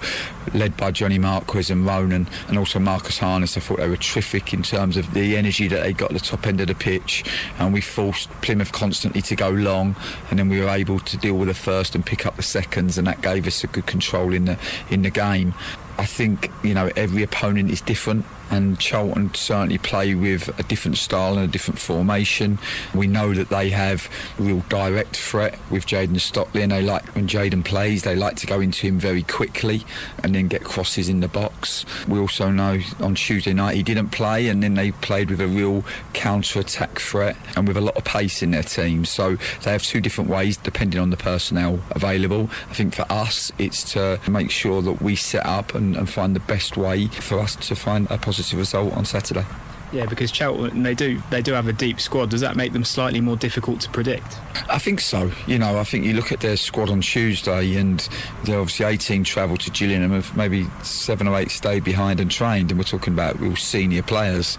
led 0.52 0.76
by 0.76 0.90
Johnny 0.90 1.18
Marquis 1.18 1.72
and 1.72 1.86
Ronan, 1.86 2.28
and 2.48 2.58
also 2.58 2.78
Marcus 2.78 3.16
Harness, 3.16 3.56
I 3.56 3.60
thought 3.60 3.78
they 3.78 3.88
were 3.88 3.96
terrific 3.96 4.52
in 4.52 4.62
terms 4.62 4.98
of 4.98 5.14
the 5.14 5.34
energy 5.34 5.66
that 5.68 5.82
they 5.82 5.94
got 5.94 6.10
at 6.10 6.18
the 6.18 6.26
top 6.26 6.46
end 6.46 6.60
of 6.60 6.66
the 6.66 6.74
pitch. 6.74 7.24
And 7.58 7.72
we 7.72 7.80
forced 7.80 8.28
Plymouth 8.42 8.72
constantly 8.72 9.22
to 9.22 9.34
go 9.34 9.48
long, 9.48 9.96
and 10.28 10.38
then 10.38 10.50
we 10.50 10.60
were 10.60 10.68
able 10.68 11.00
to 11.00 11.16
deal 11.16 11.38
with 11.38 11.48
the 11.48 11.54
first 11.54 11.94
and 11.94 12.04
pick 12.04 12.26
up 12.26 12.36
the 12.36 12.42
seconds, 12.42 12.98
and 12.98 13.06
that 13.06 13.22
gave 13.22 13.46
us 13.46 13.64
a 13.64 13.66
good 13.66 13.86
control 13.86 14.34
in 14.34 14.44
the 14.44 14.58
in 14.90 15.02
the 15.02 15.10
game. 15.10 15.54
I 15.98 16.06
think 16.06 16.50
you 16.62 16.74
know 16.74 16.90
every 16.96 17.22
opponent 17.22 17.70
is 17.70 17.80
different 17.80 18.24
and 18.50 18.78
Charlton 18.78 19.32
certainly 19.34 19.78
play 19.78 20.14
with 20.14 20.48
a 20.58 20.62
different 20.64 20.98
style 20.98 21.34
and 21.34 21.44
a 21.44 21.52
different 21.52 21.78
formation. 21.78 22.58
We 22.94 23.06
know 23.06 23.32
that 23.34 23.48
they 23.48 23.70
have 23.70 24.08
real 24.38 24.60
direct 24.68 25.16
threat 25.16 25.58
with 25.70 25.86
Jayden 25.86 26.20
Stockley, 26.20 26.62
and 26.62 26.72
they 26.72 26.82
like 26.82 27.06
when 27.14 27.28
Jayden 27.28 27.64
plays, 27.64 28.02
they 28.02 28.16
like 28.16 28.36
to 28.36 28.46
go 28.46 28.60
into 28.60 28.86
him 28.86 28.98
very 28.98 29.22
quickly 29.22 29.84
and 30.22 30.34
then 30.34 30.48
get 30.48 30.64
crosses 30.64 31.08
in 31.08 31.20
the 31.20 31.28
box. 31.28 31.84
We 32.08 32.18
also 32.18 32.50
know 32.50 32.80
on 33.00 33.14
Tuesday 33.14 33.52
night 33.52 33.76
he 33.76 33.82
didn't 33.82 34.08
play, 34.08 34.48
and 34.48 34.62
then 34.62 34.74
they 34.74 34.90
played 34.90 35.30
with 35.30 35.40
a 35.40 35.48
real 35.48 35.84
counter-attack 36.12 36.98
threat 36.98 37.36
and 37.56 37.68
with 37.68 37.76
a 37.76 37.80
lot 37.80 37.96
of 37.96 38.04
pace 38.04 38.42
in 38.42 38.50
their 38.50 38.62
team. 38.62 39.04
So 39.04 39.36
they 39.62 39.72
have 39.72 39.82
two 39.82 40.00
different 40.00 40.28
ways 40.28 40.56
depending 40.56 41.00
on 41.00 41.10
the 41.10 41.16
personnel 41.16 41.80
available. 41.90 42.50
I 42.68 42.74
think 42.74 42.94
for 42.94 43.06
us, 43.10 43.52
it's 43.58 43.92
to 43.92 44.20
make 44.28 44.50
sure 44.50 44.82
that 44.82 45.00
we 45.00 45.14
set 45.16 45.46
up 45.46 45.74
and, 45.74 45.96
and 45.96 46.10
find 46.10 46.34
the 46.34 46.40
best 46.40 46.76
way 46.76 47.06
for 47.06 47.38
us 47.38 47.56
to 47.56 47.76
find 47.76 48.10
a 48.10 48.18
positive 48.18 48.39
positive 48.40 48.58
result 48.58 48.94
on 48.94 49.04
Saturday. 49.04 49.44
Yeah, 49.92 50.06
because 50.06 50.32
Cheltenham 50.32 50.84
they 50.84 50.94
do 50.94 51.20
they 51.30 51.42
do 51.42 51.52
have 51.52 51.66
a 51.66 51.72
deep 51.72 52.00
squad. 52.00 52.30
Does 52.30 52.40
that 52.42 52.56
make 52.56 52.72
them 52.72 52.84
slightly 52.84 53.20
more 53.20 53.36
difficult 53.36 53.80
to 53.80 53.90
predict? 53.90 54.38
I 54.70 54.78
think 54.78 55.00
so. 55.00 55.32
You 55.48 55.58
know, 55.58 55.78
I 55.78 55.84
think 55.84 56.04
you 56.04 56.14
look 56.14 56.30
at 56.30 56.40
their 56.40 56.56
squad 56.56 56.90
on 56.90 57.00
Tuesday, 57.00 57.74
and 57.74 58.08
they're 58.44 58.60
obviously 58.60 58.86
18 58.86 59.24
travel 59.24 59.56
to 59.56 59.70
Gillingham, 59.70 60.12
of 60.12 60.34
maybe 60.36 60.66
seven 60.82 61.26
or 61.26 61.36
eight 61.36 61.50
stayed 61.50 61.82
behind 61.82 62.20
and 62.20 62.30
trained, 62.30 62.70
and 62.70 62.78
we're 62.78 62.84
talking 62.84 63.12
about 63.12 63.38
real 63.40 63.56
senior 63.56 64.02
players 64.02 64.56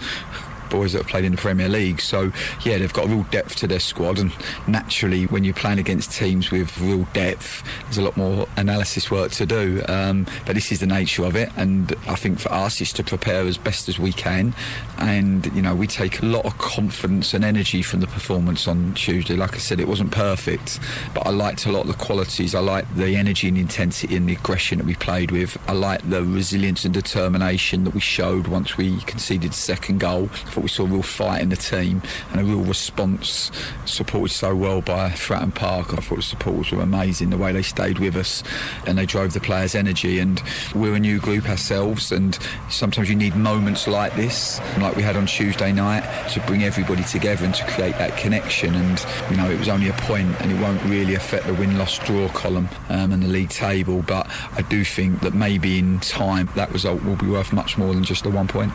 boys 0.72 0.94
that 0.94 1.00
have 1.04 1.08
played 1.08 1.26
in 1.26 1.34
the 1.34 1.38
Premier 1.38 1.70
League. 1.70 2.02
So, 2.02 2.32
yeah, 2.64 2.80
they've 2.80 2.92
got 2.92 3.08
real 3.08 3.24
depth 3.30 3.56
to 3.58 3.68
their 3.68 3.80
squad. 3.80 4.18
And 4.18 4.32
naturally, 4.68 5.26
when 5.26 5.44
you're 5.44 5.54
playing 5.54 5.78
against 5.78 6.12
teams 6.12 6.50
with 6.50 6.80
real 6.80 7.08
depth, 7.14 7.64
there's 7.84 8.00
a 8.00 8.02
lot 8.02 8.18
more 8.18 8.48
analysis 8.58 9.12
work 9.12 9.32
to 9.34 9.46
do. 9.46 9.84
Um, 9.88 10.26
but 10.46 10.56
this 10.56 10.72
is 10.72 10.80
the 10.80 10.88
nature 10.88 11.26
of 11.26 11.36
it. 11.36 11.50
And 11.58 11.94
I 12.08 12.16
think 12.16 12.40
for 12.40 12.52
us, 12.52 12.82
it's 12.82 12.94
to 12.94 13.04
prepare 13.04 13.46
as 13.46 13.58
best 13.58 13.90
as 13.90 14.00
we 14.00 14.12
can. 14.12 14.56
And, 14.98 15.46
you 15.56 15.62
know, 15.62 15.76
we 15.76 15.88
take 15.88 16.22
a 16.22 16.26
lot 16.26 16.46
of 16.46 16.58
confidence 16.58 17.34
and 17.34 17.44
energy 17.44 17.82
from 17.82 18.00
the 18.00 18.08
performance 18.08 18.68
on 18.68 18.94
Tuesday. 18.94 19.36
Like 19.36 19.56
I 19.56 19.60
said, 19.60 19.80
it 19.80 19.88
wasn't 19.88 20.12
perfect, 20.12 20.80
but 21.14 21.28
I 21.28 21.30
liked 21.30 21.66
a 21.66 21.72
lot 21.72 21.82
of 21.82 21.88
the 21.88 21.94
qualities. 21.94 22.56
I 22.56 22.60
liked 22.60 22.96
the 22.96 23.16
energy 23.16 23.48
and 23.48 23.58
intensity 23.58 24.16
and 24.16 24.28
the 24.28 24.34
aggression 24.34 24.78
that 24.78 24.88
we 24.88 24.96
played 24.96 25.32
with. 25.32 25.58
I 25.68 25.74
liked 25.74 26.10
the 26.10 26.24
resilience 26.24 26.86
and 26.86 26.94
determination 26.94 27.84
that 27.84 27.94
we 27.94 28.00
showed 28.00 28.48
once 28.48 28.78
we 28.78 29.02
conceded 29.02 29.52
the 29.52 29.56
second 29.56 30.00
goal. 30.00 30.28
We 30.62 30.70
saw 30.70 30.84
a 30.84 30.88
real 30.88 31.02
fight 31.02 31.42
in 31.42 31.50
the 31.50 31.56
team 31.56 32.02
and 32.32 32.42
a 32.42 32.44
real 32.44 32.62
response, 32.62 33.52
supported 33.86 34.34
so 34.34 34.56
well 34.56 34.82
by 34.82 35.10
Fratton 35.10 35.54
Park. 35.54 35.94
I 35.94 35.98
thought 35.98 36.18
the 36.18 36.22
supporters 36.22 36.72
were 36.72 36.82
amazing, 36.82 37.30
the 37.30 37.38
way 37.38 37.52
they 37.52 37.62
stayed 37.62 38.00
with 38.00 38.16
us 38.16 38.44
and 38.86 38.98
they 38.98 39.06
drove 39.06 39.34
the 39.34 39.40
players' 39.40 39.76
energy. 39.76 40.20
And 40.20 40.42
we're 40.74 40.96
a 40.96 41.00
new 41.00 41.20
group 41.20 41.50
ourselves, 41.50 42.12
and 42.12 42.38
sometimes 42.70 43.10
you 43.10 43.16
need 43.16 43.36
moments 43.36 43.88
like 43.88 44.16
this, 44.16 44.60
like 44.80 44.96
we 44.96 45.04
had 45.04 45.16
on 45.16 45.26
Tuesday 45.26 45.72
night, 45.72 46.04
to 46.30 46.40
bring 46.42 46.64
everybody 46.64 47.04
together 47.04 47.46
and 47.46 47.56
to 47.56 47.66
create 47.68 47.98
that 47.98 48.18
connection. 48.18 48.76
And, 48.76 49.06
you 49.30 49.38
know, 49.38 49.50
it 49.50 49.60
was 49.60 49.70
only 49.70 49.90
a 49.90 49.94
point 49.94 50.40
and 50.42 50.52
it 50.52 50.62
won't 50.62 50.84
really 50.84 51.16
affect 51.16 51.48
the 51.48 51.54
win 51.54 51.78
loss 51.78 51.98
draw 52.00 52.28
column 52.30 52.70
um, 52.90 53.12
and 53.12 53.24
the 53.24 53.28
league 53.28 53.50
table. 53.50 54.04
But 54.06 54.28
I 54.54 54.62
do 54.62 54.84
think 54.84 55.22
that 55.22 55.34
maybe 55.34 55.80
in 55.80 56.00
time 56.00 56.50
that 56.56 56.72
result 56.72 57.04
will 57.04 57.16
be 57.16 57.28
worth 57.28 57.54
much 57.54 57.78
more 57.78 57.94
than 57.94 58.04
just 58.04 58.24
the 58.24 58.30
one 58.30 58.48
point. 58.48 58.72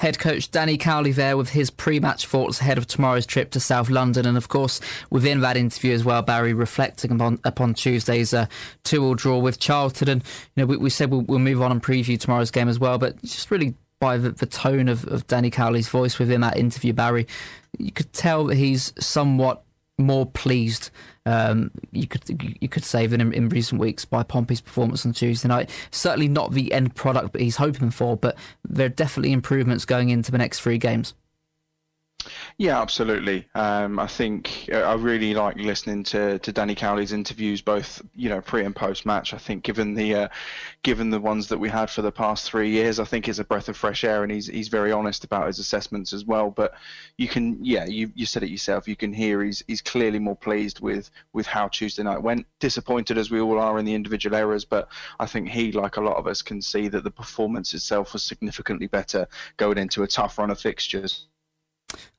Head 0.00 0.18
coach 0.18 0.50
Danny 0.50 0.78
Cowley 0.78 1.12
there 1.12 1.36
with 1.36 1.50
his 1.50 1.70
pre-match 1.70 2.24
thoughts 2.24 2.58
ahead 2.62 2.78
of 2.78 2.86
tomorrow's 2.86 3.26
trip 3.26 3.50
to 3.50 3.60
South 3.60 3.90
London, 3.90 4.24
and 4.24 4.38
of 4.38 4.48
course 4.48 4.80
within 5.10 5.40
that 5.42 5.58
interview 5.58 5.92
as 5.92 6.06
well, 6.06 6.22
Barry 6.22 6.54
reflecting 6.54 7.10
upon 7.10 7.38
upon 7.44 7.74
Tuesday's 7.74 8.32
uh, 8.32 8.46
two-all 8.82 9.14
draw 9.14 9.36
with 9.36 9.58
Charlton, 9.58 10.08
and 10.08 10.22
you 10.22 10.62
know 10.62 10.64
we, 10.64 10.78
we 10.78 10.88
said 10.88 11.10
we'll, 11.10 11.20
we'll, 11.20 11.38
move 11.38 11.60
on 11.60 11.70
and 11.70 11.82
preview 11.82 12.18
tomorrow's 12.18 12.50
game 12.50 12.66
as 12.66 12.78
well, 12.78 12.96
but 12.96 13.20
just 13.20 13.50
really 13.50 13.74
by 14.00 14.16
the, 14.16 14.30
the 14.30 14.46
tone 14.46 14.88
of, 14.88 15.06
of 15.06 15.26
Danny 15.26 15.50
Cowley's 15.50 15.90
voice 15.90 16.18
within 16.18 16.40
that 16.40 16.56
interview, 16.56 16.94
Barry, 16.94 17.26
you 17.78 17.92
could 17.92 18.10
tell 18.14 18.44
that 18.44 18.54
he's 18.54 18.94
somewhat 18.98 19.62
more 20.00 20.26
pleased 20.26 20.90
um, 21.26 21.70
you 21.92 22.06
could 22.06 22.22
you 22.60 22.68
could 22.68 22.84
say 22.84 23.06
than 23.06 23.20
in, 23.20 23.32
in, 23.32 23.48
recent 23.50 23.80
weeks 23.80 24.04
by 24.04 24.22
Pompey's 24.22 24.60
performance 24.60 25.04
on 25.04 25.12
Tuesday 25.12 25.48
night. 25.48 25.70
Certainly 25.90 26.28
not 26.28 26.52
the 26.52 26.72
end 26.72 26.94
product 26.94 27.34
that 27.34 27.42
he's 27.42 27.56
hoping 27.56 27.90
for, 27.90 28.16
but 28.16 28.36
there 28.64 28.86
are 28.86 28.90
definitely 28.90 29.32
improvements 29.32 29.84
going 29.84 30.08
into 30.08 30.32
the 30.32 30.38
next 30.38 30.60
three 30.60 30.78
games. 30.78 31.14
Yeah, 32.58 32.80
absolutely. 32.80 33.48
Um, 33.54 33.98
I 33.98 34.06
think 34.06 34.68
uh, 34.72 34.80
I 34.80 34.94
really 34.94 35.32
like 35.32 35.56
listening 35.56 36.02
to, 36.04 36.38
to 36.40 36.52
Danny 36.52 36.74
Cowley's 36.74 37.12
interviews, 37.12 37.62
both 37.62 38.02
you 38.14 38.28
know 38.28 38.40
pre 38.42 38.64
and 38.64 38.76
post 38.76 39.06
match. 39.06 39.32
I 39.32 39.38
think 39.38 39.64
given 39.64 39.94
the 39.94 40.14
uh, 40.14 40.28
given 40.82 41.08
the 41.08 41.20
ones 41.20 41.48
that 41.48 41.58
we 41.58 41.70
had 41.70 41.88
for 41.88 42.02
the 42.02 42.12
past 42.12 42.50
three 42.50 42.70
years, 42.70 43.00
I 43.00 43.04
think 43.04 43.28
it's 43.28 43.38
a 43.38 43.44
breath 43.44 43.68
of 43.70 43.76
fresh 43.76 44.04
air, 44.04 44.22
and 44.22 44.30
he's 44.30 44.46
he's 44.46 44.68
very 44.68 44.92
honest 44.92 45.24
about 45.24 45.46
his 45.46 45.58
assessments 45.58 46.12
as 46.12 46.26
well. 46.26 46.50
But 46.50 46.74
you 47.16 47.28
can, 47.28 47.64
yeah, 47.64 47.86
you 47.86 48.12
you 48.14 48.26
said 48.26 48.42
it 48.42 48.50
yourself. 48.50 48.86
You 48.86 48.96
can 48.96 49.12
hear 49.14 49.42
he's 49.42 49.62
he's 49.66 49.80
clearly 49.80 50.18
more 50.18 50.36
pleased 50.36 50.80
with 50.80 51.10
with 51.32 51.46
how 51.46 51.68
Tuesday 51.68 52.02
night 52.02 52.22
went. 52.22 52.46
Disappointed 52.58 53.16
as 53.16 53.30
we 53.30 53.40
all 53.40 53.58
are 53.58 53.78
in 53.78 53.86
the 53.86 53.94
individual 53.94 54.36
errors, 54.36 54.66
but 54.66 54.88
I 55.18 55.26
think 55.26 55.48
he, 55.48 55.72
like 55.72 55.96
a 55.96 56.02
lot 56.02 56.16
of 56.16 56.26
us, 56.26 56.42
can 56.42 56.60
see 56.60 56.88
that 56.88 57.04
the 57.04 57.10
performance 57.10 57.72
itself 57.72 58.12
was 58.12 58.22
significantly 58.22 58.86
better 58.86 59.26
going 59.56 59.78
into 59.78 60.02
a 60.02 60.06
tough 60.06 60.38
run 60.38 60.50
of 60.50 60.60
fixtures. 60.60 61.26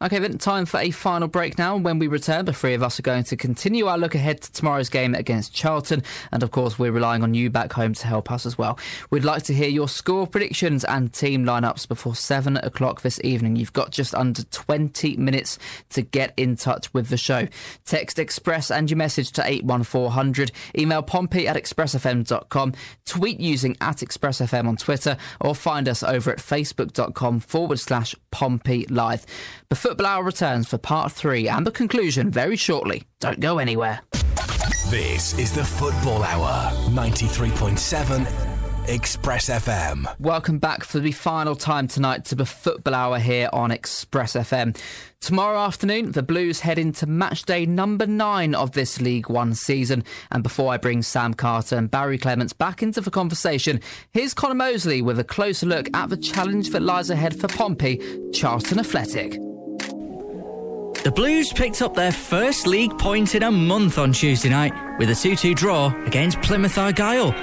Okay, 0.01 0.17
then 0.17 0.39
time 0.39 0.65
for 0.65 0.79
a 0.79 0.89
final 0.89 1.27
break 1.27 1.59
now. 1.59 1.77
When 1.77 1.99
we 1.99 2.07
return, 2.07 2.45
the 2.45 2.53
three 2.53 2.73
of 2.73 2.81
us 2.81 2.97
are 2.97 3.03
going 3.03 3.23
to 3.25 3.37
continue 3.37 3.85
our 3.85 3.99
look 3.99 4.15
ahead 4.15 4.41
to 4.41 4.51
tomorrow's 4.51 4.89
game 4.89 5.13
against 5.13 5.53
Charlton. 5.53 6.01
And 6.31 6.41
of 6.41 6.49
course, 6.49 6.79
we're 6.79 6.91
relying 6.91 7.21
on 7.21 7.35
you 7.35 7.51
back 7.51 7.71
home 7.73 7.93
to 7.93 8.07
help 8.07 8.31
us 8.31 8.47
as 8.47 8.57
well. 8.57 8.79
We'd 9.11 9.23
like 9.23 9.43
to 9.43 9.53
hear 9.53 9.69
your 9.69 9.87
score 9.87 10.25
predictions 10.25 10.83
and 10.83 11.13
team 11.13 11.45
lineups 11.45 11.87
before 11.87 12.15
7 12.15 12.57
o'clock 12.57 13.01
this 13.01 13.21
evening. 13.23 13.57
You've 13.57 13.73
got 13.73 13.91
just 13.91 14.15
under 14.15 14.41
20 14.43 15.17
minutes 15.17 15.59
to 15.89 16.01
get 16.01 16.33
in 16.35 16.55
touch 16.55 16.91
with 16.95 17.09
the 17.09 17.17
show. 17.17 17.47
Text 17.85 18.17
Express 18.17 18.71
and 18.71 18.89
your 18.89 18.97
message 18.97 19.31
to 19.33 19.45
81400. 19.45 20.51
Email 20.75 21.03
pompey 21.03 21.47
at 21.47 21.55
expressfm.com. 21.55 22.73
Tweet 23.05 23.39
using 23.39 23.77
at 23.81 23.97
expressfm 23.97 24.67
on 24.67 24.77
Twitter 24.77 25.15
or 25.39 25.53
find 25.53 25.87
us 25.87 26.01
over 26.01 26.31
at 26.31 26.39
facebook.com 26.39 27.39
forward 27.39 27.79
slash 27.79 28.15
Pompey 28.31 28.85
Live. 28.87 29.25
The 29.71 29.75
Football 29.75 30.05
Hour 30.05 30.23
returns 30.25 30.67
for 30.67 30.77
part 30.77 31.13
three 31.13 31.47
and 31.47 31.65
the 31.65 31.71
conclusion 31.71 32.29
very 32.29 32.57
shortly. 32.57 33.03
Don't 33.21 33.39
go 33.39 33.57
anywhere. 33.57 34.01
This 34.89 35.39
is 35.39 35.55
the 35.55 35.63
Football 35.63 36.23
Hour, 36.23 36.73
93.7 36.89 38.89
Express 38.89 39.49
FM. 39.49 40.13
Welcome 40.19 40.59
back 40.59 40.83
for 40.83 40.99
the 40.99 41.13
final 41.13 41.55
time 41.55 41.87
tonight 41.87 42.25
to 42.25 42.35
the 42.35 42.45
Football 42.45 42.93
Hour 42.93 43.19
here 43.19 43.47
on 43.53 43.71
Express 43.71 44.33
FM. 44.33 44.77
Tomorrow 45.21 45.59
afternoon, 45.59 46.11
the 46.11 46.23
Blues 46.23 46.59
head 46.59 46.77
into 46.77 47.05
match 47.05 47.43
day 47.43 47.65
number 47.65 48.05
nine 48.05 48.53
of 48.53 48.73
this 48.73 48.99
League 48.99 49.29
One 49.29 49.53
season. 49.53 50.03
And 50.31 50.43
before 50.43 50.73
I 50.73 50.75
bring 50.75 51.01
Sam 51.01 51.33
Carter 51.33 51.77
and 51.77 51.89
Barry 51.89 52.17
Clements 52.17 52.51
back 52.51 52.83
into 52.83 52.99
the 52.99 53.09
conversation, 53.09 53.79
here's 54.11 54.33
Connor 54.33 54.55
Mosley 54.55 55.01
with 55.01 55.17
a 55.17 55.23
closer 55.23 55.65
look 55.65 55.87
at 55.93 56.09
the 56.09 56.17
challenge 56.17 56.71
that 56.71 56.81
lies 56.81 57.09
ahead 57.09 57.39
for 57.39 57.47
Pompey, 57.47 58.01
Charlton 58.33 58.77
Athletic. 58.77 59.37
The 61.03 61.11
Blues 61.11 61.51
picked 61.51 61.81
up 61.81 61.95
their 61.95 62.11
first 62.11 62.67
league 62.67 62.95
point 62.99 63.33
in 63.33 63.41
a 63.41 63.49
month 63.49 63.97
on 63.97 64.13
Tuesday 64.13 64.49
night 64.49 64.71
with 64.99 65.09
a 65.09 65.15
2 65.15 65.35
2 65.35 65.55
draw 65.55 65.91
against 66.05 66.39
Plymouth 66.43 66.77
Argyle. 66.77 67.33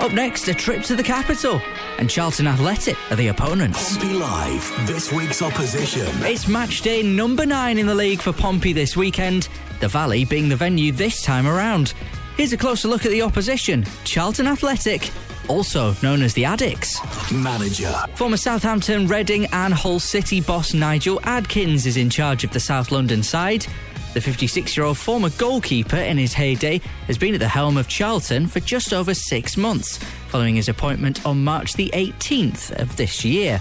Up 0.00 0.12
next, 0.12 0.48
a 0.48 0.54
trip 0.54 0.82
to 0.82 0.96
the 0.96 1.02
capital, 1.04 1.60
and 1.98 2.10
Charlton 2.10 2.48
Athletic 2.48 2.96
are 3.12 3.16
the 3.16 3.28
opponents. 3.28 3.96
Pompey 3.96 4.14
Live, 4.14 4.86
this 4.88 5.12
week's 5.12 5.42
opposition. 5.42 6.08
It's 6.24 6.48
match 6.48 6.80
day 6.80 7.04
number 7.04 7.46
nine 7.46 7.78
in 7.78 7.86
the 7.86 7.94
league 7.94 8.20
for 8.20 8.32
Pompey 8.32 8.72
this 8.72 8.96
weekend, 8.96 9.48
the 9.78 9.86
Valley 9.86 10.24
being 10.24 10.48
the 10.48 10.56
venue 10.56 10.90
this 10.90 11.22
time 11.22 11.46
around. 11.46 11.94
Here's 12.36 12.52
a 12.52 12.56
closer 12.56 12.88
look 12.88 13.06
at 13.06 13.12
the 13.12 13.22
opposition 13.22 13.86
Charlton 14.02 14.48
Athletic 14.48 15.12
also 15.48 15.94
known 16.02 16.22
as 16.22 16.34
the 16.34 16.44
Addicks. 16.44 17.00
Manager. 17.32 17.92
Former 18.14 18.36
Southampton, 18.36 19.06
Reading, 19.06 19.46
and 19.46 19.72
Hull 19.72 20.00
City 20.00 20.40
boss 20.40 20.74
Nigel 20.74 21.20
Adkins 21.24 21.86
is 21.86 21.96
in 21.96 22.10
charge 22.10 22.44
of 22.44 22.50
the 22.50 22.60
South 22.60 22.90
London 22.92 23.22
side. 23.22 23.66
The 24.14 24.20
56 24.20 24.76
year 24.76 24.86
old 24.86 24.96
former 24.96 25.30
goalkeeper 25.30 25.96
in 25.96 26.18
his 26.18 26.32
heyday 26.32 26.80
has 27.08 27.18
been 27.18 27.34
at 27.34 27.40
the 27.40 27.48
helm 27.48 27.76
of 27.76 27.88
Charlton 27.88 28.46
for 28.46 28.60
just 28.60 28.92
over 28.92 29.12
six 29.12 29.56
months, 29.56 29.98
following 30.28 30.54
his 30.54 30.68
appointment 30.68 31.26
on 31.26 31.42
March 31.42 31.72
the 31.72 31.90
18th 31.94 32.80
of 32.80 32.94
this 32.96 33.24
year. 33.24 33.60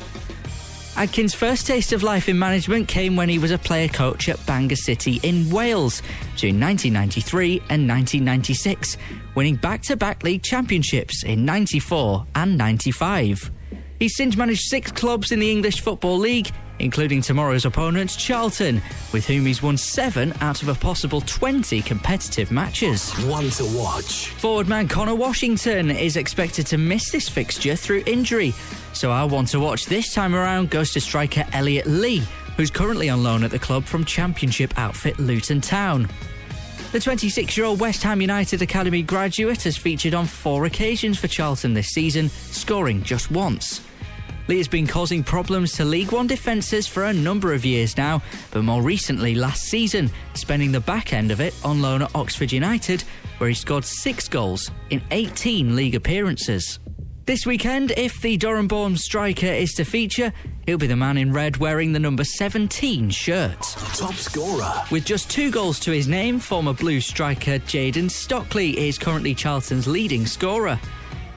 Adkins' 0.96 1.34
first 1.34 1.66
taste 1.66 1.92
of 1.92 2.04
life 2.04 2.30
in 2.30 2.38
management 2.38 2.88
came 2.88 3.16
when 3.16 3.28
he 3.28 3.40
was 3.40 3.50
a 3.50 3.58
player 3.58 3.88
coach 3.88 4.30
at 4.30 4.44
Bangor 4.46 4.76
City 4.76 5.20
in 5.24 5.50
Wales 5.50 6.02
between 6.34 6.60
1993 6.60 7.58
and 7.70 7.90
1996, 7.90 8.98
winning 9.34 9.56
back 9.56 9.82
to 9.82 9.98
back 9.98 10.24
league 10.24 10.44
championships 10.44 11.24
in 11.24 11.46
94 11.46 12.28
and 12.36 12.58
95. 12.58 13.52
He's 14.00 14.16
since 14.16 14.38
managed 14.38 14.62
six 14.62 14.92
clubs 14.92 15.32
in 15.32 15.40
the 15.40 15.50
English 15.50 15.82
Football 15.82 16.20
League, 16.20 16.52
including 16.78 17.22
tomorrow's 17.22 17.66
opponent, 17.66 18.16
Charlton, 18.18 18.82
with 19.14 19.26
whom 19.26 19.46
he's 19.48 19.64
won 19.64 19.78
seven 19.78 20.32
out 20.42 20.62
of 20.62 20.68
a 20.68 20.76
possible 20.76 21.22
20 21.22 21.82
competitive 21.82 22.52
matches. 22.52 23.12
One 23.26 23.50
to 23.52 23.66
watch. 23.78 24.28
Forward 24.28 24.68
man 24.68 24.88
Connor 24.88 25.16
Washington 25.16 25.90
is 25.90 26.18
expected 26.18 26.68
to 26.68 26.78
miss 26.78 27.12
this 27.12 27.28
fixture 27.28 27.76
through 27.76 28.04
injury, 28.06 28.54
so 29.04 29.12
our 29.12 29.28
one 29.28 29.44
to 29.44 29.60
watch 29.60 29.88
this 29.88 30.14
time 30.14 30.34
around 30.34 30.70
goes 30.70 30.94
to 30.94 31.02
striker 31.02 31.46
Elliot 31.52 31.86
Lee, 31.86 32.24
who's 32.56 32.72
currently 32.72 33.10
on 33.10 33.22
loan 33.22 33.44
at 33.44 33.52
the 33.52 33.60
club 33.60 33.84
from 33.84 34.06
Championship 34.06 34.74
outfit 34.80 35.20
Luton 35.20 35.60
Town. 35.60 36.08
The 36.94 37.02
26 37.02 37.58
year 37.58 37.66
old 37.66 37.82
West 37.82 38.02
Ham 38.04 38.22
United 38.22 38.62
Academy 38.62 39.02
graduate 39.02 39.64
has 39.64 39.76
featured 39.76 40.14
on 40.14 40.26
four 40.26 40.64
occasions 40.64 41.20
for 41.20 41.28
Charlton 41.28 41.74
this 41.74 41.90
season, 41.90 42.30
scoring 42.30 43.04
just 43.04 43.30
once. 43.30 43.82
Lee 44.48 44.56
has 44.60 44.70
been 44.70 44.88
causing 44.88 45.22
problems 45.22 45.74
to 45.74 45.84
League 45.84 46.14
One 46.14 46.28
defences 46.28 46.88
for 46.88 47.04
a 47.04 47.14
number 47.14 47.52
of 47.52 47.66
years 47.66 47.98
now, 47.98 48.22
but 48.52 48.64
more 48.64 48.82
recently 48.82 49.36
last 49.36 49.64
season, 49.64 50.10
spending 50.34 50.72
the 50.72 50.80
back 50.80 51.12
end 51.12 51.30
of 51.30 51.42
it 51.42 51.54
on 51.66 51.82
loan 51.82 52.04
at 52.04 52.16
Oxford 52.16 52.54
United, 52.54 53.02
where 53.40 53.50
he 53.50 53.54
scored 53.54 53.84
six 53.84 54.30
goals 54.30 54.72
in 54.92 55.02
18 55.12 55.76
league 55.76 55.96
appearances. 55.96 56.80
This 57.26 57.46
weekend, 57.46 57.92
if 57.96 58.20
the 58.20 58.36
Durham 58.36 58.68
born 58.68 58.98
striker 58.98 59.46
is 59.46 59.72
to 59.76 59.86
feature, 59.86 60.34
he'll 60.66 60.78
be 60.78 60.88
the 60.88 60.98
man 60.98 61.18
in 61.18 61.32
red 61.32 61.56
wearing 61.56 61.94
the 61.94 62.00
number 62.00 62.26
17 62.26 63.10
shirt. 63.12 63.62
Top 63.62 64.16
scorer. 64.16 64.70
With 64.92 65.06
just 65.06 65.32
two 65.32 65.50
goals 65.50 65.80
to 65.82 65.92
his 65.92 66.06
name, 66.06 66.38
former 66.38 66.74
Blue 66.74 67.00
striker 67.00 67.60
Jayden 67.60 68.12
Stockley 68.12 68.78
is 68.90 68.98
currently 68.98 69.34
Charlton's 69.34 69.88
leading 69.88 70.26
scorer. 70.26 70.78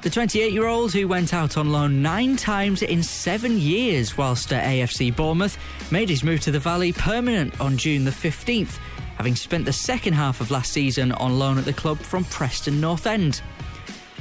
The 0.02 0.10
28 0.10 0.52
year 0.52 0.66
old, 0.66 0.92
who 0.92 1.06
went 1.06 1.32
out 1.32 1.56
on 1.56 1.70
loan 1.70 2.02
nine 2.02 2.34
times 2.34 2.82
in 2.82 3.04
seven 3.04 3.56
years 3.56 4.18
whilst 4.18 4.52
at 4.52 4.64
AFC 4.64 5.14
Bournemouth, 5.14 5.56
made 5.92 6.08
his 6.08 6.24
move 6.24 6.40
to 6.40 6.50
the 6.50 6.58
Valley 6.58 6.92
permanent 6.92 7.60
on 7.60 7.76
June 7.76 8.04
the 8.04 8.10
15th, 8.10 8.78
having 9.18 9.36
spent 9.36 9.64
the 9.64 9.72
second 9.72 10.14
half 10.14 10.40
of 10.40 10.50
last 10.50 10.72
season 10.72 11.12
on 11.12 11.38
loan 11.38 11.58
at 11.58 11.64
the 11.64 11.72
club 11.72 11.98
from 11.98 12.24
Preston 12.24 12.80
North 12.80 13.06
End. 13.06 13.40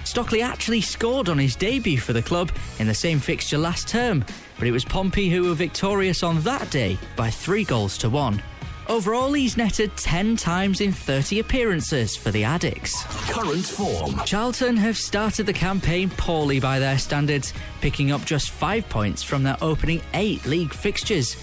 Stockley 0.06 0.42
actually 0.42 0.82
scored 0.82 1.28
on 1.28 1.38
his 1.38 1.56
debut 1.56 2.00
for 2.00 2.14
the 2.14 2.22
club 2.22 2.52
in 2.80 2.88
the 2.88 2.94
same 2.94 3.20
fixture 3.20 3.58
last 3.58 3.88
term, 3.88 4.24
but 4.58 4.68
it 4.68 4.72
was 4.72 4.86
Pompey 4.86 5.30
who 5.30 5.44
were 5.44 5.54
victorious 5.54 6.24
on 6.24 6.42
that 6.42 6.70
day 6.72 6.98
by 7.16 7.30
three 7.30 7.64
goals 7.64 7.98
to 7.98 8.10
one. 8.10 8.42
Overall, 8.88 9.34
he's 9.34 9.58
netted 9.58 9.98
10 9.98 10.36
times 10.36 10.80
in 10.80 10.92
30 10.92 11.40
appearances 11.40 12.16
for 12.16 12.30
the 12.30 12.44
Addicks. 12.44 12.94
Current 13.32 13.66
form. 13.66 14.22
Charlton 14.26 14.78
have 14.78 14.96
started 14.96 15.48
the 15.48 15.54
campaign 15.54 16.12
poorly 16.12 16.60
by 16.60 16.78
their 16.78 17.00
standards, 17.00 17.52
picking 17.82 18.12
up 18.12 18.24
just 18.26 18.52
five 18.52 18.88
points 18.88 19.24
from 19.24 19.42
their 19.42 19.58
opening 19.60 20.02
eight 20.14 20.46
league 20.46 20.72
fixtures. 20.72 21.36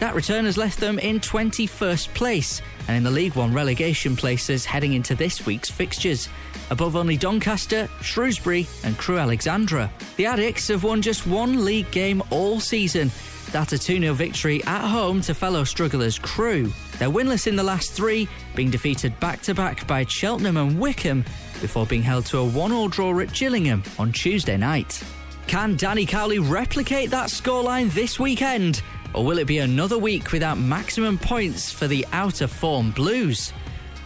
That 0.00 0.14
return 0.14 0.46
has 0.46 0.56
left 0.56 0.80
them 0.80 0.98
in 0.98 1.20
21st 1.20 2.14
place 2.14 2.62
and 2.86 2.96
in 2.96 3.02
the 3.02 3.10
League 3.10 3.34
One 3.34 3.52
relegation 3.52 4.16
places 4.16 4.64
heading 4.64 4.94
into 4.94 5.14
this 5.14 5.44
week's 5.44 5.70
fixtures. 5.70 6.28
Above 6.70 6.96
only 6.96 7.16
Doncaster, 7.16 7.88
Shrewsbury, 8.02 8.66
and 8.84 8.96
Crewe 8.98 9.18
Alexandra. 9.18 9.90
The 10.16 10.24
Addicks 10.24 10.68
have 10.68 10.84
won 10.84 11.00
just 11.02 11.26
one 11.26 11.64
league 11.64 11.90
game 11.90 12.22
all 12.30 12.60
season. 12.60 13.10
That 13.52 13.72
a 13.72 13.78
2 13.78 14.00
0 14.00 14.12
victory 14.12 14.62
at 14.64 14.86
home 14.86 15.22
to 15.22 15.34
fellow 15.34 15.64
strugglers 15.64 16.18
Crewe. 16.18 16.70
They're 16.98 17.08
winless 17.08 17.46
in 17.46 17.56
the 17.56 17.62
last 17.62 17.92
three, 17.92 18.28
being 18.54 18.70
defeated 18.70 19.18
back 19.20 19.40
to 19.42 19.54
back 19.54 19.86
by 19.86 20.04
Cheltenham 20.04 20.58
and 20.58 20.78
Wycombe 20.78 21.24
before 21.60 21.86
being 21.86 22.02
held 22.02 22.26
to 22.26 22.38
a 22.38 22.44
1 22.44 22.72
all 22.72 22.88
draw 22.88 23.18
at 23.20 23.32
Gillingham 23.32 23.82
on 23.98 24.12
Tuesday 24.12 24.56
night. 24.56 25.02
Can 25.46 25.76
Danny 25.76 26.04
Cowley 26.04 26.38
replicate 26.38 27.10
that 27.10 27.30
scoreline 27.30 27.90
this 27.94 28.20
weekend? 28.20 28.82
Or 29.14 29.24
will 29.24 29.38
it 29.38 29.46
be 29.46 29.58
another 29.58 29.96
week 29.96 30.32
without 30.32 30.58
maximum 30.58 31.16
points 31.16 31.72
for 31.72 31.86
the 31.86 32.06
out 32.12 32.42
of 32.42 32.52
form 32.52 32.90
Blues? 32.90 33.54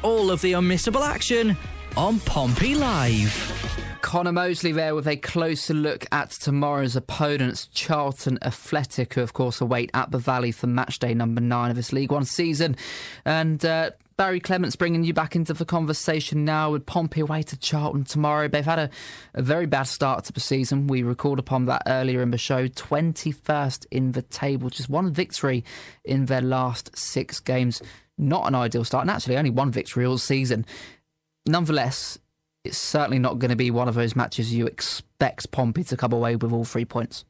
All 0.02 0.30
of 0.30 0.40
the 0.40 0.52
unmissable 0.52 1.04
action 1.04 1.56
on 1.96 2.20
Pompey 2.20 2.74
Live. 2.74 3.98
Connor 4.00 4.32
Mosley 4.32 4.72
there 4.72 4.94
with 4.94 5.06
a 5.06 5.16
closer 5.16 5.74
look 5.74 6.06
at 6.12 6.30
tomorrow's 6.30 6.96
opponents, 6.96 7.66
Charlton 7.68 8.38
Athletic, 8.42 9.14
who 9.14 9.22
of 9.22 9.32
course 9.32 9.60
await 9.60 9.90
at 9.94 10.10
the 10.10 10.18
Valley 10.18 10.52
for 10.52 10.66
match 10.66 10.98
day 10.98 11.14
number 11.14 11.40
nine 11.40 11.70
of 11.70 11.76
this 11.76 11.92
League 11.92 12.12
One 12.12 12.24
season. 12.24 12.76
And 13.24 13.64
uh, 13.64 13.90
Barry 14.16 14.40
Clements 14.40 14.76
bringing 14.76 15.04
you 15.04 15.14
back 15.14 15.34
into 15.34 15.54
the 15.54 15.64
conversation 15.64 16.44
now 16.44 16.72
with 16.72 16.86
Pompey 16.86 17.20
away 17.20 17.42
to 17.44 17.56
Charlton 17.56 18.04
tomorrow. 18.04 18.48
They've 18.48 18.64
had 18.64 18.78
a, 18.78 18.90
a 19.34 19.42
very 19.42 19.66
bad 19.66 19.84
start 19.84 20.24
to 20.24 20.32
the 20.32 20.40
season. 20.40 20.86
We 20.86 21.02
recalled 21.02 21.38
upon 21.38 21.66
that 21.66 21.82
earlier 21.86 22.22
in 22.22 22.30
the 22.30 22.38
show. 22.38 22.68
21st 22.68 23.86
in 23.90 24.12
the 24.12 24.22
table, 24.22 24.70
just 24.70 24.88
one 24.88 25.12
victory 25.12 25.64
in 26.04 26.26
their 26.26 26.42
last 26.42 26.96
six 26.96 27.40
games. 27.40 27.82
Not 28.18 28.46
an 28.46 28.54
ideal 28.54 28.84
start, 28.84 29.02
and 29.02 29.10
actually 29.10 29.36
only 29.36 29.50
one 29.50 29.70
victory 29.70 30.04
all 30.04 30.18
season. 30.18 30.66
Nonetheless, 31.46 32.18
it's 32.64 32.78
certainly 32.78 33.18
not 33.18 33.38
going 33.38 33.50
to 33.50 33.56
be 33.56 33.70
one 33.70 33.88
of 33.88 33.94
those 33.94 34.14
matches 34.14 34.54
you 34.54 34.66
expect 34.66 35.50
Pompey 35.50 35.82
to 35.84 35.96
come 35.96 36.12
away 36.12 36.36
with 36.36 36.52
all 36.52 36.64
three 36.64 36.84
points. 36.84 37.24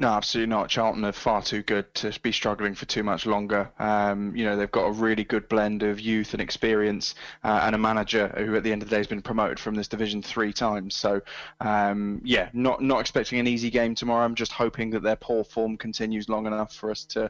No, 0.00 0.10
absolutely 0.10 0.50
not. 0.50 0.68
Charlton 0.68 1.04
are 1.04 1.10
far 1.10 1.42
too 1.42 1.64
good 1.64 1.92
to 1.96 2.16
be 2.20 2.30
struggling 2.30 2.76
for 2.76 2.86
too 2.86 3.02
much 3.02 3.26
longer. 3.26 3.68
Um, 3.80 4.34
you 4.36 4.44
know, 4.44 4.56
they've 4.56 4.70
got 4.70 4.84
a 4.84 4.92
really 4.92 5.24
good 5.24 5.48
blend 5.48 5.82
of 5.82 5.98
youth 5.98 6.34
and 6.34 6.40
experience, 6.40 7.16
uh, 7.42 7.62
and 7.64 7.74
a 7.74 7.78
manager 7.78 8.28
who, 8.36 8.54
at 8.54 8.62
the 8.62 8.70
end 8.70 8.84
of 8.84 8.88
the 8.88 8.94
day, 8.94 8.98
has 8.98 9.08
been 9.08 9.22
promoted 9.22 9.58
from 9.58 9.74
this 9.74 9.88
division 9.88 10.22
three 10.22 10.52
times. 10.52 10.94
So, 10.94 11.20
um, 11.60 12.20
yeah, 12.22 12.48
not 12.52 12.80
not 12.80 13.00
expecting 13.00 13.40
an 13.40 13.48
easy 13.48 13.70
game 13.70 13.96
tomorrow. 13.96 14.24
I'm 14.24 14.36
just 14.36 14.52
hoping 14.52 14.90
that 14.90 15.02
their 15.02 15.16
poor 15.16 15.42
form 15.42 15.76
continues 15.76 16.28
long 16.28 16.46
enough 16.46 16.72
for 16.72 16.92
us 16.92 17.04
to 17.06 17.28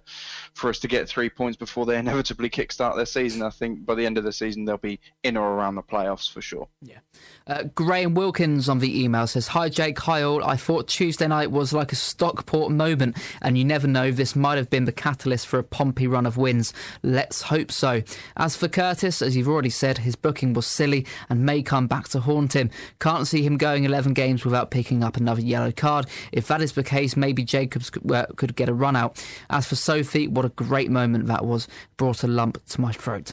for 0.53 0.69
us 0.69 0.79
to 0.81 0.89
get 0.89 1.09
three 1.09 1.31
points 1.31 1.57
before 1.57 1.87
they 1.87 1.99
inevitably 1.99 2.51
kickstart 2.51 2.97
their 2.97 3.07
season. 3.07 3.41
I 3.41 3.51
think 3.51 3.87
by 3.87 3.95
the 3.95 4.05
end 4.05 4.19
of 4.19 4.25
the 4.25 4.33
season 4.33 4.67
they'll 4.67 4.77
be 4.77 5.01
in 5.23 5.39
or 5.39 5.55
around 5.55 5.77
the 5.77 5.83
playoffs 5.83 6.31
for 6.31 6.43
sure. 6.43 6.69
Yeah. 6.83 6.99
Uh, 7.47 7.63
Graham 7.75 8.13
Wilkins 8.13 8.69
on 8.69 8.81
the 8.81 9.03
email 9.03 9.27
says, 9.27 9.49
"Hi 9.49 9.71
Jake, 9.71 9.99
hi 10.01 10.21
all. 10.21 10.45
I 10.45 10.57
thought 10.57 10.87
Tuesday 10.87 11.29
night 11.29 11.51
was 11.51 11.73
like 11.73 11.93
a 11.93 11.97
Stockport 11.97 12.58
moment, 12.67 13.17
and 13.41 13.57
you 13.57 13.65
never 13.65 13.87
know, 13.87 14.11
this 14.11 14.35
might 14.35 14.59
have 14.59 14.69
been 14.69 14.85
the 14.85 14.93
catalyst 14.93 15.47
for 15.47 15.59
a 15.59 15.65
Pompey 15.65 16.07
run 16.07 16.27
of 16.27 16.37
wins. 16.37 16.73
Let's 17.03 17.43
hope 17.43 17.71
so. 17.71 18.03
As 18.37 18.57
for 18.57 18.69
Curtis, 18.69 19.23
as 19.23 19.37
you've 19.37 19.49
already 19.49 19.71
said, 19.71 19.99
his 19.99 20.17
booking 20.17 20.53
was 20.53 20.67
silly 20.67 21.07
and 21.29 21.47
may 21.47 21.63
come 21.63 21.87
back 21.87 22.09
to 22.09 22.21
haunt 22.21 22.55
him. 22.55 22.71
Can't 23.01 23.27
see 23.27 23.43
him 23.43 23.57
going 23.57 23.85
11 23.85 24.13
games 24.15 24.45
without 24.45 24.71
picking 24.71 25.05
up 25.05 25.17
another 25.17 25.41
yellow 25.41 25.73
card. 25.73 26.07
If 26.33 26.49
that 26.49 26.61
is 26.61 26.73
the 26.73 26.83
case, 26.83 27.17
maybe 27.17 27.45
Jacobs 27.45 27.91
could, 27.91 28.11
uh, 28.11 28.27
could 28.37 28.57
get 28.57 28.69
a 28.69 28.75
run 28.75 28.97
out. 28.97 29.25
As 29.51 29.67
for 29.67 29.77
Sophie, 29.77 30.29
what 30.29 30.45
a 30.45 30.51
great 30.51 30.91
moment 30.91 31.27
that 31.27 31.45
was. 31.45 31.69
Brought 31.97 32.25
a 32.25 32.29
lump 32.29 32.65
to 32.67 32.81
my 32.81 32.93
throat. 32.93 33.33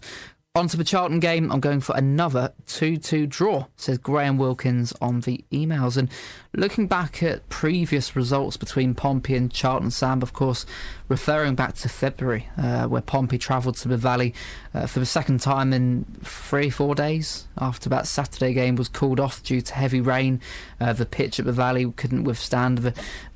On 0.55 0.69
to 0.69 0.77
the 0.77 0.85
Charlton 0.85 1.19
game. 1.19 1.51
I'm 1.51 1.59
going 1.59 1.81
for 1.81 1.97
another 1.97 2.53
2 2.67 2.95
2 2.95 3.27
draw, 3.27 3.65
says 3.75 3.97
Graham 3.97 4.37
Wilkins 4.37 4.93
on 5.01 5.19
the 5.19 5.43
emails. 5.51 5.97
And 5.97 6.09
looking 6.53 6.87
back 6.87 7.21
at 7.21 7.49
previous 7.49 8.15
results 8.15 8.55
between 8.55 8.95
Pompey 8.95 9.35
and 9.35 9.51
Charlton 9.51 9.91
Sam, 9.91 10.21
of 10.21 10.31
course, 10.31 10.65
referring 11.09 11.55
back 11.55 11.73
to 11.75 11.89
February, 11.89 12.47
uh, 12.57 12.85
where 12.85 13.01
Pompey 13.01 13.37
travelled 13.37 13.75
to 13.79 13.89
the 13.89 13.97
Valley 13.97 14.33
uh, 14.73 14.87
for 14.87 14.99
the 15.01 15.05
second 15.05 15.41
time 15.41 15.73
in 15.73 16.05
three, 16.23 16.69
four 16.69 16.95
days 16.95 17.47
after 17.57 17.89
that 17.89 18.07
Saturday 18.07 18.53
game 18.53 18.77
was 18.77 18.87
called 18.87 19.19
off 19.19 19.43
due 19.43 19.59
to 19.59 19.73
heavy 19.73 19.99
rain. 19.99 20.39
Uh, 20.79 20.93
the 20.93 21.05
pitch 21.05 21.37
at 21.37 21.45
the 21.45 21.51
Valley 21.51 21.91
couldn't 21.97 22.23
withstand 22.23 22.77
the, 22.77 22.93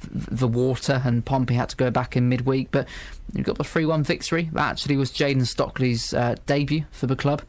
the 0.09 0.47
water, 0.47 1.01
and 1.03 1.26
Pompey 1.26 1.55
had 1.55 1.67
to 1.67 1.76
go 1.76 1.91
back 1.91 2.15
in 2.15 2.30
midweek. 2.30 2.72
But 2.72 2.88
you 3.34 3.43
got 3.43 3.57
the 3.57 3.63
3 3.63 3.86
1 3.86 4.03
victory. 4.03 4.49
That 4.53 4.71
actually 4.71 4.97
was 4.97 5.11
Jayden 5.11 5.45
Stockley's 5.45 6.13
uh, 6.13 6.36
debut 6.45 6.86
for 6.91 7.07
the 7.07 7.15
club. 7.15 7.41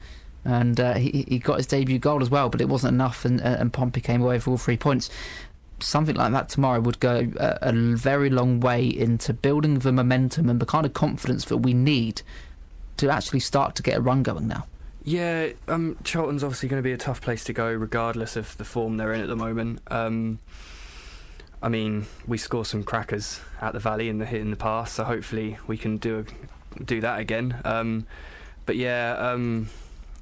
And 0.44 0.80
uh, 0.80 0.94
he, 0.94 1.26
he 1.28 1.38
got 1.38 1.58
his 1.58 1.66
debut 1.66 1.98
goal 1.98 2.22
as 2.22 2.30
well, 2.30 2.48
but 2.48 2.62
it 2.62 2.68
wasn't 2.68 2.94
enough, 2.94 3.26
and, 3.26 3.42
uh, 3.42 3.56
and 3.58 3.72
Pompey 3.72 4.00
came 4.00 4.22
away 4.22 4.36
with 4.36 4.48
all 4.48 4.56
three 4.56 4.76
points 4.78 5.10
something 5.82 6.14
like 6.14 6.32
that 6.32 6.48
tomorrow 6.48 6.80
would 6.80 7.00
go 7.00 7.32
a, 7.38 7.58
a, 7.62 7.72
very 7.72 8.30
long 8.30 8.60
way 8.60 8.86
into 8.86 9.32
building 9.32 9.78
the 9.78 9.92
momentum 9.92 10.48
and 10.48 10.60
the 10.60 10.66
kind 10.66 10.84
of 10.84 10.92
confidence 10.92 11.46
that 11.46 11.58
we 11.58 11.72
need 11.72 12.22
to 12.96 13.08
actually 13.08 13.40
start 13.40 13.74
to 13.74 13.82
get 13.82 13.96
a 13.96 14.00
run 14.00 14.22
going 14.22 14.46
now. 14.46 14.66
Yeah, 15.02 15.50
um, 15.68 15.96
Charlton's 16.04 16.44
obviously 16.44 16.68
going 16.68 16.82
to 16.82 16.86
be 16.86 16.92
a 16.92 16.98
tough 16.98 17.22
place 17.22 17.42
to 17.44 17.52
go, 17.52 17.72
regardless 17.72 18.36
of 18.36 18.56
the 18.58 18.64
form 18.64 18.98
they're 18.98 19.14
in 19.14 19.22
at 19.22 19.28
the 19.28 19.36
moment. 19.36 19.80
Um, 19.88 20.38
I 21.62 21.68
mean, 21.68 22.06
we 22.26 22.38
score 22.38 22.64
some 22.64 22.82
crackers 22.82 23.40
at 23.60 23.72
the 23.72 23.78
Valley 23.78 24.08
in 24.08 24.18
the 24.18 24.34
in 24.34 24.50
the 24.50 24.56
past, 24.56 24.94
so 24.94 25.04
hopefully 25.04 25.58
we 25.66 25.76
can 25.76 25.98
do 25.98 26.24
do 26.84 27.00
that 27.00 27.20
again. 27.20 27.60
Um, 27.64 28.06
but 28.64 28.76
yeah, 28.76 29.16
um, 29.18 29.68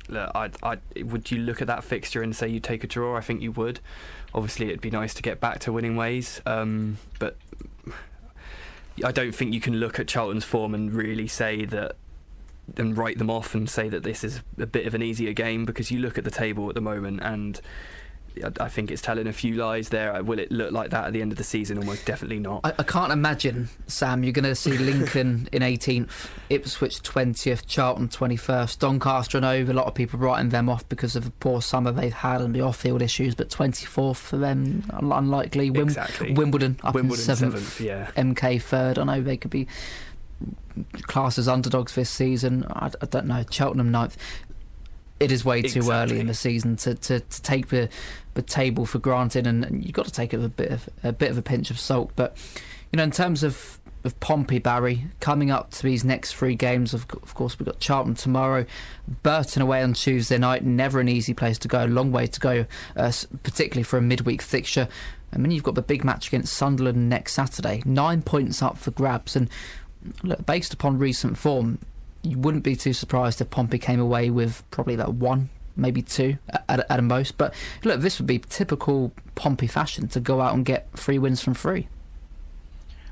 look, 0.08 0.30
I, 0.34 0.50
I, 0.62 0.78
would 1.02 1.30
you 1.30 1.38
look 1.38 1.60
at 1.60 1.66
that 1.66 1.84
fixture 1.84 2.22
and 2.22 2.34
say 2.34 2.48
you 2.48 2.60
take 2.60 2.82
a 2.82 2.86
draw? 2.86 3.16
I 3.16 3.20
think 3.20 3.42
you 3.42 3.52
would. 3.52 3.80
Obviously, 4.34 4.66
it'd 4.66 4.80
be 4.80 4.90
nice 4.90 5.14
to 5.14 5.22
get 5.22 5.40
back 5.40 5.60
to 5.60 5.72
winning 5.72 5.96
ways, 5.96 6.40
um, 6.44 6.98
but 7.18 7.36
I 9.04 9.12
don't 9.12 9.32
think 9.32 9.54
you 9.54 9.60
can 9.60 9.76
look 9.76 9.98
at 10.00 10.08
Charlton's 10.08 10.44
form 10.44 10.74
and 10.74 10.92
really 10.92 11.28
say 11.28 11.64
that 11.66 11.96
and 12.76 12.96
write 12.96 13.18
them 13.18 13.30
off 13.30 13.54
and 13.54 13.68
say 13.68 13.88
that 13.88 14.02
this 14.02 14.22
is 14.22 14.42
a 14.58 14.66
bit 14.66 14.86
of 14.86 14.94
an 14.94 15.02
easier 15.02 15.32
game 15.32 15.64
because 15.64 15.90
you 15.90 15.98
look 15.98 16.18
at 16.18 16.24
the 16.24 16.30
table 16.30 16.68
at 16.68 16.74
the 16.74 16.80
moment 16.80 17.20
and 17.22 17.60
I 18.60 18.68
think 18.68 18.90
it's 18.90 19.02
telling 19.02 19.26
a 19.26 19.32
few 19.32 19.54
lies 19.54 19.88
there. 19.88 20.14
Uh, 20.14 20.22
will 20.22 20.38
it 20.38 20.50
look 20.50 20.72
like 20.72 20.90
that 20.90 21.06
at 21.06 21.12
the 21.12 21.22
end 21.22 21.32
of 21.32 21.38
the 21.38 21.44
season? 21.44 21.78
Almost 21.78 22.04
definitely 22.04 22.38
not. 22.38 22.60
I, 22.64 22.74
I 22.78 22.82
can't 22.82 23.12
imagine, 23.12 23.68
Sam. 23.86 24.22
You're 24.24 24.32
going 24.32 24.44
to 24.44 24.54
see 24.54 24.76
Lincoln 24.76 25.48
in 25.52 25.62
18th, 25.62 26.10
Ipswich 26.50 27.02
20th, 27.02 27.66
Charlton 27.66 28.08
21st, 28.08 28.78
Doncaster 28.78 29.38
and 29.38 29.44
over. 29.46 29.72
A 29.72 29.74
lot 29.74 29.86
of 29.86 29.94
people 29.94 30.18
writing 30.18 30.50
them 30.50 30.68
off 30.68 30.88
because 30.88 31.16
of 31.16 31.24
the 31.24 31.30
poor 31.32 31.62
summer 31.62 31.92
they've 31.92 32.12
had 32.12 32.40
and 32.40 32.54
the 32.54 32.60
off-field 32.60 33.02
issues. 33.02 33.34
But 33.34 33.50
24th 33.50 34.16
for 34.16 34.36
them, 34.36 34.84
unlikely. 34.92 35.70
Wim- 35.70 35.82
exactly. 35.82 36.32
Wimbledon 36.32 36.78
up 36.82 36.94
Wimbledon 36.94 37.20
in 37.20 37.36
seventh. 37.36 37.52
seventh 37.54 37.80
yeah. 37.80 38.10
MK 38.16 38.62
third. 38.62 38.98
I 38.98 39.04
know 39.04 39.20
they 39.20 39.36
could 39.36 39.50
be 39.50 39.66
classed 41.02 41.38
as 41.38 41.48
underdogs 41.48 41.94
this 41.94 42.10
season. 42.10 42.64
I, 42.70 42.90
I 43.00 43.06
don't 43.06 43.26
know. 43.26 43.44
Cheltenham 43.50 43.90
ninth 43.90 44.16
it 45.20 45.32
is 45.32 45.44
way 45.44 45.62
too 45.62 45.80
exactly. 45.80 45.94
early 45.94 46.20
in 46.20 46.26
the 46.26 46.34
season 46.34 46.76
to, 46.76 46.94
to, 46.94 47.20
to 47.20 47.42
take 47.42 47.68
the 47.68 47.88
the 48.34 48.42
table 48.42 48.86
for 48.86 49.00
granted, 49.00 49.46
and, 49.46 49.64
and 49.64 49.82
you've 49.82 49.94
got 49.94 50.06
to 50.06 50.12
take 50.12 50.32
it 50.32 50.36
with 50.36 50.46
a 50.46 50.50
bit 50.50 50.70
of 50.70 50.88
a 51.02 51.12
bit 51.12 51.30
of 51.30 51.38
a 51.38 51.42
pinch 51.42 51.70
of 51.70 51.78
salt. 51.78 52.12
But 52.14 52.36
you 52.92 52.96
know, 52.96 53.02
in 53.02 53.10
terms 53.10 53.42
of 53.42 53.78
of 54.04 54.18
Pompey 54.20 54.60
Barry 54.60 55.06
coming 55.18 55.50
up 55.50 55.72
to 55.72 55.82
these 55.82 56.04
next 56.04 56.34
three 56.34 56.54
games, 56.54 56.94
of, 56.94 57.04
of 57.22 57.34
course 57.34 57.58
we've 57.58 57.66
got 57.66 57.80
Charlton 57.80 58.14
tomorrow, 58.14 58.64
Burton 59.22 59.60
away 59.60 59.82
on 59.82 59.92
Tuesday 59.92 60.38
night. 60.38 60.64
Never 60.64 61.00
an 61.00 61.08
easy 61.08 61.34
place 61.34 61.58
to 61.58 61.68
go, 61.68 61.84
a 61.84 61.86
long 61.86 62.12
way 62.12 62.26
to 62.28 62.40
go, 62.40 62.66
uh, 62.96 63.12
particularly 63.42 63.82
for 63.82 63.98
a 63.98 64.02
midweek 64.02 64.40
fixture. 64.40 64.88
And 65.32 65.44
then 65.44 65.50
you've 65.50 65.64
got 65.64 65.74
the 65.74 65.82
big 65.82 66.04
match 66.04 66.28
against 66.28 66.54
Sunderland 66.54 67.08
next 67.08 67.34
Saturday. 67.34 67.82
Nine 67.84 68.22
points 68.22 68.62
up 68.62 68.78
for 68.78 68.92
grabs, 68.92 69.36
and 69.36 69.50
look, 70.22 70.46
based 70.46 70.72
upon 70.72 70.98
recent 70.98 71.36
form, 71.36 71.80
you 72.22 72.38
wouldn't 72.38 72.64
be 72.64 72.76
too 72.76 72.92
surprised 72.92 73.40
if 73.40 73.50
Pompey 73.50 73.78
came 73.78 74.00
away 74.00 74.30
with 74.30 74.62
probably 74.70 74.96
that 74.96 75.14
one, 75.14 75.50
maybe 75.76 76.02
two 76.02 76.38
at, 76.68 76.86
at, 76.90 77.04
most. 77.04 77.38
But 77.38 77.54
look, 77.84 78.00
this 78.00 78.18
would 78.18 78.26
be 78.26 78.38
typical 78.38 79.12
Pompey 79.34 79.66
fashion 79.66 80.08
to 80.08 80.20
go 80.20 80.40
out 80.40 80.54
and 80.54 80.64
get 80.64 80.88
three 80.94 81.18
wins 81.18 81.40
from 81.40 81.54
three. 81.54 81.88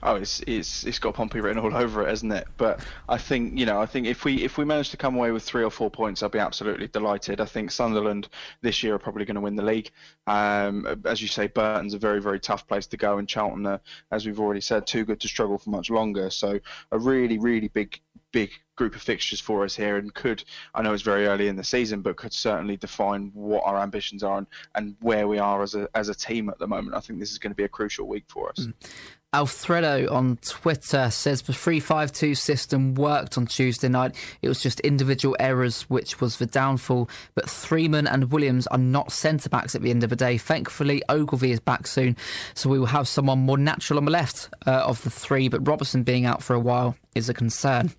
Oh, 0.02 0.14
it's 0.14 0.40
it's 0.46 0.84
it's 0.84 0.98
got 0.98 1.14
Pompey 1.14 1.40
written 1.40 1.62
all 1.62 1.74
over 1.82 2.06
it, 2.06 2.10
hasn't 2.10 2.32
it? 2.32 2.46
But 2.56 2.80
I 3.08 3.18
think 3.18 3.58
you 3.58 3.66
know, 3.66 3.80
I 3.80 3.86
think 3.86 4.06
if 4.06 4.24
we 4.24 4.44
if 4.44 4.58
we 4.58 4.64
manage 4.64 4.90
to 4.90 4.96
come 4.96 5.16
away 5.16 5.30
with 5.30 5.42
three 5.42 5.64
or 5.64 5.70
four 5.70 5.90
points, 5.90 6.22
I'll 6.22 6.28
be 6.28 6.38
absolutely 6.38 6.88
delighted. 6.88 7.40
I 7.40 7.44
think 7.44 7.70
Sunderland 7.70 8.28
this 8.60 8.82
year 8.82 8.94
are 8.94 8.98
probably 8.98 9.24
going 9.24 9.36
to 9.36 9.40
win 9.40 9.56
the 9.56 9.64
league. 9.64 9.90
Um, 10.26 11.02
as 11.04 11.22
you 11.22 11.28
say, 11.28 11.48
Burton's 11.48 11.94
a 11.94 11.98
very 11.98 12.20
very 12.20 12.38
tough 12.38 12.68
place 12.68 12.86
to 12.88 12.96
go, 12.96 13.18
and 13.18 13.28
Charlton 13.28 13.66
are, 13.66 13.80
as 14.10 14.26
we've 14.26 14.38
already 14.38 14.60
said, 14.60 14.86
too 14.86 15.04
good 15.04 15.20
to 15.20 15.28
struggle 15.28 15.58
for 15.58 15.70
much 15.70 15.90
longer. 15.90 16.30
So 16.30 16.60
a 16.92 16.98
really 16.98 17.38
really 17.38 17.68
big 17.68 18.00
big 18.36 18.50
group 18.76 18.94
of 18.94 19.00
fixtures 19.00 19.40
for 19.40 19.64
us 19.64 19.74
here 19.74 19.96
and 19.96 20.12
could 20.12 20.44
I 20.74 20.82
know 20.82 20.92
it's 20.92 21.02
very 21.02 21.26
early 21.26 21.48
in 21.48 21.56
the 21.56 21.64
season 21.64 22.02
but 22.02 22.16
could 22.16 22.34
certainly 22.34 22.76
define 22.76 23.30
what 23.32 23.64
our 23.64 23.80
ambitions 23.80 24.22
are 24.22 24.36
and, 24.36 24.46
and 24.74 24.94
where 25.00 25.26
we 25.26 25.38
are 25.38 25.62
as 25.62 25.74
a 25.74 25.88
as 25.94 26.10
a 26.10 26.14
team 26.14 26.50
at 26.50 26.58
the 26.58 26.66
moment. 26.66 26.94
I 26.94 27.00
think 27.00 27.18
this 27.18 27.32
is 27.32 27.38
going 27.38 27.52
to 27.52 27.56
be 27.56 27.64
a 27.64 27.68
crucial 27.68 28.06
week 28.06 28.24
for 28.28 28.50
us. 28.50 28.66
Mm. 28.66 28.74
Alfredo 29.32 30.14
on 30.14 30.36
Twitter 30.38 31.10
says 31.10 31.42
the 31.42 31.52
352 31.54 32.34
system 32.34 32.94
worked 32.94 33.36
on 33.36 33.46
Tuesday 33.46 33.88
night. 33.88 34.14
It 34.40 34.48
was 34.48 34.62
just 34.62 34.80
individual 34.80 35.36
errors 35.40 35.82
which 35.90 36.20
was 36.20 36.36
the 36.36 36.46
downfall. 36.46 37.08
But 37.34 37.50
Freeman 37.50 38.06
and 38.06 38.30
Williams 38.30 38.66
are 38.68 38.78
not 38.78 39.12
centre 39.12 39.48
backs 39.48 39.74
at 39.74 39.82
the 39.82 39.90
end 39.90 40.04
of 40.04 40.10
the 40.10 40.16
day. 40.16 40.38
Thankfully, 40.38 41.02
Ogilvie 41.08 41.50
is 41.50 41.60
back 41.60 41.86
soon, 41.86 42.16
so 42.54 42.70
we 42.70 42.78
will 42.78 42.86
have 42.86 43.08
someone 43.08 43.40
more 43.40 43.58
natural 43.58 43.98
on 43.98 44.04
the 44.04 44.10
left 44.10 44.48
uh, 44.66 44.70
of 44.70 45.02
the 45.02 45.10
three. 45.10 45.48
But 45.48 45.66
Robertson 45.66 46.02
being 46.02 46.24
out 46.24 46.42
for 46.42 46.54
a 46.54 46.60
while 46.60 46.96
is 47.14 47.28
a 47.28 47.34
concern. 47.34 47.92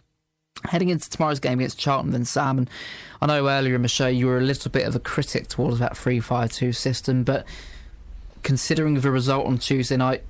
Heading 0.65 0.89
into 0.89 1.09
tomorrow's 1.09 1.39
game 1.39 1.59
against 1.59 1.77
Charlton, 1.77 2.11
then 2.11 2.25
Sam, 2.25 2.57
and 2.57 2.69
I 3.21 3.27
know 3.27 3.47
earlier 3.47 3.75
in 3.75 3.81
the 3.83 3.87
show 3.87 4.07
you 4.07 4.27
were 4.27 4.37
a 4.37 4.41
little 4.41 4.71
bit 4.71 4.87
of 4.87 4.95
a 4.95 4.99
critic 4.99 5.47
towards 5.47 5.79
that 5.79 5.95
352 5.95 6.73
system, 6.73 7.23
but 7.23 7.45
considering 8.43 8.95
the 8.95 9.11
result 9.11 9.45
on 9.45 9.57
Tuesday 9.57 9.97
night, 9.97 10.23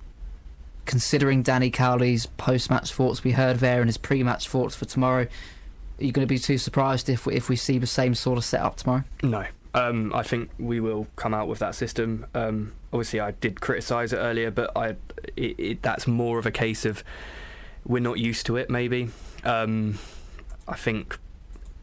considering 0.86 1.44
Danny 1.44 1.70
Cowley's 1.70 2.26
post 2.26 2.70
match 2.70 2.92
thoughts 2.92 3.24
we 3.24 3.32
heard 3.32 3.58
there 3.58 3.80
and 3.80 3.88
his 3.88 3.98
pre 3.98 4.24
match 4.24 4.48
thoughts 4.48 4.76
for 4.76 4.86
tomorrow, 4.86 5.28
are 6.00 6.04
you 6.04 6.12
going 6.12 6.26
to 6.26 6.32
be 6.32 6.40
too 6.40 6.58
surprised 6.58 7.10
if 7.10 7.26
we, 7.26 7.36
if 7.36 7.50
we 7.50 7.56
see 7.56 7.78
the 7.78 7.88
same 7.88 8.16
sort 8.16 8.38
of 8.38 8.46
setup 8.46 8.78
tomorrow? 8.78 9.04
No. 9.24 9.46
Um, 9.74 10.12
I 10.16 10.24
think 10.24 10.50
we 10.58 10.80
will 10.80 11.08
come 11.16 11.34
out 11.34 11.48
with 11.48 11.60
that 11.60 11.76
system. 11.76 12.26
Um, 12.34 12.74
obviously, 12.92 13.20
I 13.20 13.32
did 13.32 13.62
criticise 13.62 14.14
it 14.14 14.18
earlier, 14.18 14.50
but 14.50 14.76
I 14.76 14.96
it, 15.36 15.60
it, 15.60 15.82
that's 15.84 16.08
more 16.08 16.40
of 16.40 16.46
a 16.46 16.52
case 16.52 16.86
of 16.86 17.04
we're 17.86 18.02
not 18.02 18.18
used 18.18 18.46
to 18.48 18.56
it. 18.56 18.70
Maybe 18.70 19.10
um, 19.44 20.00
I 20.68 20.76
think 20.76 21.20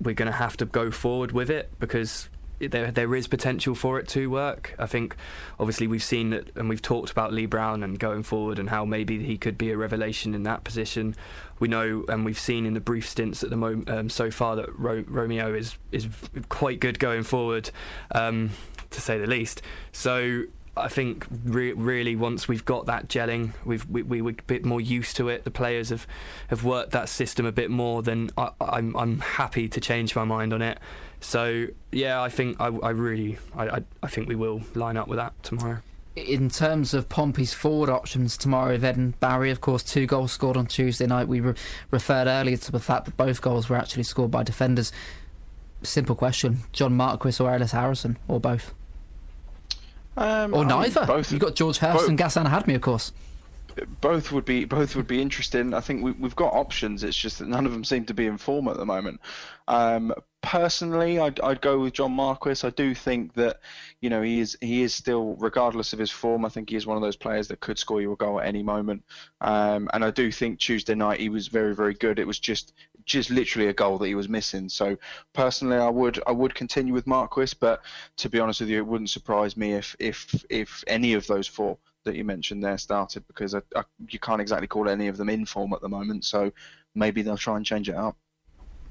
we're 0.00 0.14
going 0.14 0.30
to 0.30 0.36
have 0.36 0.56
to 0.58 0.66
go 0.66 0.90
forward 0.90 1.32
with 1.32 1.50
it 1.50 1.70
because 1.78 2.28
there 2.60 2.90
there 2.90 3.14
is 3.14 3.26
potential 3.26 3.74
for 3.74 3.98
it 3.98 4.08
to 4.08 4.30
work. 4.30 4.74
I 4.78 4.86
think 4.86 5.16
obviously 5.58 5.86
we've 5.86 6.02
seen 6.02 6.30
that 6.30 6.54
and 6.56 6.68
we've 6.68 6.82
talked 6.82 7.10
about 7.10 7.32
Lee 7.32 7.46
Brown 7.46 7.82
and 7.82 7.98
going 7.98 8.22
forward 8.22 8.58
and 8.58 8.70
how 8.70 8.84
maybe 8.84 9.24
he 9.24 9.36
could 9.36 9.58
be 9.58 9.70
a 9.70 9.76
revelation 9.76 10.34
in 10.34 10.44
that 10.44 10.64
position. 10.64 11.14
We 11.58 11.68
know 11.68 12.04
and 12.08 12.24
we've 12.24 12.38
seen 12.38 12.66
in 12.66 12.74
the 12.74 12.80
brief 12.80 13.08
stints 13.08 13.42
at 13.42 13.50
the 13.50 13.56
moment 13.56 13.90
um, 13.90 14.08
so 14.08 14.30
far 14.30 14.56
that 14.56 14.78
Ro- 14.78 15.04
Romeo 15.06 15.54
is 15.54 15.76
is 15.92 16.08
quite 16.48 16.80
good 16.80 16.98
going 16.98 17.22
forward, 17.22 17.70
um, 18.12 18.50
to 18.90 19.00
say 19.00 19.18
the 19.18 19.26
least. 19.26 19.62
So 19.92 20.44
I 20.76 20.88
think 20.88 21.26
re- 21.44 21.72
really 21.72 22.16
once 22.16 22.48
we've 22.48 22.64
got 22.64 22.86
that 22.86 23.08
gelling, 23.08 23.52
we've 23.64 23.88
we, 23.88 24.02
we 24.02 24.20
were 24.20 24.32
a 24.32 24.42
bit 24.46 24.64
more 24.64 24.80
used 24.80 25.16
to 25.16 25.28
it. 25.28 25.44
The 25.44 25.50
players 25.50 25.90
have, 25.90 26.06
have 26.48 26.64
worked 26.64 26.90
that 26.90 27.08
system 27.08 27.46
a 27.46 27.52
bit 27.52 27.70
more. 27.70 28.02
Then 28.02 28.30
I, 28.36 28.50
I'm 28.60 28.96
I'm 28.96 29.20
happy 29.20 29.68
to 29.68 29.80
change 29.80 30.16
my 30.16 30.24
mind 30.24 30.52
on 30.52 30.62
it. 30.62 30.78
So 31.20 31.66
yeah, 31.92 32.20
I 32.20 32.28
think 32.28 32.60
I, 32.60 32.66
I 32.66 32.90
really 32.90 33.38
I, 33.56 33.82
I 34.02 34.08
think 34.08 34.28
we 34.28 34.34
will 34.34 34.62
line 34.74 34.96
up 34.96 35.06
with 35.06 35.18
that 35.18 35.40
tomorrow. 35.42 35.78
In 36.16 36.48
terms 36.48 36.94
of 36.94 37.08
Pompey's 37.08 37.52
forward 37.52 37.88
options 37.88 38.36
tomorrow, 38.36 38.76
then 38.76 39.14
Barry, 39.18 39.50
of 39.50 39.60
course, 39.60 39.82
two 39.82 40.06
goals 40.06 40.30
scored 40.30 40.56
on 40.56 40.66
Tuesday 40.66 41.06
night. 41.06 41.26
We 41.26 41.40
re- 41.40 41.54
referred 41.90 42.28
earlier 42.28 42.56
to 42.56 42.72
the 42.72 42.78
fact 42.78 43.06
that 43.06 43.16
both 43.16 43.42
goals 43.42 43.68
were 43.68 43.76
actually 43.76 44.04
scored 44.04 44.30
by 44.30 44.42
defenders. 44.42 44.92
Simple 45.82 46.14
question: 46.14 46.58
John 46.72 46.96
Marquis 46.96 47.36
or 47.40 47.52
Ellis 47.52 47.72
Harrison, 47.72 48.18
or 48.28 48.40
both? 48.40 48.74
Um, 50.16 50.54
or 50.54 50.64
neither. 50.64 51.06
Both. 51.06 51.32
You've 51.32 51.40
got 51.40 51.54
George 51.54 51.78
Hirst 51.78 51.98
both, 51.98 52.08
and 52.08 52.18
Gassan 52.18 52.46
Ahadme, 52.46 52.74
of 52.74 52.80
course. 52.80 53.12
Both 54.00 54.30
would 54.30 54.44
be 54.44 54.64
both 54.64 54.94
would 54.94 55.08
be 55.08 55.20
interesting. 55.20 55.74
I 55.74 55.80
think 55.80 56.04
we, 56.04 56.12
have 56.22 56.36
got 56.36 56.54
options. 56.54 57.02
It's 57.02 57.16
just 57.16 57.40
that 57.40 57.48
none 57.48 57.66
of 57.66 57.72
them 57.72 57.82
seem 57.82 58.04
to 58.04 58.14
be 58.14 58.26
in 58.26 58.38
form 58.38 58.68
at 58.68 58.76
the 58.76 58.86
moment. 58.86 59.20
Um, 59.66 60.14
personally, 60.42 61.18
I'd, 61.18 61.40
I'd 61.40 61.60
go 61.60 61.80
with 61.80 61.94
John 61.94 62.12
Marquis. 62.12 62.64
I 62.64 62.70
do 62.70 62.94
think 62.94 63.32
that 63.34 63.58
you 64.00 64.10
know 64.10 64.22
he 64.22 64.38
is 64.38 64.56
he 64.60 64.82
is 64.82 64.94
still, 64.94 65.34
regardless 65.40 65.92
of 65.92 65.98
his 65.98 66.12
form, 66.12 66.44
I 66.44 66.50
think 66.50 66.70
he 66.70 66.76
is 66.76 66.86
one 66.86 66.96
of 66.96 67.02
those 67.02 67.16
players 67.16 67.48
that 67.48 67.58
could 67.58 67.78
score 67.78 68.00
you 68.00 68.12
a 68.12 68.16
goal 68.16 68.40
at 68.40 68.46
any 68.46 68.62
moment. 68.62 69.02
Um, 69.40 69.90
and 69.92 70.04
I 70.04 70.12
do 70.12 70.30
think 70.30 70.60
Tuesday 70.60 70.94
night 70.94 71.18
he 71.18 71.28
was 71.28 71.48
very 71.48 71.74
very 71.74 71.94
good. 71.94 72.20
It 72.20 72.28
was 72.28 72.38
just 72.38 72.74
just 73.04 73.30
literally 73.30 73.68
a 73.68 73.72
goal 73.72 73.98
that 73.98 74.06
he 74.06 74.14
was 74.14 74.28
missing. 74.28 74.68
So 74.68 74.96
personally, 75.32 75.76
I 75.76 75.88
would 75.88 76.20
I 76.26 76.32
would 76.32 76.54
continue 76.54 76.92
with 76.92 77.06
Marquis, 77.06 77.52
but 77.58 77.82
to 78.16 78.28
be 78.28 78.40
honest 78.40 78.60
with 78.60 78.68
you, 78.68 78.78
it 78.78 78.86
wouldn't 78.86 79.10
surprise 79.10 79.56
me 79.56 79.74
if 79.74 79.94
if 79.98 80.44
if 80.48 80.84
any 80.86 81.14
of 81.14 81.26
those 81.26 81.46
four 81.46 81.78
that 82.04 82.14
you 82.16 82.24
mentioned 82.24 82.62
there 82.62 82.78
started 82.78 83.26
because 83.26 83.54
I, 83.54 83.62
I, 83.74 83.82
you 84.08 84.18
can't 84.18 84.40
exactly 84.40 84.66
call 84.66 84.88
any 84.88 85.08
of 85.08 85.16
them 85.16 85.28
in 85.28 85.46
form 85.46 85.72
at 85.72 85.80
the 85.80 85.88
moment. 85.88 86.24
So 86.24 86.52
maybe 86.94 87.22
they'll 87.22 87.36
try 87.36 87.56
and 87.56 87.64
change 87.64 87.88
it 87.88 87.94
up. 87.94 88.16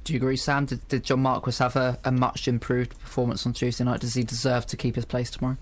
Do 0.03 0.13
you 0.13 0.17
agree, 0.17 0.35
Sam? 0.35 0.65
Did, 0.65 0.85
did 0.89 1.03
John 1.03 1.21
Marquis 1.21 1.53
have 1.59 1.75
a, 1.75 1.97
a, 2.03 2.11
much 2.11 2.47
improved 2.47 2.99
performance 2.99 3.45
on 3.45 3.53
Tuesday 3.53 3.85
night? 3.85 4.01
Does 4.01 4.15
he 4.15 4.23
deserve 4.23 4.65
to 4.67 4.77
keep 4.77 4.95
his 4.95 5.05
place 5.05 5.31
tomorrow? 5.31 5.57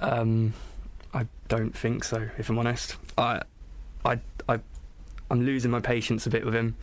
Um, 0.00 0.54
I 1.12 1.26
don't 1.46 1.76
think 1.76 2.02
so. 2.02 2.28
If 2.36 2.50
I'm 2.50 2.58
honest, 2.58 2.96
I, 3.16 3.42
I, 4.04 4.18
I, 4.48 4.58
I'm 5.30 5.46
losing 5.46 5.70
my 5.70 5.80
patience 5.80 6.26
a 6.26 6.30
bit 6.30 6.44
with 6.44 6.54
him. 6.54 6.74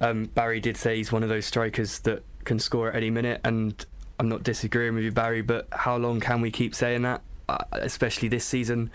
Um, 0.00 0.26
Barry 0.26 0.60
did 0.60 0.76
say 0.76 0.96
he's 0.96 1.12
one 1.12 1.22
of 1.22 1.28
those 1.28 1.46
strikers 1.46 2.00
that 2.00 2.22
can 2.44 2.58
score 2.58 2.88
at 2.88 2.96
any 2.96 3.10
minute, 3.10 3.40
and 3.44 3.84
I'm 4.18 4.28
not 4.28 4.42
disagreeing 4.42 4.94
with 4.94 5.04
you, 5.04 5.12
Barry. 5.12 5.42
But 5.42 5.68
how 5.72 5.96
long 5.96 6.20
can 6.20 6.40
we 6.40 6.50
keep 6.50 6.74
saying 6.74 7.02
that? 7.02 7.22
Uh, 7.48 7.58
especially 7.72 8.28
this 8.28 8.44
season, 8.44 8.90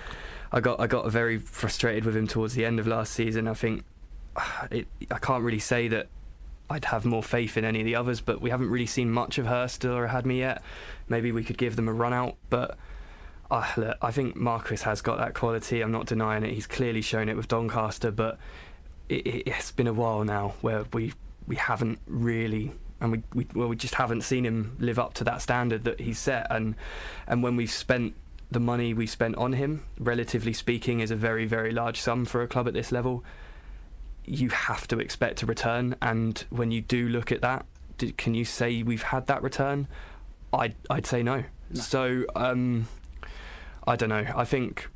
I 0.52 0.62
got 0.62 0.80
I 0.80 0.88
got 0.88 1.10
very 1.12 1.38
frustrated 1.38 2.06
with 2.06 2.16
him 2.16 2.28
towards 2.28 2.54
the 2.56 2.66
end 2.66 2.80
of 2.80 2.88
last 2.88 3.14
season. 3.14 3.48
I 3.48 3.54
think 3.54 3.84
it, 4.72 4.88
I 5.12 5.20
can't 5.20 5.44
really 5.44 5.60
say 5.60 5.88
that 5.90 6.08
I'd 6.70 6.86
have 6.86 7.06
more 7.06 7.22
faith 7.24 7.58
in 7.58 7.66
any 7.66 7.82
of 7.82 7.86
the 7.86 7.96
others, 7.96 8.22
but 8.22 8.42
we 8.42 8.50
haven't 8.50 8.70
really 8.70 8.88
seen 8.88 9.12
much 9.12 9.38
of 9.38 9.46
Hirst 9.46 9.86
or 9.86 10.08
Ahadme 10.08 10.38
yet. 10.38 10.64
Maybe 11.08 11.32
we 11.32 11.44
could 11.44 11.58
give 11.58 11.76
them 11.76 11.88
a 11.88 11.94
run 11.94 12.14
out, 12.14 12.38
but 12.50 12.78
uh, 13.52 13.66
look, 13.78 13.98
I 14.02 14.12
think 14.12 14.36
Marquis 14.36 14.78
has 14.78 15.02
got 15.02 15.20
that 15.20 15.36
quality. 15.36 15.82
I'm 15.82 15.92
not 15.92 16.08
denying 16.08 16.44
it. 16.44 16.54
He's 16.54 16.66
clearly 16.66 17.02
shown 17.02 17.30
it 17.30 17.36
with 17.36 17.48
Doncaster, 17.48 18.10
but 18.10 18.40
it, 19.10 19.48
has 19.48 19.72
been 19.72 19.88
a 19.88 19.94
while 19.94 20.24
now 20.24 20.54
where 20.62 20.86
we 20.94 21.14
we 21.48 21.56
haven't 21.56 22.00
really 22.08 22.72
and 23.00 23.12
we, 23.12 23.24
we 23.34 23.48
well 23.54 23.68
we 23.68 23.76
just 23.76 23.96
haven't 23.96 24.22
seen 24.22 24.46
him 24.46 24.76
live 24.80 24.98
up 24.98 25.14
to 25.16 25.24
that 25.24 25.42
standard 25.42 25.84
that 25.84 26.00
he's 26.00 26.20
set. 26.20 26.48
And 26.50 26.76
and 27.28 27.44
when 27.44 27.56
we've 27.56 27.72
spent 27.72 28.14
the 28.52 28.60
money 28.60 28.94
we 28.94 29.08
spent 29.08 29.36
on 29.36 29.54
him 29.54 29.84
relatively 30.00 30.54
speaking 30.54 31.00
is 31.00 31.12
a 31.12 31.16
very 31.16 31.46
very 31.46 31.72
large 31.72 32.00
sum 32.00 32.26
for 32.26 32.42
a 32.42 32.48
club 32.48 32.68
at 32.68 32.74
this 32.74 32.92
level 32.92 33.24
you 34.28 34.50
have 34.50 34.88
to 34.88 35.00
expect 35.00 35.44
a 35.44 35.46
return. 35.46 35.96
And 36.02 36.44
when 36.50 36.72
you 36.72 36.82
do 36.82 37.08
look 37.08 37.32
at 37.32 37.42
that 37.42 37.66
can 38.18 38.34
you 38.34 38.46
say 38.46 38.84
we've 38.84 39.04
had 39.04 39.28
that 39.28 39.42
return? 39.44 39.88
I'd 40.54 40.76
I'd 40.90 41.06
say 41.06 41.24
no, 41.24 41.44
no. 41.70 41.82
so 41.82 42.26
um, 42.36 42.88
I 43.88 43.96
don't 43.96 44.10
know. 44.10 44.26
I 44.36 44.46
think 44.46 44.90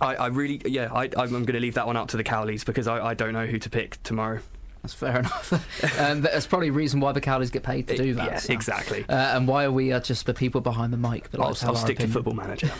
I, 0.00 0.14
I 0.14 0.26
really, 0.28 0.60
yeah, 0.64 0.92
I, 0.92 1.04
I'm 1.16 1.30
going 1.30 1.46
to 1.46 1.60
leave 1.60 1.74
that 1.74 1.86
one 1.86 1.96
up 1.96 2.08
to 2.08 2.16
the 2.16 2.24
Cowleys 2.24 2.64
because 2.64 2.86
I, 2.86 3.08
I 3.08 3.14
don't 3.14 3.32
know 3.32 3.46
who 3.46 3.58
to 3.58 3.70
pick 3.70 4.02
tomorrow. 4.02 4.40
That's 4.82 4.94
fair 4.94 5.18
enough. 5.18 5.98
um, 6.00 6.22
that's 6.22 6.46
probably 6.46 6.68
a 6.68 6.72
reason 6.72 7.00
why 7.00 7.12
the 7.12 7.20
Cowleys 7.20 7.52
get 7.52 7.62
paid 7.62 7.86
to 7.88 7.96
do 7.96 8.14
that. 8.14 8.30
Yeah, 8.30 8.38
so. 8.38 8.52
exactly. 8.54 9.04
Uh, 9.06 9.36
and 9.36 9.46
why 9.46 9.64
are 9.64 9.72
we 9.72 9.92
uh, 9.92 10.00
just 10.00 10.24
the 10.24 10.32
people 10.32 10.62
behind 10.62 10.90
the 10.92 10.96
mic? 10.96 11.28
I'll, 11.34 11.48
I'll 11.48 11.54
stick 11.54 12.00
opinion. 12.00 12.08
to 12.08 12.12
Football 12.12 12.34
Manager. 12.34 12.70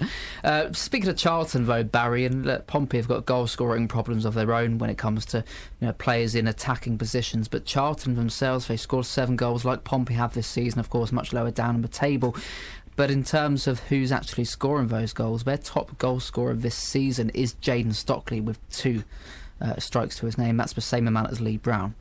uh, 0.44 0.72
speaking 0.72 1.10
of 1.10 1.16
Charlton, 1.16 1.66
though, 1.66 1.84
Barry 1.84 2.24
and 2.24 2.48
uh, 2.48 2.60
Pompey 2.60 2.96
have 2.96 3.08
got 3.08 3.26
goal 3.26 3.46
scoring 3.46 3.88
problems 3.88 4.24
of 4.24 4.32
their 4.32 4.54
own 4.54 4.78
when 4.78 4.88
it 4.88 4.96
comes 4.96 5.26
to 5.26 5.44
you 5.80 5.88
know, 5.88 5.92
players 5.92 6.34
in 6.34 6.46
attacking 6.46 6.96
positions. 6.96 7.46
But 7.46 7.66
Charlton 7.66 8.14
themselves, 8.14 8.68
they 8.68 8.78
scored 8.78 9.04
seven 9.04 9.36
goals 9.36 9.62
like 9.64 9.84
Pompey 9.84 10.14
have 10.14 10.32
this 10.32 10.46
season, 10.46 10.80
of 10.80 10.88
course, 10.88 11.12
much 11.12 11.34
lower 11.34 11.50
down 11.50 11.74
in 11.74 11.82
the 11.82 11.88
table. 11.88 12.34
But 13.00 13.10
in 13.10 13.24
terms 13.24 13.66
of 13.66 13.80
who's 13.84 14.12
actually 14.12 14.44
scoring 14.44 14.88
those 14.88 15.14
goals, 15.14 15.44
their 15.44 15.56
top 15.56 15.96
goal 15.96 16.20
scorer 16.20 16.52
this 16.52 16.74
season 16.74 17.30
is 17.30 17.54
Jayden 17.54 17.94
Stockley 17.94 18.42
with 18.42 18.58
two 18.68 19.04
uh, 19.58 19.76
strikes 19.78 20.18
to 20.18 20.26
his 20.26 20.36
name. 20.36 20.58
That's 20.58 20.74
the 20.74 20.82
same 20.82 21.08
amount 21.08 21.30
as 21.30 21.40
Lee 21.40 21.56
Brown. 21.56 21.94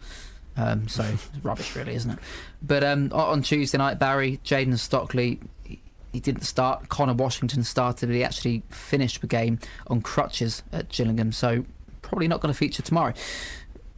Um, 0.58 0.90
so 0.90 1.10
rubbish, 1.42 1.74
really, 1.74 1.96
isn't 1.96 2.12
it? 2.12 2.20
But 2.62 2.84
um, 2.84 3.14
on 3.14 3.44
Tuesday 3.44 3.78
night, 3.78 3.98
Barry, 3.98 4.42
Jayden 4.44 4.78
Stockley, 4.78 5.40
he, 5.64 6.20
didn't 6.20 6.42
start. 6.42 6.90
Connor 6.90 7.14
Washington 7.14 7.64
started, 7.64 8.08
but 8.08 8.16
he 8.16 8.24
actually 8.26 8.64
finished 8.70 9.22
the 9.22 9.28
game 9.28 9.58
on 9.88 10.02
crutches 10.02 10.64
at 10.74 10.90
Gillingham. 10.90 11.32
So 11.32 11.64
probably 12.02 12.28
not 12.28 12.42
going 12.42 12.54
to 12.54 12.58
feature 12.58 12.82
tomorrow. 12.82 13.14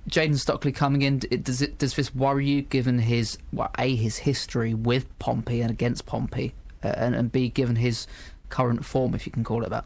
Jayden 0.08 0.38
Stockley 0.38 0.72
coming 0.72 1.02
in, 1.02 1.18
does 1.18 1.64
it 1.64 1.80
does 1.80 1.96
this 1.96 2.14
worry 2.14 2.48
you, 2.48 2.62
given 2.62 3.00
his 3.00 3.40
well, 3.52 3.72
a 3.80 3.96
his 3.96 4.20
history 4.20 4.76
with 4.76 5.08
Pompey 5.18 5.62
and 5.62 5.72
against 5.72 6.06
Pompey, 6.06 6.54
and, 6.84 7.16
and 7.16 7.32
B, 7.32 7.50
given 7.50 7.78
his 7.78 8.08
current 8.50 8.86
form, 8.86 9.14
if 9.16 9.26
you 9.26 9.32
can 9.32 9.44
call 9.44 9.64
it 9.64 9.70
that? 9.70 9.86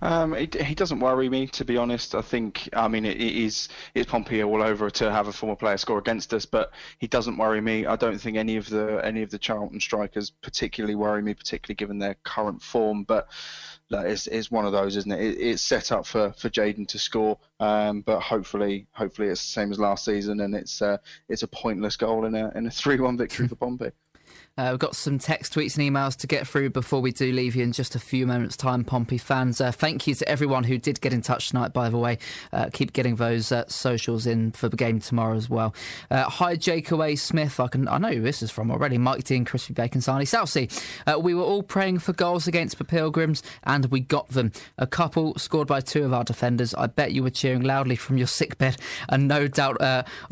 Um, 0.00 0.34
it, 0.34 0.54
he 0.54 0.74
doesn't 0.74 1.00
worry 1.00 1.28
me, 1.28 1.48
to 1.48 1.64
be 1.64 1.76
honest. 1.76 2.14
I 2.14 2.22
think, 2.22 2.68
I 2.72 2.86
mean, 2.86 3.04
it, 3.04 3.16
it 3.16 3.36
is 3.36 3.68
it's 3.94 4.08
Pompey 4.08 4.42
all 4.42 4.62
over 4.62 4.90
to 4.90 5.10
have 5.10 5.26
a 5.26 5.32
former 5.32 5.56
player 5.56 5.76
score 5.76 5.98
against 5.98 6.32
us, 6.32 6.46
but 6.46 6.72
he 6.98 7.08
doesn't 7.08 7.36
worry 7.36 7.60
me. 7.60 7.84
I 7.84 7.96
don't 7.96 8.18
think 8.18 8.36
any 8.36 8.56
of 8.56 8.68
the 8.68 9.00
any 9.04 9.22
of 9.22 9.30
the 9.30 9.38
Charlton 9.38 9.80
strikers 9.80 10.30
particularly 10.30 10.94
worry 10.94 11.22
me, 11.22 11.34
particularly 11.34 11.74
given 11.74 11.98
their 11.98 12.14
current 12.22 12.62
form. 12.62 13.02
But 13.02 13.28
it's 13.90 14.28
is 14.28 14.50
one 14.50 14.66
of 14.66 14.72
those, 14.72 14.96
isn't 14.96 15.10
it? 15.10 15.20
it 15.20 15.40
it's 15.40 15.62
set 15.62 15.90
up 15.90 16.06
for 16.06 16.32
for 16.32 16.48
Jayden 16.48 16.86
to 16.88 16.98
score, 16.98 17.38
um, 17.58 18.02
but 18.02 18.20
hopefully, 18.20 18.86
hopefully 18.92 19.28
it's 19.28 19.42
the 19.42 19.48
same 19.48 19.72
as 19.72 19.80
last 19.80 20.04
season, 20.04 20.40
and 20.40 20.54
it's 20.54 20.80
uh, 20.80 20.98
it's 21.28 21.42
a 21.42 21.48
pointless 21.48 21.96
goal 21.96 22.24
in 22.24 22.36
a 22.36 22.52
in 22.54 22.66
a 22.66 22.70
three 22.80 23.00
one 23.00 23.16
victory 23.16 23.48
for 23.48 23.56
Pompey. 23.56 23.90
Uh, 24.58 24.70
we've 24.72 24.80
got 24.80 24.96
some 24.96 25.20
text, 25.20 25.54
tweets, 25.54 25.78
and 25.78 25.88
emails 25.88 26.16
to 26.16 26.26
get 26.26 26.44
through 26.44 26.68
before 26.68 27.00
we 27.00 27.12
do 27.12 27.30
leave 27.32 27.54
you 27.54 27.62
in 27.62 27.70
just 27.70 27.94
a 27.94 27.98
few 28.00 28.26
moments' 28.26 28.56
time, 28.56 28.82
Pompey 28.82 29.16
fans. 29.16 29.60
Uh, 29.60 29.70
thank 29.70 30.08
you 30.08 30.16
to 30.16 30.28
everyone 30.28 30.64
who 30.64 30.78
did 30.78 31.00
get 31.00 31.12
in 31.12 31.22
touch 31.22 31.50
tonight, 31.50 31.72
by 31.72 31.88
the 31.88 31.96
way. 31.96 32.18
Uh, 32.52 32.68
keep 32.72 32.92
getting 32.92 33.14
those 33.14 33.52
uh, 33.52 33.64
socials 33.68 34.26
in 34.26 34.50
for 34.50 34.68
the 34.68 34.76
game 34.76 34.98
tomorrow 34.98 35.36
as 35.36 35.48
well. 35.48 35.72
Uh, 36.10 36.24
hi, 36.24 36.56
Jake 36.56 36.90
Away 36.90 37.14
Smith. 37.14 37.60
I 37.60 37.68
can 37.68 37.86
I 37.86 37.98
know 37.98 38.10
who 38.10 38.20
this 38.20 38.42
is 38.42 38.50
from 38.50 38.72
already. 38.72 38.98
Mike 38.98 39.22
Dean, 39.22 39.44
Crispy 39.44 39.74
Bacon, 39.74 40.00
Sarnie 40.00 40.26
Southsea. 40.26 40.66
Uh, 41.06 41.20
we 41.20 41.34
were 41.34 41.44
all 41.44 41.62
praying 41.62 42.00
for 42.00 42.12
goals 42.12 42.48
against 42.48 42.78
the 42.78 42.84
Pilgrims, 42.84 43.44
and 43.62 43.86
we 43.86 44.00
got 44.00 44.28
them. 44.30 44.50
A 44.76 44.88
couple 44.88 45.38
scored 45.38 45.68
by 45.68 45.80
two 45.80 46.04
of 46.04 46.12
our 46.12 46.24
defenders. 46.24 46.74
I 46.74 46.88
bet 46.88 47.12
you 47.12 47.22
were 47.22 47.30
cheering 47.30 47.62
loudly 47.62 47.94
from 47.94 48.18
your 48.18 48.26
sick 48.26 48.58
bed, 48.58 48.76
and 49.08 49.28
no 49.28 49.46
doubt 49.46 49.76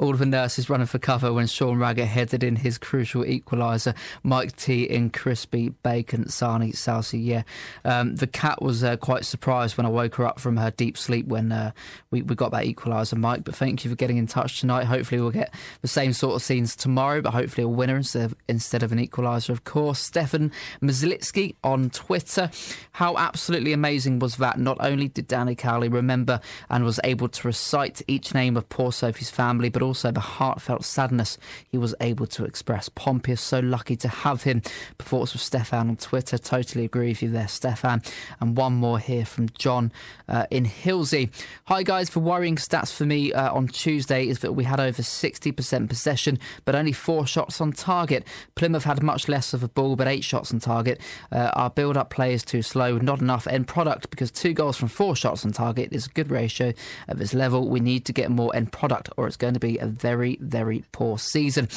all 0.01 0.11
of 0.11 0.19
the 0.19 0.27
nurses 0.27 0.69
running 0.69 0.89
for 0.89 0.99
cover 0.99 1.33
when 1.33 1.47
Sean 1.47 1.79
Raggett 1.79 2.09
headed 2.09 2.43
in 2.43 2.57
his 2.57 2.77
crucial 2.77 3.23
equaliser. 3.23 3.95
Mike 4.23 4.57
T 4.57 4.85
in 4.85 5.11
crispy 5.11 5.71
bacon, 5.71 6.25
sarnie, 6.25 6.75
salsa. 6.75 7.23
Yeah, 7.23 7.43
um, 7.85 8.17
the 8.17 8.27
cat 8.27 8.63
was 8.63 8.85
uh, 8.85 8.97
quite 8.97 9.25
surprised 9.25 9.77
when 9.77 9.87
I 9.87 9.91
woke 9.91 10.17
her 10.17 10.27
up 10.27 10.41
from 10.41 10.57
her 10.57 10.71
deep 10.71 10.97
sleep 10.97 11.27
when 11.27 11.53
uh, 11.53 11.73
we, 12.11 12.23
we 12.23 12.35
got 12.35 12.53
that 12.53 12.65
equaliser, 12.65 13.17
Mike. 13.17 13.45
But 13.45 13.55
thank 13.55 13.85
you 13.85 13.91
for 13.91 13.97
getting 13.97 14.17
in 14.17 14.27
touch 14.27 14.61
tonight. 14.61 14.85
Hopefully, 14.85 15.21
we'll 15.21 15.31
get 15.31 15.53
the 15.83 15.89
same 15.89 16.13
sort 16.13 16.37
of 16.37 16.43
scenes 16.43 16.77
tomorrow, 16.77 17.21
but 17.21 17.33
hopefully, 17.33 17.65
a 17.65 17.69
winner 17.69 17.97
instead 17.97 18.25
of, 18.25 18.35
instead 18.49 18.83
of 18.83 18.93
an 18.93 18.99
equaliser, 18.99 19.51
of 19.51 19.65
course. 19.65 19.99
Stefan 19.99 20.53
Mazlitsky 20.83 21.55
on 21.63 21.91
Twitter. 21.91 22.51
How 22.93 23.17
absolutely 23.17 23.73
amazing 23.73 24.19
was 24.19 24.37
that? 24.37 24.59
Not 24.59 24.79
only 24.81 25.09
did 25.09 25.29
Danny 25.29 25.55
Cowley 25.55 25.89
remember 25.89 26.41
and 26.71 26.85
was 26.85 27.01
able 27.05 27.29
to 27.29 27.47
recite 27.47 28.03
each 28.07 28.35
name 28.35 28.57
of 28.57 28.69
poor 28.69 28.93
Sophie's 28.93 29.31
family, 29.31 29.69
but 29.69 29.83
also 29.83 30.11
the 30.11 30.21
heartfelt 30.21 30.85
sadness 30.85 31.39
he 31.69 31.79
was 31.79 31.95
able 32.01 32.27
to 32.29 32.45
express. 32.45 32.89
Pompey 32.89 33.33
is 33.33 33.41
so 33.41 33.61
lucky 33.61 33.97
to 33.97 34.06
have 34.09 34.43
him. 34.43 34.63
Performance 34.99 35.33
with 35.33 35.43
Stefan 35.43 35.89
on 35.89 35.97
Twitter. 35.97 36.39
Totally 36.39 36.85
agree 36.85 37.09
with 37.09 37.23
you 37.23 37.31
there, 37.31 37.49
Stefan. 37.49 38.03
And 38.41 38.57
one 38.57 38.75
more 38.75 38.99
here 38.99 39.25
from 39.25 39.49
John 39.59 39.93
uh, 40.29 40.47
in 40.51 40.65
Hilsea. 40.65 41.31
Hi, 41.67 41.83
guys. 41.83 42.11
For 42.11 42.21
worrying 42.21 42.57
stats 42.57 42.93
for 42.93 43.05
me 43.05 43.33
uh, 43.33 43.53
on 43.53 43.69
Tuesday 43.69 44.29
is 44.29 44.41
that 44.41 44.53
we 44.53 44.65
had 44.65 44.81
over 44.81 45.03
60% 45.03 45.89
possession, 45.89 46.39
but 46.65 46.75
only 46.75 46.93
four 46.93 47.27
shots 47.27 47.61
on 47.61 47.73
target. 47.73 48.27
Plymouth 48.55 48.85
had 48.85 49.03
much 49.03 49.29
less 49.29 49.53
of 49.53 49.63
a 49.63 49.69
ball, 49.69 49.97
but 49.97 50.07
eight 50.07 50.25
shots 50.25 50.53
on 50.53 50.61
target. 50.61 51.01
Uh, 51.33 51.51
our 51.55 51.71
build 51.71 51.97
up 51.97 52.11
play 52.11 52.33
is 52.33 52.45
too 52.45 52.63
slow, 52.63 52.99
not 52.99 53.21
enough 53.21 53.47
end 53.47 53.67
product 53.67 54.11
because 54.11 54.31
two 54.31 54.53
goals 54.53 54.77
from 54.77 54.89
four 54.89 55.17
shots 55.17 55.45
on 55.45 55.53
target 55.53 55.93
is 55.93 56.07
a 56.07 56.11
good 56.11 56.31
ratio 56.31 56.73
at 57.09 57.19
this 57.19 57.35
level. 57.35 57.69
We 57.69 57.81
need 57.81 58.05
to 58.07 58.13
get 58.13 58.31
more 58.31 58.55
end 58.55 58.73
product, 58.73 59.11
or 59.17 59.27
it's 59.27 59.37
going 59.37 59.55
to 59.55 59.61
be 59.61 59.79
a 59.79 59.87
very, 59.87 60.39
very 60.41 60.85
poor 60.93 61.19
season. 61.19 61.69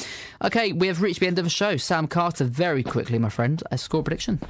Okay, 0.42 0.72
we 0.72 0.86
have 0.86 1.02
reached 1.02 1.20
the 1.20 1.26
end 1.26 1.38
of 1.38 1.44
the 1.44 1.50
show. 1.50 1.76
Sam 1.76 2.06
Carter 2.10 2.30
Carter, 2.30 2.44
very 2.44 2.82
quickly, 2.82 3.18
my 3.18 3.28
friend, 3.28 3.62
a 3.70 3.78
score 3.78 4.02
prediction. 4.02 4.40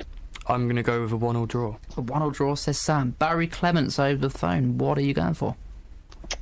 I'm 0.47 0.65
going 0.65 0.77
to 0.77 0.83
go 0.83 1.03
with 1.03 1.13
a 1.13 1.17
one-all 1.17 1.47
draw. 1.47 1.77
A 1.97 2.01
one-all 2.01 2.31
draw, 2.31 2.55
says 2.55 2.79
Sam. 2.79 3.11
Barry 3.19 3.47
Clements 3.47 3.99
over 3.99 4.21
the 4.21 4.31
phone. 4.31 4.77
What 4.79 4.99
are 4.99 5.03
you 5.03 5.15
going 5.15 5.35
for? 5.35 5.57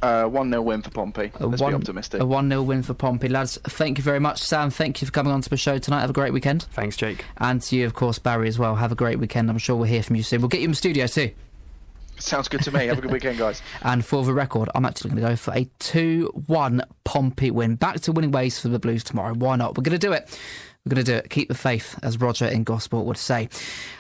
Uh, 0.01 0.25
1 0.25 0.51
0 0.51 0.63
win 0.63 0.83
for 0.83 0.91
Pompey. 0.91 1.33
A 1.41 1.47
Let's 1.47 1.61
one, 1.61 1.73
be 1.73 1.77
optimistic. 1.77 2.21
A 2.21 2.27
1 2.27 2.49
0 2.49 2.63
win 2.63 2.83
for 2.83 2.95
Pompey. 2.95 3.29
Lads, 3.29 3.59
thank 3.65 3.99
you 3.99 4.05
very 4.05 4.21
much. 4.21 4.39
Sam, 4.39 4.71
thank 4.71 5.01
you 5.01 5.07
for 5.07 5.13
coming 5.13 5.33
on 5.33 5.43
to 5.43 5.51
the 5.51 5.57
show 5.57 5.79
tonight. 5.79 6.01
Have 6.01 6.11
a 6.11 6.15
great 6.15 6.33
weekend. 6.33 6.63
Thanks, 6.73 6.97
Jake. 6.97 7.25
And 7.37 7.61
to 7.63 7.77
you, 7.77 7.87
of 7.87 7.95
course, 7.95 8.19
Barry, 8.19 8.49
as 8.49 8.59
well. 8.59 8.77
Have 8.77 8.93
a 8.93 8.97
great 8.97 9.19
weekend. 9.19 9.51
I'm 9.51 9.59
sure 9.59 9.77
we'll 9.77 9.85
hear 9.85 10.03
from 10.03 10.17
you 10.17 10.23
soon. 10.23 10.41
We'll 10.41 10.49
get 10.49 10.61
you 10.61 10.67
in 10.67 10.71
the 10.71 10.77
studio 10.77 11.07
too. 11.07 11.33
Sounds 12.19 12.49
good 12.49 12.63
to 12.63 12.73
me. 12.73 12.87
Have 12.87 12.99
a 12.99 13.01
good 13.01 13.13
weekend, 13.13 13.39
guys. 13.39 13.63
and 13.83 14.05
for 14.05 14.25
the 14.25 14.33
record, 14.33 14.69
I'm 14.75 14.85
actually 14.85 15.11
going 15.11 15.23
to 15.23 15.29
go 15.31 15.37
for 15.37 15.55
a 15.55 15.69
2 15.79 16.45
1 16.47 16.83
Pompey 17.05 17.51
win. 17.51 17.77
Back 17.77 18.01
to 18.01 18.13
winning 18.13 18.33
ways 18.33 18.59
for 18.59 18.69
the 18.69 18.79
Blues 18.79 19.05
tomorrow. 19.05 19.35
Why 19.35 19.57
not? 19.57 19.77
We're 19.77 19.83
going 19.83 19.99
to 19.99 20.07
do 20.07 20.13
it. 20.13 20.39
We're 20.89 20.95
going 20.95 21.05
to 21.05 21.13
do 21.13 21.19
it. 21.19 21.29
Keep 21.29 21.49
the 21.49 21.55
faith, 21.55 21.99
as 22.03 22.19
Roger 22.19 22.47
in 22.47 22.65
Gosport 22.65 23.05
would 23.05 23.19
say. 23.19 23.51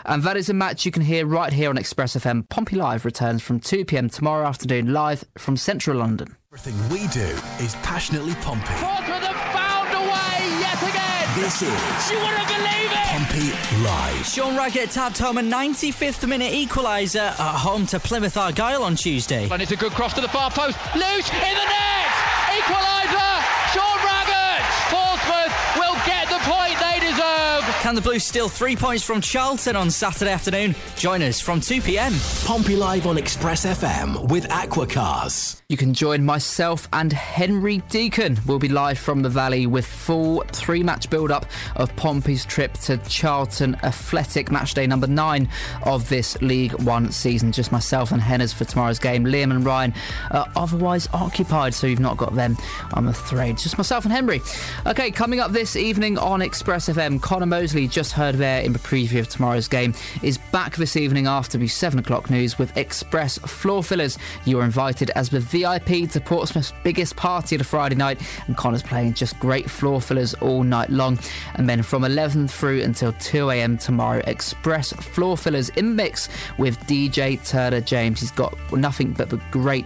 And 0.07 0.22
that 0.22 0.39
is 0.39 0.49
a 0.49 0.55
match 0.55 0.86
you 0.86 0.91
can 0.91 1.03
hear 1.03 1.26
right 1.26 1.53
here 1.53 1.68
on 1.68 1.76
Express 1.76 2.16
FM. 2.16 2.49
Pompey 2.49 2.76
Live 2.76 3.05
returns 3.05 3.43
from 3.43 3.61
2 3.61 3.84
pm 3.84 4.09
tomorrow 4.09 4.47
afternoon, 4.47 4.95
live 4.95 5.22
from 5.36 5.59
central 5.59 5.99
London. 5.99 6.34
Everything 6.51 6.89
we 6.89 7.07
do 7.09 7.28
is 7.62 7.74
passionately 7.82 8.32
Pompey. 8.36 8.72
Portsmouth 8.72 9.22
have 9.22 9.53
found 9.53 9.93
a 9.93 10.01
way 10.01 10.61
yet 10.61 10.80
again. 10.80 11.43
This 11.43 11.61
is. 11.61 12.11
You 12.11 12.16
wouldn't 12.16 12.49
believe 12.49 12.91
it. 12.91 13.05
Pompey 13.05 13.84
Live. 13.84 14.24
Sean 14.24 14.57
Raggett 14.57 14.91
tapped 14.91 15.18
home 15.18 15.36
a 15.36 15.43
95th 15.43 16.26
minute 16.26 16.55
equaliser 16.55 17.39
at 17.39 17.59
home 17.59 17.84
to 17.89 18.01
Plymouth 18.01 18.39
Argyle 18.39 18.82
on 18.82 18.97
Tuesday. 18.97 19.47
And 19.51 19.61
it's 19.61 19.72
a 19.72 19.76
good 19.76 19.93
cross 19.93 20.14
to 20.14 20.22
the 20.22 20.28
far 20.28 20.51
post. 20.51 20.78
Loose 20.95 21.28
in 21.34 21.55
the 21.55 21.64
net. 21.68 22.09
Equaliser. 22.49 23.38
Can 27.81 27.95
the 27.95 28.01
Blues 28.01 28.24
steal 28.24 28.49
three 28.49 28.74
points 28.74 29.05
from 29.05 29.20
Charlton 29.20 29.76
on 29.76 29.89
Saturday 29.91 30.33
afternoon? 30.33 30.74
Join 30.97 31.22
us 31.22 31.41
from 31.41 31.61
2 31.61 31.81
pm. 31.81 32.12
Pompey 32.45 32.74
Live 32.74 33.07
on 33.07 33.16
Express 33.16 33.64
FM 33.64 34.29
with 34.29 34.49
Aquacars. 34.49 35.62
You 35.70 35.76
can 35.76 35.93
join 35.93 36.24
myself 36.24 36.89
and 36.95 37.12
Henry 37.12 37.83
Deacon. 37.91 38.39
We'll 38.47 38.59
be 38.59 38.70
live 38.70 38.99
from 38.99 39.20
the 39.20 39.29
Valley 39.29 39.66
with 39.66 39.85
full 39.85 40.43
three 40.49 40.83
match 40.83 41.11
build 41.11 41.31
up 41.31 41.45
of 41.76 41.95
Pompey's 41.95 42.47
trip 42.47 42.72
to 42.85 42.97
Charlton 43.07 43.76
Athletic 43.83 44.51
match 44.51 44.72
day 44.72 44.87
number 44.87 45.07
nine 45.07 45.47
of 45.85 46.09
this 46.09 46.41
League 46.41 46.72
One 46.85 47.12
season. 47.12 47.53
Just 47.53 47.70
myself 47.70 48.12
and 48.12 48.20
Henners 48.22 48.55
for 48.55 48.64
tomorrow's 48.64 48.99
game. 48.99 49.24
Liam 49.24 49.51
and 49.51 49.64
Ryan 49.64 49.93
are 50.31 50.51
otherwise 50.57 51.07
occupied, 51.12 51.74
so 51.74 51.87
you've 51.87 52.01
not 52.01 52.16
got 52.16 52.35
them, 52.35 52.57
I'm 52.95 53.07
afraid. 53.09 53.59
Just 53.59 53.76
myself 53.76 54.05
and 54.05 54.12
Henry. 54.12 54.41
Okay, 54.87 55.11
coming 55.11 55.39
up 55.39 55.53
this 55.53 55.76
evening 55.76 56.16
on 56.16 56.41
Express 56.41 56.89
FM, 56.89 57.20
Connor 57.20 57.45
Mosley, 57.69 57.87
just 57.87 58.12
heard 58.12 58.37
there 58.37 58.62
in 58.62 58.73
the 58.73 58.79
preview 58.79 59.21
of 59.21 59.29
tomorrow's 59.29 59.69
game, 59.69 59.93
is 60.23 60.39
back 60.39 60.77
this 60.77 60.97
evening 60.97 61.27
after 61.27 61.59
the 61.59 61.69
7 61.69 61.99
o'clock 61.99 62.31
news 62.31 62.59
with 62.59 62.75
Express 62.79 63.37
Floor 63.37 63.83
Fillers. 63.83 64.16
You 64.47 64.59
are 64.61 64.64
invited 64.64 65.11
as 65.11 65.29
the 65.29 65.41
VIP 65.41 66.11
to 66.12 66.21
Portsmouth's 66.23 66.73
biggest 66.83 67.14
party 67.14 67.57
of 67.57 67.59
the 67.59 67.66
Friday 67.66 67.95
night, 67.95 68.23
and 68.47 68.57
Connor's 68.57 68.83
playing 68.83 69.12
just 69.12 69.39
great 69.39 69.69
floor 69.69 70.01
fillers 70.01 70.33
all 70.33 70.62
night 70.62 70.89
long. 70.89 71.19
And 71.57 71.69
then 71.69 71.83
from 71.83 72.05
11 72.05 72.49
through 72.49 72.81
until 72.81 73.12
2 73.12 73.51
a.m. 73.51 73.77
tomorrow, 73.77 74.23
Express 74.27 74.95
Floor 74.95 75.37
Fillers 75.37 75.69
in 75.71 75.95
mix 75.95 76.31
with 76.57 76.79
DJ 76.87 77.47
Turner 77.47 77.83
James. 77.83 78.21
He's 78.21 78.31
got 78.31 78.57
nothing 78.73 79.12
but 79.12 79.29
the 79.29 79.43
great 79.51 79.85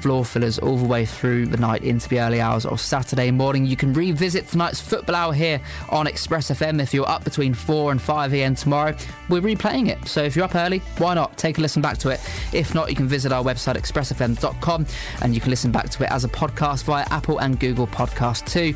floor 0.00 0.24
fillers 0.24 0.58
all 0.58 0.76
the 0.76 0.86
way 0.86 1.04
through 1.04 1.46
the 1.46 1.56
night 1.56 1.82
into 1.82 2.08
the 2.08 2.20
early 2.20 2.40
hours 2.40 2.64
of 2.64 2.80
Saturday 2.80 3.30
morning. 3.30 3.66
You 3.66 3.76
can 3.76 3.92
revisit 3.92 4.48
tonight's 4.48 4.80
football 4.80 5.14
hour 5.14 5.32
here 5.32 5.60
on 5.90 6.06
Express 6.06 6.50
FM 6.50 6.80
if 6.80 6.94
you're 6.94 7.08
up 7.08 7.24
between 7.24 7.52
4 7.54 7.92
and 7.92 8.00
5 8.00 8.34
a.m. 8.34 8.54
tomorrow. 8.54 8.96
We're 9.28 9.42
replaying 9.42 9.88
it, 9.88 10.08
so 10.08 10.22
if 10.22 10.34
you're 10.34 10.44
up 10.44 10.54
early, 10.54 10.78
why 10.98 11.14
not 11.14 11.36
take 11.36 11.58
a 11.58 11.60
listen 11.60 11.82
back 11.82 11.98
to 11.98 12.08
it? 12.08 12.20
If 12.52 12.74
not, 12.74 12.88
you 12.88 12.96
can 12.96 13.08
visit 13.08 13.32
our 13.32 13.44
website 13.44 13.76
expressfm.com 13.76 14.86
and 15.22 15.34
you 15.34 15.40
can 15.40 15.50
listen 15.50 15.70
back 15.70 15.90
to 15.90 16.04
it 16.04 16.10
as 16.10 16.24
a 16.24 16.28
podcast 16.28 16.84
via 16.84 17.06
Apple 17.10 17.38
and 17.40 17.58
Google 17.60 17.86
Podcast 17.86 18.46
too. 18.46 18.74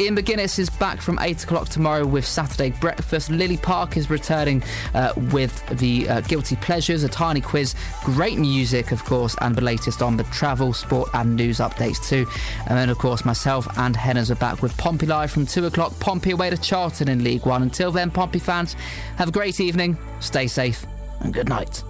Ian 0.00 0.16
McGuinness 0.16 0.58
is 0.58 0.70
back 0.70 1.00
from 1.00 1.18
8 1.18 1.44
o'clock 1.44 1.68
tomorrow 1.68 2.04
with 2.04 2.26
Saturday 2.26 2.70
breakfast. 2.80 3.30
Lily 3.30 3.56
Park 3.56 3.96
is 3.96 4.10
returning 4.10 4.62
uh, 4.94 5.12
with 5.32 5.66
the 5.78 6.08
uh, 6.08 6.20
Guilty 6.22 6.56
Pleasures, 6.56 7.02
a 7.02 7.08
tiny 7.08 7.40
quiz, 7.40 7.74
great 8.04 8.38
music, 8.38 8.92
of 8.92 9.04
course, 9.04 9.36
and 9.40 9.54
the 9.54 9.62
latest 9.62 10.02
on 10.02 10.16
the 10.16 10.24
travel 10.24 10.65
travel, 10.66 10.72
sport, 10.72 11.10
and 11.14 11.36
news 11.36 11.58
updates 11.58 12.06
too. 12.06 12.26
And 12.66 12.76
then, 12.76 12.88
of 12.88 12.98
course, 12.98 13.24
myself 13.24 13.66
and 13.78 13.94
Henners 13.94 14.30
are 14.30 14.36
back 14.36 14.62
with 14.62 14.76
Pompey 14.76 15.06
Live 15.06 15.30
from 15.30 15.46
2 15.46 15.66
o'clock. 15.66 15.98
Pompey 16.00 16.32
away 16.32 16.50
to 16.50 16.56
Charlton 16.56 17.08
in 17.08 17.22
League 17.22 17.46
One. 17.46 17.62
Until 17.62 17.92
then, 17.92 18.10
Pompey 18.10 18.38
fans, 18.38 18.74
have 19.16 19.28
a 19.28 19.32
great 19.32 19.60
evening, 19.60 19.96
stay 20.20 20.46
safe, 20.46 20.86
and 21.20 21.32
good 21.32 21.48
night. 21.48 21.82